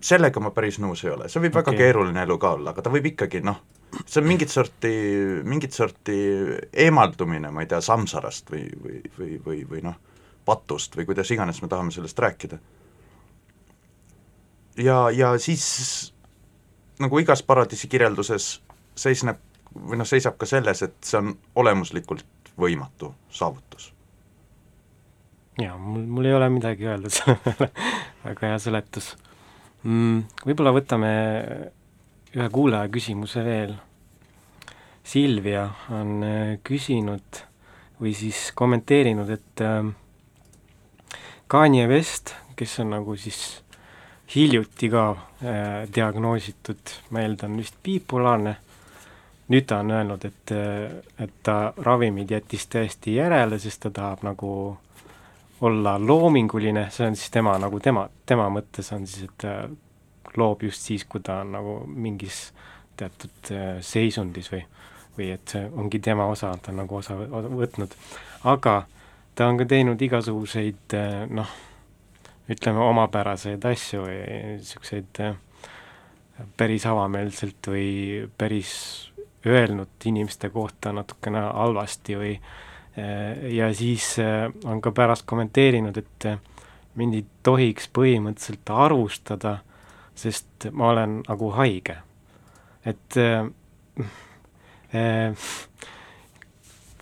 sellega 0.03 0.43
ma 0.43 0.51
päris 0.51 0.77
nõus 0.83 1.05
ei 1.05 1.13
ole, 1.13 1.29
see 1.31 1.41
võib 1.41 1.55
okay. 1.55 1.63
väga 1.63 1.83
keeruline 1.83 2.23
elu 2.27 2.37
ka 2.37 2.53
olla, 2.57 2.75
aga 2.75 2.83
ta 2.83 2.91
võib 2.93 3.07
ikkagi 3.13 3.41
noh, 3.41 3.61
see 4.03 4.21
on 4.21 4.27
mingit 4.27 4.51
sorti, 4.51 4.91
mingit 5.47 5.73
sorti 5.73 6.17
eemaldumine, 6.85 7.51
ma 7.51 7.63
ei 7.63 7.71
tea, 7.71 7.79
samsarast 7.81 8.51
või, 8.51 8.67
või, 8.83 9.01
või, 9.17 9.37
või, 9.45 9.61
või 9.69 9.85
noh, 9.87 9.95
patust 10.45 10.95
või 10.97 11.07
kuidas 11.07 11.31
iganes 11.31 11.61
me 11.61 11.71
tahame 11.71 11.91
sellest 11.95 12.19
rääkida. 12.19 12.59
Ja, 14.77 15.09
ja 15.11 15.33
siis 15.37 16.13
nagu 16.99 17.19
igas 17.19 17.43
paradiisi 17.43 17.87
kirjelduses 17.87 18.57
seisneb 18.97 19.41
või 19.77 19.99
noh, 19.99 20.07
seisab 20.09 20.37
ka 20.41 20.47
selles, 20.49 20.81
et 20.81 20.97
see 21.05 21.19
on 21.19 21.33
olemuslikult 21.55 22.25
võimatu 22.57 23.11
saavutus. 23.29 23.91
jaa, 25.61 25.77
mul, 25.77 26.05
mul 26.05 26.25
ei 26.25 26.33
ole 26.33 26.49
midagi 26.49 26.87
öelda 26.87 27.11
selle 27.13 27.37
peale, 27.43 27.71
väga 28.23 28.53
hea 28.53 28.61
seletus 28.61 29.11
mm,. 29.83 30.23
Võib-olla 30.45 30.73
võtame 30.75 31.11
ühe 32.37 32.47
kuulaja 32.53 32.89
küsimuse 32.91 33.43
veel. 33.45 33.75
Silvia 35.07 35.69
on 35.95 36.23
äh, 36.25 36.57
küsinud 36.67 37.43
või 38.01 38.11
siis 38.17 38.51
kommenteerinud, 38.57 39.29
et 39.31 39.63
äh, 39.63 39.87
Kanye 41.47 41.87
West, 41.87 42.35
kes 42.59 42.79
on 42.83 42.91
nagu 42.91 43.15
siis 43.15 43.61
hiljuti 44.35 44.89
ka 44.89 45.09
äh, 45.11 45.83
diagnoositud, 45.95 46.95
ma 47.09 47.23
eeldan 47.23 47.57
vist 47.57 47.77
bipolaarne 47.83 48.57
nüüd 49.47 49.65
ta 49.67 49.79
on 49.79 49.91
öelnud, 49.91 50.25
et, 50.27 50.51
et 51.19 51.35
ta 51.43 51.73
ravimid 51.77 52.31
jättis 52.31 52.67
täiesti 52.67 53.15
järele, 53.15 53.59
sest 53.59 53.85
ta 53.85 53.91
tahab 53.95 54.25
nagu 54.27 54.51
olla 55.61 55.95
loominguline, 55.99 56.87
see 56.91 57.07
on 57.07 57.15
siis 57.15 57.31
tema 57.33 57.55
nagu 57.59 57.79
tema, 57.79 58.07
tema 58.25 58.49
mõttes 58.53 58.91
on 58.93 59.07
siis, 59.07 59.29
et 59.29 59.37
ta 59.41 59.53
loob 60.37 60.67
just 60.67 60.83
siis, 60.85 61.05
kui 61.09 61.23
ta 61.23 61.39
on 61.45 61.55
nagu 61.55 61.77
mingis 61.87 62.49
teatud 62.97 63.53
äh, 63.55 63.79
seisundis 63.81 64.51
või, 64.51 64.61
või 65.17 65.31
et 65.33 65.55
see 65.55 65.63
ongi 65.79 66.01
tema 66.03 66.27
osa, 66.29 66.51
ta 66.61 66.73
on 66.73 66.83
nagu 66.83 66.99
osa, 66.99 67.15
osa 67.15 67.53
võtnud. 67.53 67.95
aga 68.43 68.75
ta 69.35 69.47
on 69.47 69.57
ka 69.61 69.69
teinud 69.69 70.01
igasuguseid 70.01 70.97
äh, 70.97 71.23
noh, 71.29 71.55
ütleme 72.49 72.79
omapäraseid 72.79 73.65
asju 73.65 74.05
niisuguseid 74.07 75.19
äh, 75.19 75.35
päris 76.57 76.85
avameelselt 76.85 77.67
või 77.67 78.27
päris 78.37 78.73
öelnud 79.47 80.05
inimeste 80.05 80.49
kohta 80.49 80.91
natukene 80.93 81.39
halvasti 81.39 82.17
või 82.17 82.33
eh, 82.33 83.53
ja 83.55 83.71
siis 83.73 84.17
eh, 84.19 84.47
on 84.65 84.81
ka 84.81 84.91
pärast 84.91 85.25
kommenteerinud, 85.25 85.97
et 85.97 86.25
eh, 86.29 86.39
mind 86.95 87.19
ei 87.19 87.25
tohiks 87.43 87.89
põhimõtteliselt 87.93 88.73
arvustada, 88.73 89.57
sest 90.17 90.69
ma 90.71 90.91
olen 90.93 91.21
nagu 91.27 91.51
haige. 91.57 91.97
et 92.87 93.15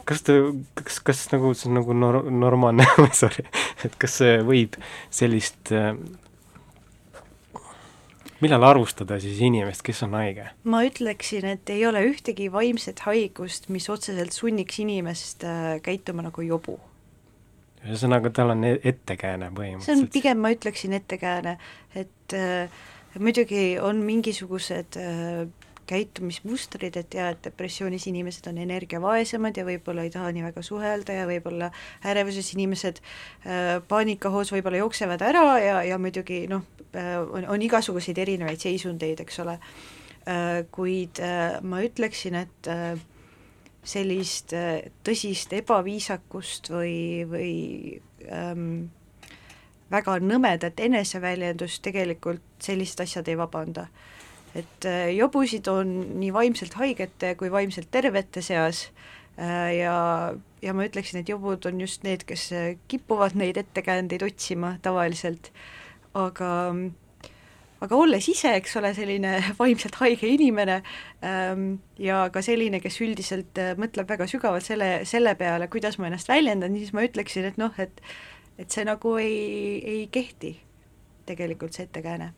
kas 0.05 0.23
ta, 0.25 0.33
kas, 0.73 0.99
kas 1.05 1.21
nagu 1.31 1.53
see 1.53 1.69
on 1.69 1.77
nagu 1.79 1.93
nor-, 1.93 2.25
normaalne 2.31 2.87
sorry, 3.21 3.45
et 3.85 3.97
kas 4.01 4.19
võib 4.47 4.77
sellist 5.13 5.73
millal 8.43 8.65
arvustada 8.67 9.17
siis 9.21 9.39
inimest, 9.43 9.83
kes 9.85 10.03
on 10.05 10.15
haige? 10.17 10.49
ma 10.69 10.81
ütleksin, 10.87 11.47
et 11.55 11.69
ei 11.73 11.85
ole 11.87 12.03
ühtegi 12.09 12.49
vaimset 12.53 13.05
haigust, 13.07 13.69
mis 13.73 13.87
otseselt 13.91 14.35
sunniks 14.35 14.79
inimest 14.83 15.45
äh, 15.47 15.77
käituma 15.85 16.25
nagu 16.25 16.45
jobu. 16.45 16.77
ühesõnaga, 17.85 18.31
tal 18.35 18.55
on 18.55 18.65
e-, 18.67 18.79
ettekääne 18.83 19.51
põhimõtteliselt? 19.55 19.87
see 19.87 20.07
on 20.07 20.11
pigem, 20.17 20.43
ma 20.43 20.51
ütleksin, 20.55 20.97
ettekääne, 20.99 21.57
et 21.95 22.37
äh, 22.37 22.83
muidugi 23.19 23.65
on 23.81 24.03
mingisugused 24.05 24.99
äh, 24.99 25.45
käitumismustrid, 25.87 26.97
et 26.97 27.13
jaa, 27.13 27.29
et 27.33 27.43
depressioonis 27.45 28.07
inimesed 28.09 28.47
on 28.49 28.59
energiavaesemad 28.63 29.57
ja 29.57 29.65
võib-olla 29.67 30.05
ei 30.05 30.13
taha 30.13 30.31
nii 30.35 30.45
väga 30.47 30.63
suhelda 30.65 31.17
ja 31.19 31.27
võib-olla 31.29 31.71
ärevuses 32.05 32.53
inimesed 32.55 33.01
äh, 33.01 33.75
paanikahoos 33.87 34.53
võib-olla 34.55 34.81
jooksevad 34.83 35.25
ära 35.25 35.45
ja, 35.63 35.81
ja 35.91 35.99
muidugi 36.01 36.45
noh 36.51 36.65
äh,, 36.95 37.19
on, 37.21 37.47
on 37.55 37.65
igasuguseid 37.65 38.17
erinevaid 38.25 38.61
seisundeid, 38.61 39.21
eks 39.25 39.41
ole. 39.45 39.59
Äh,, 40.25 40.63
kuid 40.73 41.21
äh, 41.21 41.59
ma 41.61 41.83
ütleksin, 41.85 42.39
et 42.45 42.71
äh, 42.71 42.97
sellist 43.85 44.53
äh, 44.57 44.89
tõsist 45.05 45.53
ebaviisakust 45.53 46.71
või, 46.73 46.97
või 47.29 47.53
ähm, 48.25 48.87
väga 49.93 50.17
nõmedat 50.23 50.81
eneseväljendust 50.81 51.83
tegelikult 51.85 52.65
sellised 52.65 53.05
asjad 53.05 53.29
ei 53.29 53.37
vabanda 53.37 53.85
et 54.55 54.87
äh, 54.87 55.11
jobusid 55.15 55.67
on 55.67 55.93
nii 56.19 56.31
vaimselt 56.33 56.77
haigete 56.79 57.33
kui 57.39 57.51
vaimselt 57.51 57.89
tervete 57.91 58.43
seas 58.45 58.87
äh, 59.37 59.75
ja, 59.81 59.95
ja 60.63 60.75
ma 60.75 60.85
ütleksin, 60.87 61.21
et 61.21 61.31
jobud 61.31 61.67
on 61.67 61.81
just 61.83 62.05
need, 62.07 62.23
kes 62.27 62.49
äh, 62.55 62.75
kipuvad 62.91 63.35
neid 63.39 63.59
ettekäändeid 63.59 64.23
otsima 64.25 64.77
tavaliselt, 64.85 65.51
aga 66.15 66.51
aga 67.83 67.97
olles 67.99 68.29
ise, 68.31 68.53
eks 68.57 68.77
ole, 68.79 68.93
selline 68.97 69.33
vaimselt 69.59 69.99
haige 69.99 70.29
inimene 70.31 70.79
ähm, 71.25 71.67
ja 72.01 72.23
ka 72.33 72.41
selline, 72.45 72.79
kes 72.81 73.01
üldiselt 73.03 73.59
mõtleb 73.81 74.09
väga 74.09 74.29
sügavalt 74.31 74.65
selle, 74.65 75.03
selle 75.05 75.35
peale, 75.37 75.67
kuidas 75.69 75.99
ma 75.99 76.07
ennast 76.07 76.31
väljendan, 76.31 76.79
siis 76.79 76.95
ma 76.95 77.03
ütleksin, 77.05 77.51
et 77.51 77.61
noh, 77.61 77.75
et 77.81 78.01
et 78.55 78.71
see 78.71 78.85
nagu 78.87 79.17
ei, 79.19 79.83
ei 79.83 80.01
kehti 80.07 80.53
tegelikult, 81.27 81.75
see 81.75 81.83
ettekääne 81.89 82.31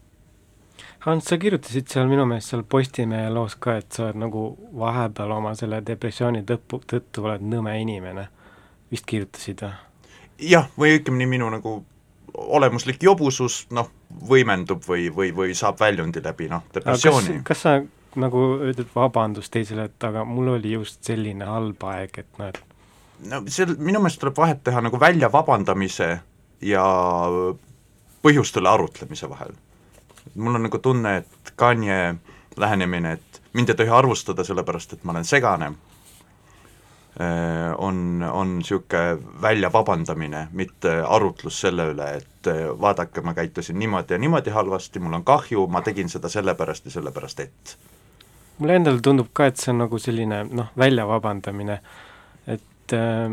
Hans, 1.06 1.26
sa 1.30 1.38
kirjutasid 1.40 1.88
seal 1.92 2.10
minu 2.10 2.26
meelest 2.28 2.54
seal 2.54 2.64
Postimehe 2.68 3.30
loos 3.34 3.56
ka, 3.62 3.78
et 3.82 3.92
sa 3.94 4.08
oled 4.08 4.22
nagu 4.22 4.48
vahepeal 4.78 5.32
oma 5.38 5.54
selle 5.56 5.82
depressiooni 5.86 6.44
tõttu, 6.48 6.82
tõttu 6.94 7.26
oled 7.26 7.46
nõme 7.46 7.78
inimene. 7.82 8.28
vist 8.92 9.06
kirjutasid 9.06 9.62
või? 9.62 9.76
jah, 10.40 10.70
või 10.78 10.98
õigemini 10.98 11.28
minu 11.28 11.50
nagu 11.52 11.78
olemuslik 12.38 13.04
jobusus 13.04 13.66
noh, 13.72 13.90
võimendub 14.30 14.84
või, 14.88 15.10
või, 15.14 15.32
või 15.36 15.56
saab 15.58 15.80
väljundi 15.80 16.22
läbi 16.24 16.50
noh, 16.52 16.64
depressiooni. 16.74 17.42
kas 17.44 17.62
sa 17.66 17.78
nagu 18.18 18.44
ütled 18.70 18.90
vabandust 18.96 19.52
teisele, 19.54 19.88
et 19.90 20.04
aga 20.04 20.24
mul 20.26 20.56
oli 20.58 20.74
just 20.74 21.04
selline 21.06 21.46
halb 21.46 21.84
aeg, 21.90 22.24
et 22.24 22.42
noh, 22.42 22.52
et 22.54 23.30
no 23.32 23.42
seal 23.52 23.76
minu 23.78 24.02
meelest 24.02 24.22
tuleb 24.22 24.38
vahet 24.38 24.64
teha 24.64 24.82
nagu 24.86 25.00
välja 25.00 25.30
vabandamise 25.34 26.10
ja 26.62 26.86
põhjustele 28.26 28.70
arutlemise 28.70 29.30
vahel 29.30 29.56
mul 30.36 30.56
on 30.56 30.68
nagu 30.68 30.80
tunne, 30.80 31.18
et 31.18 31.54
Kanye 31.56 32.16
lähenemine, 32.58 33.12
et 33.12 33.42
mind 33.54 33.70
ei 33.70 33.76
tohi 33.76 33.90
arvustada 33.90 34.44
sellepärast, 34.44 34.94
et 34.94 35.04
ma 35.04 35.14
olen 35.14 35.26
segane, 35.26 35.72
äh, 37.22 37.74
on, 37.78 38.24
on 38.32 38.58
niisugune 38.60 39.18
välja 39.42 39.72
vabandamine, 39.74 40.48
mitte 40.52 41.00
arutlus 41.08 41.62
selle 41.62 41.90
üle, 41.94 42.10
et 42.22 42.52
äh, 42.52 42.66
vaadake, 42.82 43.22
ma 43.22 43.34
käitusin 43.38 43.80
niimoodi 43.80 44.14
ja 44.14 44.22
niimoodi 44.22 44.54
halvasti, 44.54 45.00
mul 45.00 45.20
on 45.20 45.26
kahju, 45.26 45.68
ma 45.68 45.82
tegin 45.82 46.10
seda 46.10 46.30
sellepärast 46.30 46.86
ja 46.86 46.98
sellepärast, 47.00 47.40
et. 47.40 47.78
Mulle 48.58 48.80
endale 48.80 49.02
tundub 49.06 49.30
ka, 49.34 49.50
et 49.50 49.58
see 49.62 49.72
on 49.74 49.84
nagu 49.86 50.00
selline 50.02 50.44
noh, 50.50 50.72
välja 50.78 51.06
vabandamine, 51.08 51.82
et 52.48 52.98
äh, 52.98 53.28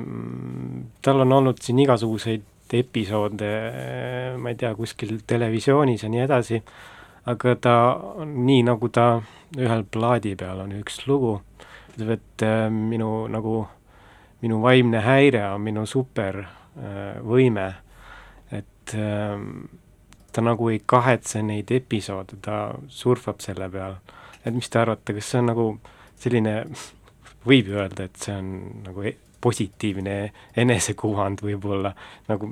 tal 1.02 1.24
on 1.26 1.38
olnud 1.40 1.62
siin 1.64 1.84
igasuguseid 1.84 2.50
episoode, 2.78 3.50
ma 4.38 4.52
ei 4.52 4.58
tea, 4.58 4.74
kuskil 4.74 5.20
televisioonis 5.26 6.04
ja 6.04 6.10
nii 6.12 6.22
edasi, 6.24 6.60
aga 7.30 7.54
ta, 7.56 7.76
nii 8.24 8.64
nagu 8.66 8.90
ta 8.92 9.08
ühel 9.56 9.84
plaadi 9.90 10.34
peal 10.36 10.64
on 10.64 10.74
üks 10.80 11.04
lugu, 11.08 11.38
ütleb, 11.94 12.18
et 12.18 12.44
äh, 12.44 12.66
minu 12.72 13.26
nagu, 13.32 13.62
minu 14.42 14.60
vaimne 14.64 15.00
häire 15.04 15.44
on 15.54 15.64
minu 15.64 15.86
supervõime 15.88 17.66
äh,, 17.70 17.80
et 18.60 18.94
äh, 18.98 19.38
ta 20.32 20.44
nagu 20.44 20.68
ei 20.72 20.82
kahetse 20.86 21.42
neid 21.46 21.70
episoode, 21.72 22.40
ta 22.42 22.74
surfab 22.88 23.40
selle 23.44 23.70
peal. 23.70 23.98
et 24.44 24.52
mis 24.52 24.68
te 24.68 24.78
arvate, 24.78 25.14
kas 25.16 25.30
see 25.30 25.40
on 25.40 25.46
nagu 25.48 25.68
selline, 26.20 26.56
võib 27.48 27.70
ju 27.70 27.78
öelda, 27.80 28.10
et 28.10 28.18
see 28.20 28.34
on 28.36 28.50
nagu 28.84 29.06
e 29.08 29.14
positiivne 29.44 30.16
enesekuvand 30.64 31.44
võib-olla, 31.44 31.92
nagu 32.30 32.50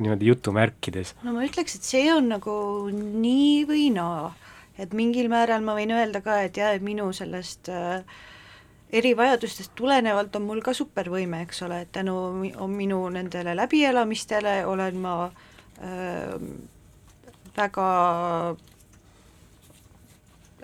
niimoodi 0.00 0.28
jutumärkides. 0.28 1.14
no 1.24 1.34
ma 1.36 1.44
ütleks, 1.46 1.78
et 1.78 1.86
see 1.86 2.08
on 2.12 2.30
nagu 2.34 2.54
nii 2.90 3.64
või 3.68 3.88
naa, 3.94 4.32
et 4.80 4.94
mingil 4.96 5.30
määral 5.32 5.64
ma 5.64 5.76
võin 5.78 5.94
öelda 5.94 6.22
ka, 6.24 6.40
et 6.46 6.58
jah, 6.60 6.74
et 6.76 6.84
minu 6.84 7.10
sellest 7.16 7.70
äh, 7.72 8.04
erivajadustest 8.94 9.74
tulenevalt 9.78 10.36
on 10.38 10.46
mul 10.48 10.62
ka 10.64 10.74
supervõime, 10.76 11.42
eks 11.46 11.64
ole, 11.66 11.82
et 11.84 11.92
tänu 11.94 12.16
minu 12.70 13.00
nendele 13.14 13.56
läbielamistele 13.58 14.60
olen 14.70 15.00
ma 15.02 15.16
äh, 15.26 16.38
väga 17.56 17.88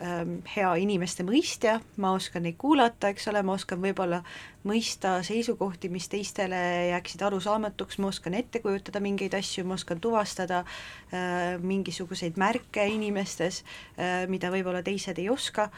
hea 0.01 0.69
inimeste 0.81 1.25
mõistja, 1.27 1.77
ma 2.01 2.13
oskan 2.17 2.45
neid 2.47 2.57
kuulata, 2.61 3.11
eks 3.13 3.29
ole, 3.31 3.43
ma 3.45 3.57
oskan 3.59 3.81
võib-olla 3.83 4.21
mõista 4.67 5.19
seisukohti, 5.27 5.91
mis 5.93 6.09
teistele 6.13 6.61
jääksid 6.91 7.23
arusaamatuks, 7.27 7.99
ma 8.01 8.09
oskan 8.09 8.37
ette 8.39 8.63
kujutada 8.65 9.03
mingeid 9.05 9.35
asju, 9.37 9.65
ma 9.69 9.77
oskan 9.77 10.01
tuvastada 10.01 10.63
äh, 10.65 11.57
mingisuguseid 11.61 12.41
märke 12.41 12.87
inimestes 12.89 13.63
äh,, 13.63 14.25
mida 14.31 14.53
võib-olla 14.53 14.83
teised 14.87 15.21
ei 15.21 15.29
oska 15.33 15.69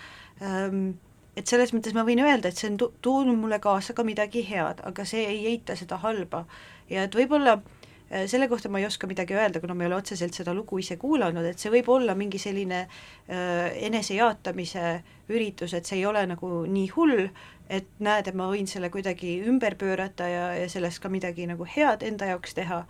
ähm,, 0.42 0.94
et 1.36 1.48
selles 1.48 1.72
mõttes 1.74 1.94
ma 1.96 2.06
võin 2.06 2.22
öelda, 2.22 2.52
et 2.52 2.60
see 2.60 2.70
on 2.70 2.78
toonud 2.78 3.38
mulle 3.40 3.58
kaasa 3.62 3.96
ka 3.96 4.04
midagi 4.06 4.44
head, 4.46 4.84
aga 4.86 5.06
see 5.08 5.24
ei 5.26 5.46
eita 5.54 5.78
seda 5.78 5.98
halba. 6.02 6.44
ja 6.92 7.08
et 7.08 7.14
võib-olla 7.16 7.58
äh, 7.58 7.81
selle 8.26 8.48
kohta 8.48 8.68
ma 8.68 8.80
ei 8.80 8.86
oska 8.86 9.08
midagi 9.08 9.36
öelda, 9.36 9.60
kuna 9.60 9.74
ma 9.74 9.86
ei 9.86 9.90
ole 9.90 9.96
otseselt 10.02 10.36
seda 10.36 10.52
lugu 10.54 10.78
ise 10.82 10.98
kuulanud, 11.00 11.46
et 11.48 11.62
see 11.62 11.72
võib 11.72 11.88
olla 11.94 12.14
mingi 12.18 12.40
selline 12.42 12.82
äh, 12.84 13.72
enesejaatamise 13.88 14.86
üritus, 15.32 15.72
et 15.74 15.88
see 15.88 16.02
ei 16.02 16.06
ole 16.06 16.24
nagu 16.28 16.50
nii 16.68 16.90
hull, 16.96 17.26
et 17.72 17.88
näed, 18.04 18.28
et 18.28 18.36
ma 18.36 18.50
võin 18.52 18.68
selle 18.68 18.92
kuidagi 18.92 19.38
ümber 19.48 19.78
pöörata 19.80 20.28
ja, 20.28 20.46
ja 20.60 20.68
sellest 20.68 21.00
ka 21.00 21.08
midagi 21.12 21.48
nagu 21.48 21.64
head 21.76 22.04
enda 22.04 22.28
jaoks 22.34 22.56
teha 22.58 22.82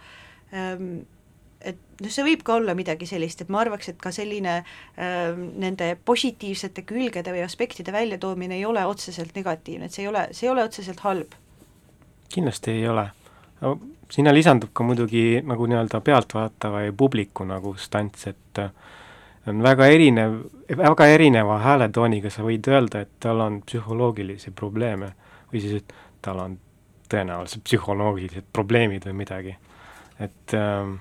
ähm,, 0.51 1.05
et 1.63 1.79
noh, 2.03 2.11
see 2.11 2.27
võib 2.27 2.43
ka 2.47 2.57
olla 2.59 2.75
midagi 2.75 3.07
sellist, 3.07 3.45
et 3.45 3.51
ma 3.53 3.63
arvaks, 3.63 3.93
et 3.93 4.03
ka 4.03 4.11
selline 4.15 4.59
äh, 4.59 5.31
nende 5.39 5.95
positiivsete 6.05 6.83
külgede 6.89 7.35
või 7.35 7.47
aspektide 7.47 7.95
väljatoomine 7.95 8.59
ei 8.59 8.67
ole 8.67 8.83
otseselt 8.91 9.37
negatiivne, 9.39 9.87
et 9.87 9.95
see 9.95 10.07
ei 10.07 10.11
ole, 10.11 10.29
see 10.35 10.49
ei 10.49 10.55
ole 10.57 10.67
otseselt 10.67 11.07
halb. 11.07 11.39
kindlasti 12.33 12.75
ei 12.75 12.89
ole. 12.89 13.11
Sinna 14.13 14.33
lisandub 14.35 14.73
ka 14.75 14.85
muidugi 14.85 15.43
nagu 15.47 15.67
nii-öelda 15.71 16.01
pealtvaatava 16.05 16.83
ja 16.87 16.93
publiku 16.93 17.47
nagu 17.49 17.75
stants, 17.81 18.27
et 18.29 18.61
äh, 18.61 18.71
on 19.47 19.63
väga 19.63 19.89
erinev, 19.91 20.39
väga 20.79 21.07
erineva 21.15 21.59
hääletooniga 21.63 22.31
sa 22.31 22.45
võid 22.47 22.69
öelda, 22.71 23.03
et 23.07 23.15
tal 23.23 23.41
on 23.43 23.61
psühholoogilisi 23.67 24.53
probleeme 24.57 25.13
või 25.53 25.63
siis, 25.65 25.83
et 25.83 25.95
tal 26.23 26.43
on 26.43 26.59
tõenäoliselt 27.13 27.65
psühholoogilised 27.67 28.53
probleemid 28.53 29.07
või 29.09 29.19
midagi. 29.25 29.57
et 30.21 30.55
äh, 30.55 30.93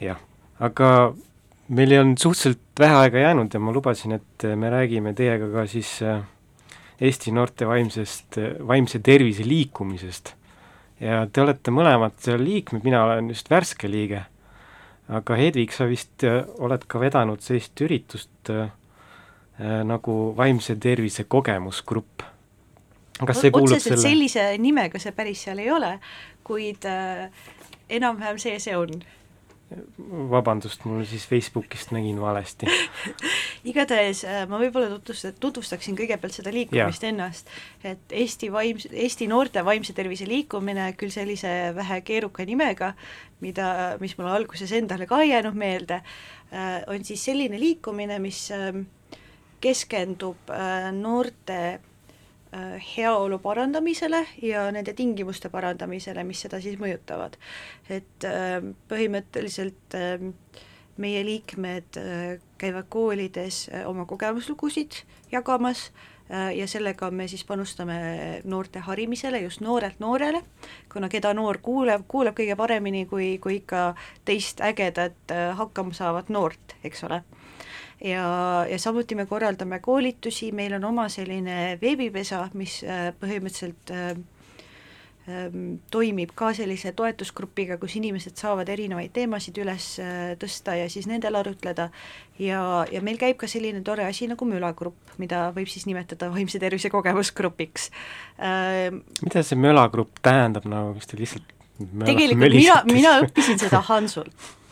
jah, 0.00 0.20
aga 0.60 0.90
meil 1.68 1.98
on 1.98 2.14
suhteliselt 2.18 2.62
vähe 2.78 2.94
aega 3.02 3.18
jäänud 3.18 3.54
ja 3.54 3.60
ma 3.60 3.72
lubasin, 3.72 4.12
et 4.12 4.46
me 4.56 4.70
räägime 4.70 5.14
teiega 5.14 5.48
ka 5.52 5.66
siis 5.66 5.98
äh, 6.02 6.22
Eesti 7.00 7.32
noorte 7.32 7.66
vaimsest, 7.68 8.38
vaimse 8.66 8.98
tervise 9.04 9.44
liikumisest. 9.44 10.32
Ja 11.00 11.26
te 11.32 11.42
olete 11.42 11.74
mõlemad 11.74 12.16
seal 12.22 12.42
liikmed, 12.44 12.84
mina 12.86 13.04
olen 13.04 13.30
just 13.32 13.50
värske 13.50 13.90
liige, 13.90 14.24
aga 15.08 15.38
Hedvig, 15.38 15.74
sa 15.74 15.88
vist 15.90 16.24
äh, 16.26 16.42
oled 16.58 16.86
ka 16.88 17.00
vedanud 17.02 17.42
sellist 17.44 17.84
üritust 17.84 18.52
äh, 18.52 18.70
nagu 19.56 20.16
vaimse 20.36 20.76
tervise 20.76 21.24
kogemusgrupp. 21.24 22.24
kas 23.24 23.38
see 23.40 23.50
kuulub 23.50 23.80
selle 23.80 24.02
sellise 24.02 24.42
nimega 24.60 24.98
see 25.00 25.12
päris 25.16 25.46
seal 25.46 25.62
ei 25.62 25.70
ole, 25.72 25.94
kuid 26.44 26.84
äh, 26.84 27.30
enam-vähem 27.88 28.38
see 28.38 28.58
see 28.60 28.76
on 28.76 29.00
vabandust, 30.30 30.84
mul 30.86 31.02
siis 31.08 31.24
Facebookist 31.26 31.90
nägin 31.90 32.20
valesti 32.22 32.68
igatahes 33.70 34.22
äh, 34.24 34.44
ma 34.46 34.60
võib-olla 34.62 34.92
tutvust-, 34.92 35.40
tutvustaksin 35.42 35.96
kõigepealt 35.98 36.36
seda 36.38 36.52
liikumist 36.54 37.02
ja. 37.02 37.10
ennast, 37.10 37.50
et 37.82 38.14
Eesti 38.14 38.52
vaimse, 38.54 38.90
Eesti 38.94 39.26
noorte 39.30 39.64
vaimse 39.66 39.96
tervise 39.96 40.28
liikumine, 40.30 40.92
küll 41.00 41.10
sellise 41.14 41.50
vähe 41.74 41.98
keeruka 42.06 42.46
nimega, 42.46 42.92
mida, 43.42 43.96
mis 44.02 44.14
mulle 44.20 44.36
alguses 44.36 44.70
endale 44.76 45.08
ka 45.10 45.18
ei 45.24 45.32
jäänud 45.32 45.58
meelde, 45.58 45.98
äh, 46.52 46.78
on 46.92 47.02
siis 47.04 47.26
selline 47.26 47.58
liikumine, 47.60 48.20
mis 48.22 48.46
ähm, 48.54 48.86
keskendub 49.60 50.54
äh, 50.54 50.92
noorte 50.94 51.80
heaolu 52.96 53.38
parandamisele 53.38 54.26
ja 54.42 54.70
nende 54.72 54.94
tingimuste 54.96 55.50
parandamisele, 55.52 56.24
mis 56.24 56.40
seda 56.46 56.60
siis 56.60 56.78
mõjutavad. 56.80 57.36
et 57.90 58.24
äh, 58.24 58.60
põhimõtteliselt 58.88 59.96
äh, 59.98 60.22
meie 60.96 61.24
liikmed 61.24 61.98
käivad 62.56 62.86
koolides 62.88 63.66
oma 63.84 64.06
kogemuslugusid 64.08 65.02
jagamas 65.28 65.90
ja 66.56 66.64
sellega 66.66 67.10
me 67.10 67.28
siis 67.28 67.44
panustame 67.44 68.40
noorte 68.48 68.80
harimisele, 68.80 69.42
just 69.44 69.60
noorelt 69.60 70.00
noorele, 70.00 70.40
kuna 70.92 71.10
keda 71.12 71.34
noor 71.36 71.60
kuuleb, 71.62 72.06
kuuleb 72.08 72.34
kõige 72.38 72.56
paremini 72.56 73.04
kui, 73.06 73.36
kui 73.38 73.60
ikka 73.60 73.90
teist 74.24 74.64
ägedat 74.64 75.36
hakkama 75.60 75.92
saavat 75.92 76.32
noort, 76.32 76.78
eks 76.82 77.04
ole 77.04 77.20
ja, 78.04 78.66
ja 78.70 78.78
samuti 78.78 79.14
me 79.14 79.26
korraldame 79.26 79.80
koolitusi, 79.80 80.52
meil 80.52 80.76
on 80.76 80.84
oma 80.84 81.08
selline 81.12 81.76
veebipesa, 81.80 82.46
mis 82.58 82.80
äh, 82.84 83.08
põhimõtteliselt 83.20 83.92
äh, 83.94 84.10
ähm, 85.30 85.78
toimib 85.90 86.34
ka 86.36 86.52
sellise 86.56 86.92
toetusgrupiga, 86.96 87.78
kus 87.80 87.96
inimesed 88.00 88.36
saavad 88.36 88.68
erinevaid 88.72 89.14
teemasid 89.16 89.58
üles 89.62 89.88
äh, 90.02 90.34
tõsta 90.40 90.76
ja 90.76 90.90
siis 90.92 91.08
nendel 91.10 91.38
arutleda. 91.40 91.88
Ja, 92.38 92.60
ja 92.92 93.00
meil 93.04 93.18
käib 93.20 93.40
ka 93.40 93.48
selline 93.48 93.80
tore 93.86 94.04
asi 94.04 94.28
nagu 94.28 94.48
mölagrupp, 94.48 95.16
mida 95.22 95.48
võib 95.56 95.70
siis 95.72 95.88
nimetada 95.88 96.28
vaimse 96.32 96.60
tervise 96.60 96.92
kogemusgrupiks. 96.92 97.90
mida 99.22 99.42
see 99.42 99.56
mölagrupp 99.56 100.20
tähendab, 100.22 100.68
nagu 100.68 100.94
kas 100.98 101.08
te 101.08 101.20
lihtsalt 101.20 101.54
tegelikult 101.76 102.54
mina, 102.56 102.78
mina 102.88 103.18
õppisin 103.24 103.58
seda 103.60 103.82
Hansult 103.84 104.32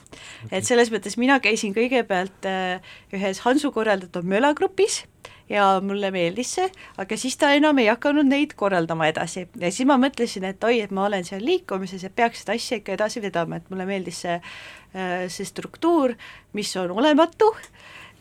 et 0.50 0.66
selles 0.66 0.92
mõttes 0.92 1.18
mina 1.20 1.40
käisin 1.44 1.74
kõigepealt 1.76 2.48
äh, 2.48 2.94
ühes 3.14 3.42
Hansu 3.44 3.72
korraldatud 3.74 4.26
mölagrupis 4.28 5.02
ja 5.50 5.80
mulle 5.84 6.10
meeldis 6.14 6.54
see, 6.56 6.68
aga 7.00 7.16
siis 7.20 7.36
ta 7.40 7.52
enam 7.56 7.78
ei 7.82 7.90
hakanud 7.90 8.28
neid 8.28 8.54
korraldama 8.58 9.08
edasi 9.10 9.44
ja 9.60 9.70
siis 9.70 9.88
ma 9.88 9.98
mõtlesin, 10.00 10.46
et 10.48 10.64
oi, 10.64 10.78
et 10.84 10.94
ma 10.94 11.06
olen 11.08 11.26
seal 11.26 11.44
liikumises 11.44 12.06
ja 12.06 12.10
peaks 12.10 12.44
seda 12.44 12.56
asja 12.56 12.80
ikka 12.80 12.96
edasi 12.96 13.22
vedama, 13.24 13.60
et 13.60 13.68
mulle 13.72 13.86
meeldis 13.88 14.22
see, 14.24 14.38
äh, 14.94 15.26
see 15.28 15.48
struktuur, 15.48 16.16
mis 16.56 16.72
on 16.80 16.96
olematu 16.96 17.52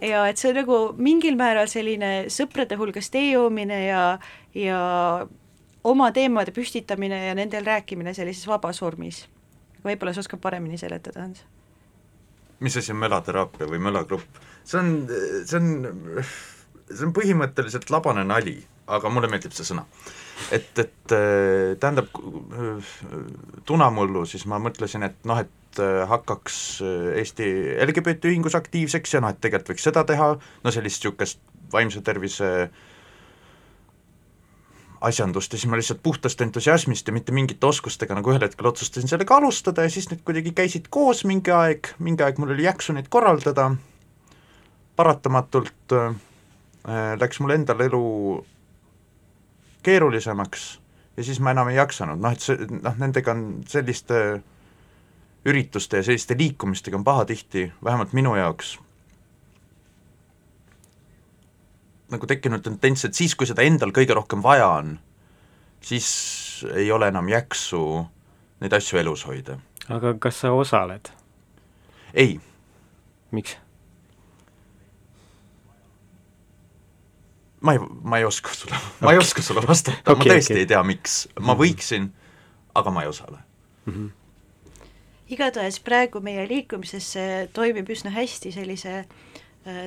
ja 0.03 0.25
et 0.27 0.41
see 0.41 0.51
on 0.51 0.59
nagu 0.61 0.81
mingil 0.99 1.39
määral 1.39 1.71
selline 1.71 2.27
sõprade 2.33 2.77
hulgas 2.79 3.09
tee 3.13 3.31
joomine 3.31 3.85
ja, 3.85 4.03
ja 4.57 4.81
oma 5.83 6.11
teemade 6.15 6.51
püstitamine 6.55 7.25
ja 7.27 7.35
nendel 7.37 7.65
rääkimine 7.67 8.13
sellises 8.13 8.47
vabas 8.47 8.81
vormis. 8.81 9.27
võib-olla 9.83 10.13
sa 10.15 10.23
oskad 10.23 10.39
paremini 10.39 10.77
seletada, 10.79 11.25
Hans? 11.25 11.43
Mis 12.63 12.77
asi 12.79 12.93
on 12.93 13.01
mölateraapia 13.03 13.67
või 13.69 13.81
mölagrupp, 13.83 14.41
see 14.63 14.79
on, 14.79 14.93
see 15.47 15.59
on, 15.59 16.21
see 16.89 17.07
on 17.07 17.15
põhimõtteliselt 17.15 17.89
labane 17.93 18.25
nali, 18.27 18.57
aga 18.93 19.11
mulle 19.13 19.29
meeldib 19.31 19.55
see 19.55 19.67
sõna. 19.67 19.85
et, 20.51 20.71
et 20.79 21.17
tähendab, 21.79 22.09
tunamullu 23.65 24.25
siis 24.29 24.47
ma 24.49 24.59
mõtlesin, 24.63 25.05
et 25.07 25.19
noh, 25.29 25.43
et 25.43 25.81
hakkaks 26.09 26.55
Eesti 27.17 27.45
LGBT 27.81 28.29
ühingus 28.29 28.55
aktiivseks 28.57 29.15
ja 29.15 29.23
noh, 29.23 29.33
et 29.33 29.41
tegelikult 29.41 29.73
võiks 29.73 29.87
seda 29.89 30.03
teha, 30.05 30.33
no 30.37 30.73
sellist 30.73 31.01
niisugust 31.01 31.41
vaimse 31.73 32.03
tervise 32.05 32.49
äh, 32.67 32.91
asjandust 35.03 35.53
ja 35.53 35.59
siis 35.59 35.69
ma 35.69 35.77
lihtsalt 35.79 36.03
puhtast 36.03 36.41
entusiasmist 36.41 37.07
ja 37.07 37.13
mitte 37.13 37.35
mingite 37.35 37.67
oskustega 37.67 38.15
nagu 38.15 38.31
ühel 38.31 38.45
hetkel 38.45 38.69
otsustasin 38.69 39.11
sellega 39.11 39.35
alustada 39.35 39.83
ja 39.83 39.91
siis 39.91 40.09
need 40.11 40.23
kuidagi 40.25 40.53
käisid 40.55 40.87
koos 40.93 41.25
mingi 41.27 41.51
aeg, 41.51 41.91
mingi 41.99 42.23
aeg 42.23 42.39
mul 42.39 42.53
oli 42.55 42.63
jaksu 42.67 42.95
neid 42.95 43.09
korraldada, 43.11 43.71
paratamatult 44.95 45.97
äh, 45.97 46.15
läks 47.19 47.43
mul 47.43 47.55
endal 47.57 47.83
elu 47.83 48.05
keerulisemaks 49.83 50.65
ja 51.17 51.23
siis 51.23 51.39
ma 51.43 51.51
enam 51.51 51.69
ei 51.69 51.77
jaksanud, 51.77 52.21
noh 52.23 52.33
et 52.33 52.43
see, 52.43 52.57
noh 52.79 52.97
nendega 52.99 53.35
on 53.35 53.45
selliste 53.69 54.23
ürituste 55.45 55.99
ja 55.99 56.07
selliste 56.07 56.37
liikumistega 56.39 56.97
on 56.97 57.03
pahatihti, 57.03 57.71
vähemalt 57.83 58.13
minu 58.13 58.35
jaoks, 58.35 58.77
nagu 62.13 62.29
tekkinud 62.29 62.63
tendents, 62.65 63.05
et 63.07 63.17
siis, 63.17 63.35
kui 63.35 63.49
seda 63.49 63.65
endal 63.65 63.93
kõige 63.95 64.15
rohkem 64.17 64.43
vaja 64.43 64.69
on, 64.79 64.95
siis 65.83 66.07
ei 66.75 66.91
ole 66.91 67.09
enam 67.11 67.29
jaksu 67.31 67.83
neid 68.63 68.73
asju 68.77 69.01
elus 69.01 69.25
hoida. 69.27 69.57
aga 69.89 70.15
kas 70.19 70.39
sa 70.43 70.53
osaled? 70.55 71.11
ei. 72.13 72.39
miks? 73.31 73.57
ma 77.61 77.73
ei, 77.73 77.79
ma 78.03 78.17
ei 78.17 78.25
oska 78.25 78.53
sulle, 78.53 78.79
ma 79.01 79.11
ei 79.11 79.17
oska 79.17 79.41
sulle 79.41 79.63
vastata 79.67 80.11
okay,, 80.11 80.15
ma 80.15 80.33
tõesti 80.33 80.53
okay. 80.53 80.63
ei 80.63 80.71
tea, 80.71 80.83
miks, 80.83 81.23
ma 81.39 81.55
võiksin, 81.59 82.11
aga 82.75 82.91
ma 82.91 83.05
ei 83.05 83.13
osale 83.13 83.39
mm. 83.85 83.93
-hmm 83.93 84.11
igatahes 85.33 85.79
praegu 85.79 86.19
meie 86.21 86.43
liikumises 86.45 87.05
see 87.15 87.47
toimib 87.55 87.87
üsna 87.89 88.11
hästi 88.13 88.51
sellise 88.53 88.91
äh, 88.99 89.05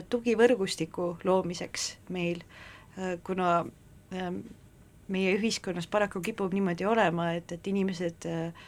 tugivõrgustiku 0.09 1.17
loomiseks 1.25 1.91
meil 2.15 2.41
äh,, 2.97 3.17
kuna 3.25 3.59
äh, 4.13 4.31
meie 5.13 5.37
ühiskonnas 5.37 5.87
paraku 5.91 6.23
kipub 6.25 6.55
niimoodi 6.55 6.87
olema, 6.89 7.31
et, 7.39 7.53
et 7.53 7.69
inimesed 7.71 8.27
äh, 8.31 8.67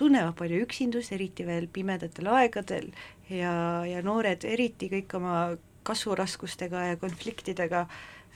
tunnevad 0.00 0.34
palju 0.38 0.64
üksindust, 0.64 1.12
eriti 1.14 1.46
veel 1.46 1.68
pimedatel 1.72 2.28
aegadel 2.32 2.90
ja, 3.30 3.54
ja 3.88 4.02
noored 4.04 4.44
eriti 4.48 4.90
kõik 4.92 5.16
oma 5.18 5.36
kasvuraskustega 5.84 6.88
ja 6.88 6.98
konfliktidega 7.00 7.84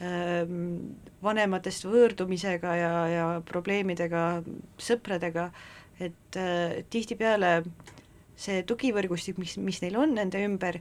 ähm, 0.05 0.95
vanematest 1.25 1.89
võõrdumisega 1.89 2.75
ja, 2.77 2.93
ja 3.11 3.27
probleemidega 3.49 4.25
sõpradega, 4.83 5.49
et 5.99 6.39
äh, 6.39 6.83
tihtipeale 6.93 7.63
see 8.39 8.63
tugivõrgustik, 8.69 9.41
mis, 9.41 9.57
mis 9.59 9.81
neil 9.83 9.97
on 9.99 10.15
nende 10.15 10.45
ümber, 10.47 10.79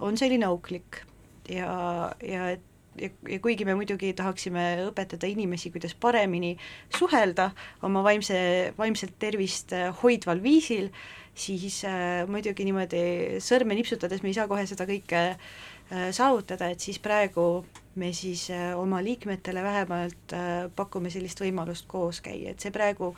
on 0.00 0.18
selline 0.20 0.48
auklik. 0.48 1.04
Ja, 1.50 2.12
ja 2.22 2.50
et 2.54 2.66
ja, 2.98 3.08
ja 3.28 3.38
kuigi 3.42 3.66
me 3.66 3.74
muidugi 3.78 4.12
tahaksime 4.16 4.64
õpetada 4.88 5.28
inimesi, 5.30 5.70
kuidas 5.74 5.94
paremini 6.00 6.54
suhelda 6.96 7.50
oma 7.86 8.02
vaimse, 8.06 8.40
vaimset 8.78 9.14
tervist 9.22 9.74
äh, 9.76 9.90
hoidval 10.02 10.42
viisil, 10.42 10.90
siis 11.34 11.82
äh, 11.88 12.24
muidugi 12.30 12.66
niimoodi 12.68 13.02
sõrme 13.44 13.76
nipsutades 13.78 14.24
me 14.24 14.32
ei 14.32 14.38
saa 14.38 14.48
kohe 14.50 14.66
seda 14.68 14.86
kõike 14.90 15.22
äh, 15.30 16.10
saavutada, 16.16 16.70
et 16.72 16.82
siis 16.82 17.00
praegu 17.02 17.64
me 18.00 18.12
siis 18.16 18.48
äh, 18.54 18.72
oma 18.78 19.02
liikmetele 19.04 19.64
vähemalt 19.64 20.36
äh, 20.36 20.66
pakume 20.76 21.12
sellist 21.14 21.42
võimalust 21.42 21.88
koos 21.90 22.22
käia, 22.24 22.54
et 22.54 22.62
see 22.62 22.74
praegu 22.74 23.14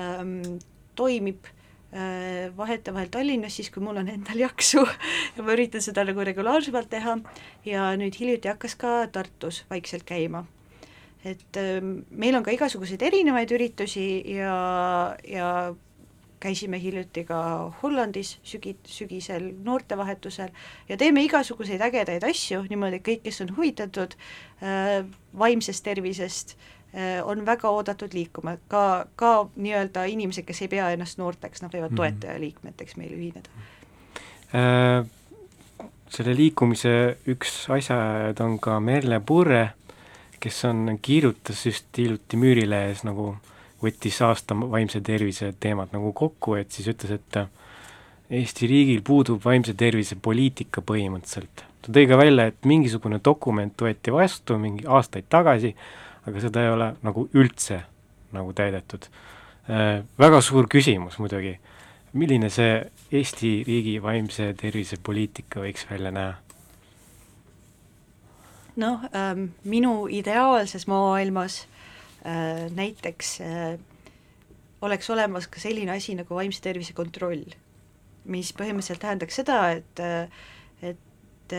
ähm, 0.00 0.40
toimib 0.98 1.48
äh, 1.48 1.63
vahetevahel 2.56 3.10
Tallinnas, 3.12 3.54
siis 3.54 3.70
kui 3.70 3.82
mul 3.84 4.00
on 4.00 4.08
endal 4.10 4.40
jaksu 4.40 4.82
ja 5.36 5.44
ma 5.46 5.54
üritan 5.54 5.82
seda 5.84 6.02
nagu 6.06 6.24
regulaarsemalt 6.26 6.90
teha 6.90 7.16
ja 7.66 7.92
nüüd 8.00 8.18
hiljuti 8.18 8.50
hakkas 8.50 8.74
ka 8.80 8.96
Tartus 9.12 9.62
vaikselt 9.70 10.02
käima. 10.08 10.44
et 11.24 11.56
äh, 11.56 11.80
meil 12.10 12.34
on 12.36 12.42
ka 12.44 12.52
igasuguseid 12.52 13.02
erinevaid 13.02 13.50
üritusi 13.56 14.24
ja, 14.34 15.16
ja 15.24 15.74
käisime 16.40 16.76
hiljuti 16.82 17.24
ka 17.24 17.38
Hollandis 17.82 18.34
sügi, 18.44 18.74
sügisel 18.84 19.54
noortevahetusel 19.64 20.50
ja 20.88 20.98
teeme 21.00 21.22
igasuguseid 21.24 21.80
ägedaid 21.80 22.26
asju 22.28 22.66
niimoodi, 22.68 23.00
et 23.00 23.06
kõik, 23.06 23.22
kes 23.24 23.40
on 23.46 23.54
huvitatud 23.56 24.18
äh, 24.60 25.06
vaimsest 25.38 25.84
tervisest 25.86 26.58
äh,, 26.58 26.74
on 27.24 27.46
väga 27.46 27.70
oodatud 27.74 28.12
liikuma, 28.14 28.56
ka, 28.70 29.06
ka 29.16 29.48
nii-öelda 29.56 30.04
inimesed, 30.06 30.44
kes 30.46 30.62
ei 30.62 30.68
pea 30.68 30.92
ennast 30.94 31.18
noorteks, 31.18 31.62
nad 31.62 31.72
võivad 31.74 31.90
mm 31.90 31.96
-hmm. 31.96 32.02
toetajaliikmeteks 32.20 32.96
meil 32.96 33.12
ühineda 33.12 33.50
äh,. 34.54 35.06
Selle 36.14 36.36
liikumise 36.36 37.16
üks 37.26 37.64
asjaajad 37.74 38.40
on 38.40 38.58
ka 38.62 38.76
Merle 38.80 39.18
Purre, 39.20 39.72
kes 40.40 40.64
on, 40.64 40.98
kirjutas 41.02 41.66
just 41.66 41.98
hiljuti 41.98 42.36
Müürilehes 42.36 43.02
nagu 43.02 43.32
äh, 43.32 43.54
võttis 43.84 44.20
aasta 44.24 44.56
vaimse 44.56 45.02
tervise 45.04 45.52
teemad 45.60 45.92
nagu 45.94 46.12
kokku, 46.16 46.58
et 46.60 46.72
siis 46.72 46.90
ütles, 46.94 47.18
et 47.18 47.44
Eesti 48.34 48.66
riigil 48.66 49.02
puudub 49.04 49.42
vaimse 49.44 49.74
tervise 49.76 50.16
poliitika 50.16 50.80
põhimõtteliselt. 50.80 51.64
ta 51.84 51.92
tõi 51.92 52.06
ka 52.08 52.16
välja, 52.16 52.46
et 52.48 52.64
mingisugune 52.64 53.18
dokument 53.24 53.82
võeti 53.86 54.12
vastu 54.12 54.56
mingi 54.58 54.86
aastaid 54.88 55.28
tagasi, 55.28 55.74
aga 56.26 56.40
seda 56.40 56.64
ei 56.64 56.72
ole 56.72 56.94
nagu 57.02 57.28
üldse 57.34 57.82
nagu 58.34 58.52
täidetud 58.52 59.08
äh,. 59.68 60.02
Väga 60.18 60.40
suur 60.44 60.68
küsimus 60.68 61.18
muidugi, 61.18 61.58
milline 62.12 62.50
see 62.50 62.80
Eesti 63.14 63.62
riigi 63.66 64.00
vaimse 64.02 64.52
tervise 64.58 64.96
poliitika 65.02 65.62
võiks 65.64 65.86
välja 65.90 66.10
näha? 66.14 66.34
noh 68.76 69.06
ähm,, 69.14 69.52
minu 69.64 70.08
ideaalses 70.10 70.88
maailmas 70.90 71.64
Äh, 72.26 72.70
näiteks 72.72 73.40
äh, 73.40 73.78
oleks 74.80 75.10
olemas 75.10 75.44
ka 75.46 75.60
selline 75.60 75.92
asi 75.92 76.14
nagu 76.16 76.32
vaimse 76.38 76.62
tervise 76.64 76.94
kontroll, 76.96 77.42
mis 78.24 78.52
põhimõtteliselt 78.56 79.02
tähendaks 79.02 79.36
seda, 79.42 79.58
et 79.76 80.00
äh, 80.00 80.38
et 80.80 81.52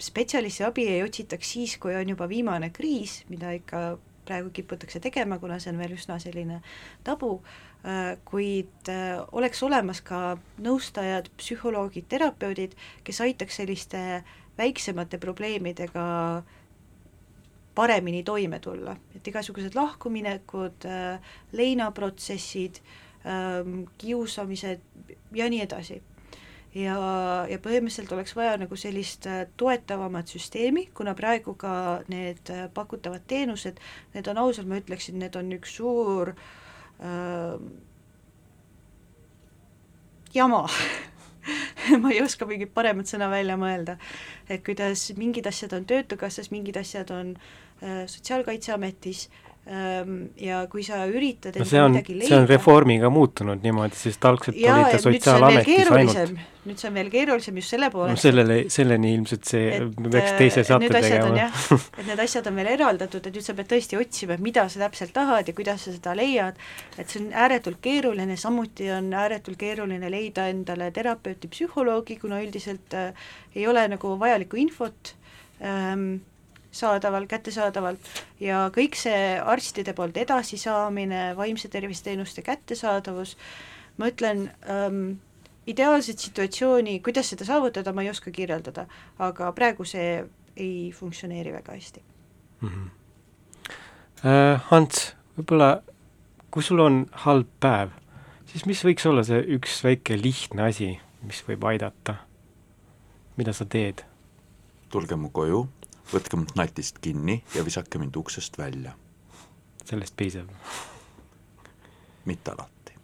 spetsialisti 0.00 0.64
abi 0.64 0.86
ei 0.88 1.02
otsitaks 1.04 1.50
siis, 1.52 1.74
kui 1.76 1.92
on 1.92 2.14
juba 2.14 2.30
viimane 2.30 2.70
kriis, 2.72 3.18
mida 3.28 3.52
ikka 3.58 3.98
praegu 4.26 4.50
kiputakse 4.54 5.00
tegema, 5.00 5.38
kuna 5.42 5.60
see 5.62 5.72
on 5.72 5.80
veel 5.80 5.94
üsna 5.96 6.18
selline 6.22 6.60
tabu, 7.06 7.38
kuid 8.26 8.90
oleks 9.38 9.62
olemas 9.62 10.00
ka 10.02 10.36
nõustajad, 10.62 11.30
psühholoogid, 11.38 12.08
terapeudid, 12.10 12.74
kes 13.06 13.20
aitaks 13.22 13.60
selliste 13.60 14.00
väiksemate 14.58 15.20
probleemidega 15.22 16.06
paremini 17.76 18.22
toime 18.24 18.58
tulla, 18.64 18.96
et 19.16 19.28
igasugused 19.28 19.76
lahkuminekud, 19.76 20.86
äh, 20.88 21.32
leinaprotsessid, 21.52 22.80
ähm, 23.28 23.82
kiusamised 24.00 24.80
ja 25.36 25.48
nii 25.52 25.60
edasi. 25.66 26.00
Ja, 26.76 26.96
ja 27.48 27.58
põhimõtteliselt 27.62 28.12
oleks 28.16 28.36
vaja 28.36 28.56
nagu 28.60 28.76
sellist 28.78 29.26
äh, 29.30 29.44
toetavamat 29.60 30.32
süsteemi, 30.34 30.86
kuna 30.96 31.14
praegu 31.18 31.56
ka 31.58 31.72
need 32.12 32.52
äh, 32.52 32.66
pakutavad 32.74 33.24
teenused, 33.28 33.80
need 34.14 34.30
on 34.30 34.40
ausalt, 34.44 34.68
ma 34.68 34.80
ütleksin, 34.80 35.18
need 35.22 35.36
on 35.38 35.52
üks 35.56 35.76
suur 35.80 36.34
äh, 37.00 37.58
jama. 40.36 40.66
Ma 42.02 42.10
ei 42.10 42.18
oska 42.18 42.42
mingit 42.50 42.72
paremat 42.74 43.06
sõna 43.06 43.28
välja 43.30 43.54
mõelda, 43.54 43.94
et 44.50 44.64
kuidas 44.66 45.04
mingid 45.14 45.46
asjad 45.46 45.76
on 45.76 45.84
Töötukassas, 45.86 46.50
mingid 46.50 46.74
asjad 46.80 47.12
on 47.14 47.36
äh, 47.36 48.02
Sotsiaalkaitseametis 48.10 49.28
ähm, 49.28 49.46
ja 49.66 50.60
kui 50.70 50.84
sa 50.86 51.00
üritad 51.10 51.56
no 51.58 51.64
see 51.66 51.80
on, 51.82 51.96
see 51.98 52.36
on 52.36 52.44
reformiga 52.46 53.08
muutunud 53.10 53.64
niimoodi, 53.64 53.96
sest 53.98 54.22
algselt 54.28 54.58
ja, 54.60 54.76
oli 54.76 54.92
ta 54.92 55.00
Sotsiaalametis 55.02 55.90
ainult. 55.90 56.44
nüüd 56.66 56.78
see 56.78 56.86
on 56.86 56.94
veel 56.94 57.10
keerulisem 57.10 57.58
just 57.58 57.74
selle 57.74 57.88
poolest. 57.90 58.14
No 58.14 58.22
sellele, 58.22 58.58
selleni 58.70 59.10
ilmselt 59.16 59.48
see 59.50 59.80
peaks 60.04 60.36
teise 60.38 60.62
saate 60.66 60.90
tegema. 60.94 61.48
et 61.48 62.06
need 62.06 62.22
asjad 62.22 62.46
on 62.46 62.60
veel 62.60 62.70
eraldatud, 62.76 63.26
et 63.26 63.40
nüüd 63.40 63.46
sa 63.48 63.56
pead 63.58 63.70
tõesti 63.72 63.98
otsima, 63.98 64.38
mida 64.46 64.68
sa 64.70 64.84
täpselt 64.84 65.14
tahad 65.18 65.50
ja 65.50 65.56
kuidas 65.58 65.88
sa 65.88 65.96
seda 65.96 66.14
leiad, 66.18 66.62
et 66.94 67.10
see 67.10 67.24
on 67.24 67.28
ääretult 67.34 67.82
keeruline, 67.82 68.38
samuti 68.38 68.86
on 68.94 69.10
ääretult 69.18 69.58
keeruline 69.58 70.12
leida 70.14 70.46
endale 70.52 70.92
terapeuti, 70.94 71.50
psühholoogi, 71.50 72.20
kuna 72.22 72.38
üldiselt 72.46 72.94
äh, 72.94 73.28
ei 73.58 73.66
ole 73.66 73.82
nagu 73.96 74.14
vajalikku 74.22 74.62
infot. 74.62 75.16
Ähm, 75.58 76.20
saadaval, 76.76 77.26
kättesaadaval 77.30 77.98
ja 78.40 78.66
kõik 78.74 78.98
see 78.98 79.36
arstide 79.40 79.94
poolt 79.96 80.16
edasisaamine, 80.20 81.30
vaimse 81.36 81.68
tervisteenuste 81.72 82.44
kättesaadavus, 82.46 83.36
ma 83.96 84.10
ütlen 84.12 84.50
ähm,, 84.70 85.16
ideaalset 85.66 86.22
situatsiooni, 86.22 87.00
kuidas 87.00 87.32
seda 87.32 87.44
saavutada, 87.48 87.92
ma 87.92 88.04
ei 88.04 88.10
oska 88.12 88.30
kirjeldada, 88.30 88.86
aga 89.18 89.50
praegu 89.56 89.84
see 89.88 90.20
ei 90.56 90.92
funktsioneeri 90.94 91.52
väga 91.52 91.72
hästi 91.72 92.02
mm. 92.60 92.68
-hmm. 92.68 92.88
Hans, 94.70 95.14
võib-olla 95.36 95.82
kui 96.50 96.62
sul 96.62 96.80
on 96.80 97.02
halb 97.26 97.48
päev, 97.60 97.90
siis 98.48 98.64
mis 98.66 98.80
võiks 98.84 99.04
olla 99.08 99.24
see 99.28 99.42
üks 99.58 99.82
väike 99.84 100.16
lihtne 100.16 100.70
asi, 100.70 100.94
mis 101.22 101.42
võib 101.48 101.66
aidata? 101.68 102.14
mida 103.36 103.52
sa 103.52 103.66
teed? 103.68 104.00
tulge 104.88 105.16
mu 105.20 105.28
koju, 105.28 105.66
võtke 106.12 106.38
mind 106.38 106.54
natist 106.58 107.00
kinni 107.02 107.40
ja 107.54 107.64
visake 107.66 107.98
mind 107.98 108.16
uksest 108.16 108.58
välja. 108.58 108.94
sellest 109.84 110.16
piisab? 110.16 110.50
mitte 112.26 112.50
alati. 112.50 112.94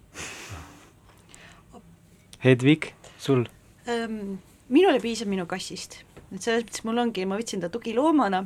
Hedvig, 2.44 2.92
sul 3.18 3.46
ähm,? 3.88 4.38
minule 4.68 5.00
piisab 5.00 5.28
minu 5.30 5.46
kassist, 5.46 6.00
et 6.32 6.42
selles 6.42 6.64
mõttes 6.64 6.84
mul 6.84 6.98
ongi, 6.98 7.26
ma 7.26 7.38
võtsin 7.38 7.62
ta 7.62 7.70
tugiloomana 7.70 8.44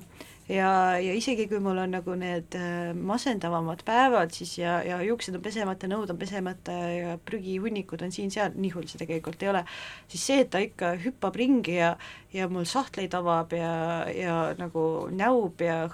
ja, 0.48 0.70
ja 1.02 1.14
isegi 1.16 1.46
kui 1.50 1.60
mul 1.62 1.78
on 1.82 1.94
nagu 1.96 2.14
need 2.18 2.54
äh, 2.58 2.92
masendavamad 2.94 3.82
päevad, 3.86 4.34
siis 4.34 4.56
ja, 4.60 4.78
ja 4.86 5.00
juuksed 5.04 5.38
on 5.38 5.42
pesemata, 5.44 5.90
nõud 5.90 6.12
on 6.12 6.20
pesemata 6.20 6.76
ja 6.92 7.16
prügihunnikud 7.18 8.04
on 8.06 8.14
siin-seal, 8.14 8.54
nii 8.54 8.72
hull 8.76 8.86
see 8.90 9.02
tegelikult 9.02 9.42
ei 9.42 9.52
ole, 9.52 9.64
siis 10.12 10.28
see, 10.30 10.44
et 10.44 10.52
ta 10.52 10.62
ikka 10.62 10.94
hüppab 11.02 11.36
ringi 11.38 11.80
ja, 11.80 11.96
ja 12.34 12.48
mul 12.52 12.68
sahtleid 12.68 13.14
avab 13.18 13.56
ja, 13.56 13.74
ja 14.12 14.38
nagu 14.58 14.86
näub 15.10 15.66
ja 15.66 15.84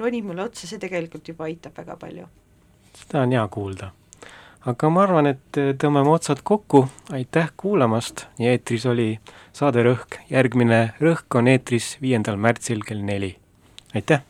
ronib 0.00 0.28
mulle 0.30 0.48
otsa, 0.48 0.66
see 0.66 0.82
tegelikult 0.82 1.28
juba 1.30 1.48
aitab 1.48 1.78
väga 1.78 1.96
palju. 2.00 2.28
seda 2.96 3.24
on 3.24 3.34
hea 3.38 3.48
kuulda. 3.48 3.94
Aga 4.68 4.90
ma 4.92 5.06
arvan, 5.06 5.24
et 5.30 5.56
tõmbame 5.80 6.10
otsad 6.12 6.42
kokku, 6.44 6.82
aitäh 7.16 7.46
kuulamast! 7.56 8.26
Ja 8.36 8.50
eetris 8.52 8.84
oli 8.84 9.14
saade 9.56 9.80
Rõhk, 9.86 10.18
järgmine 10.28 10.80
Rõhk 11.00 11.38
on 11.40 11.48
eetris 11.48 11.94
viiendal 12.02 12.36
märtsil 12.36 12.84
kell 12.84 13.00
neli, 13.00 13.30
aitäh! 13.94 14.20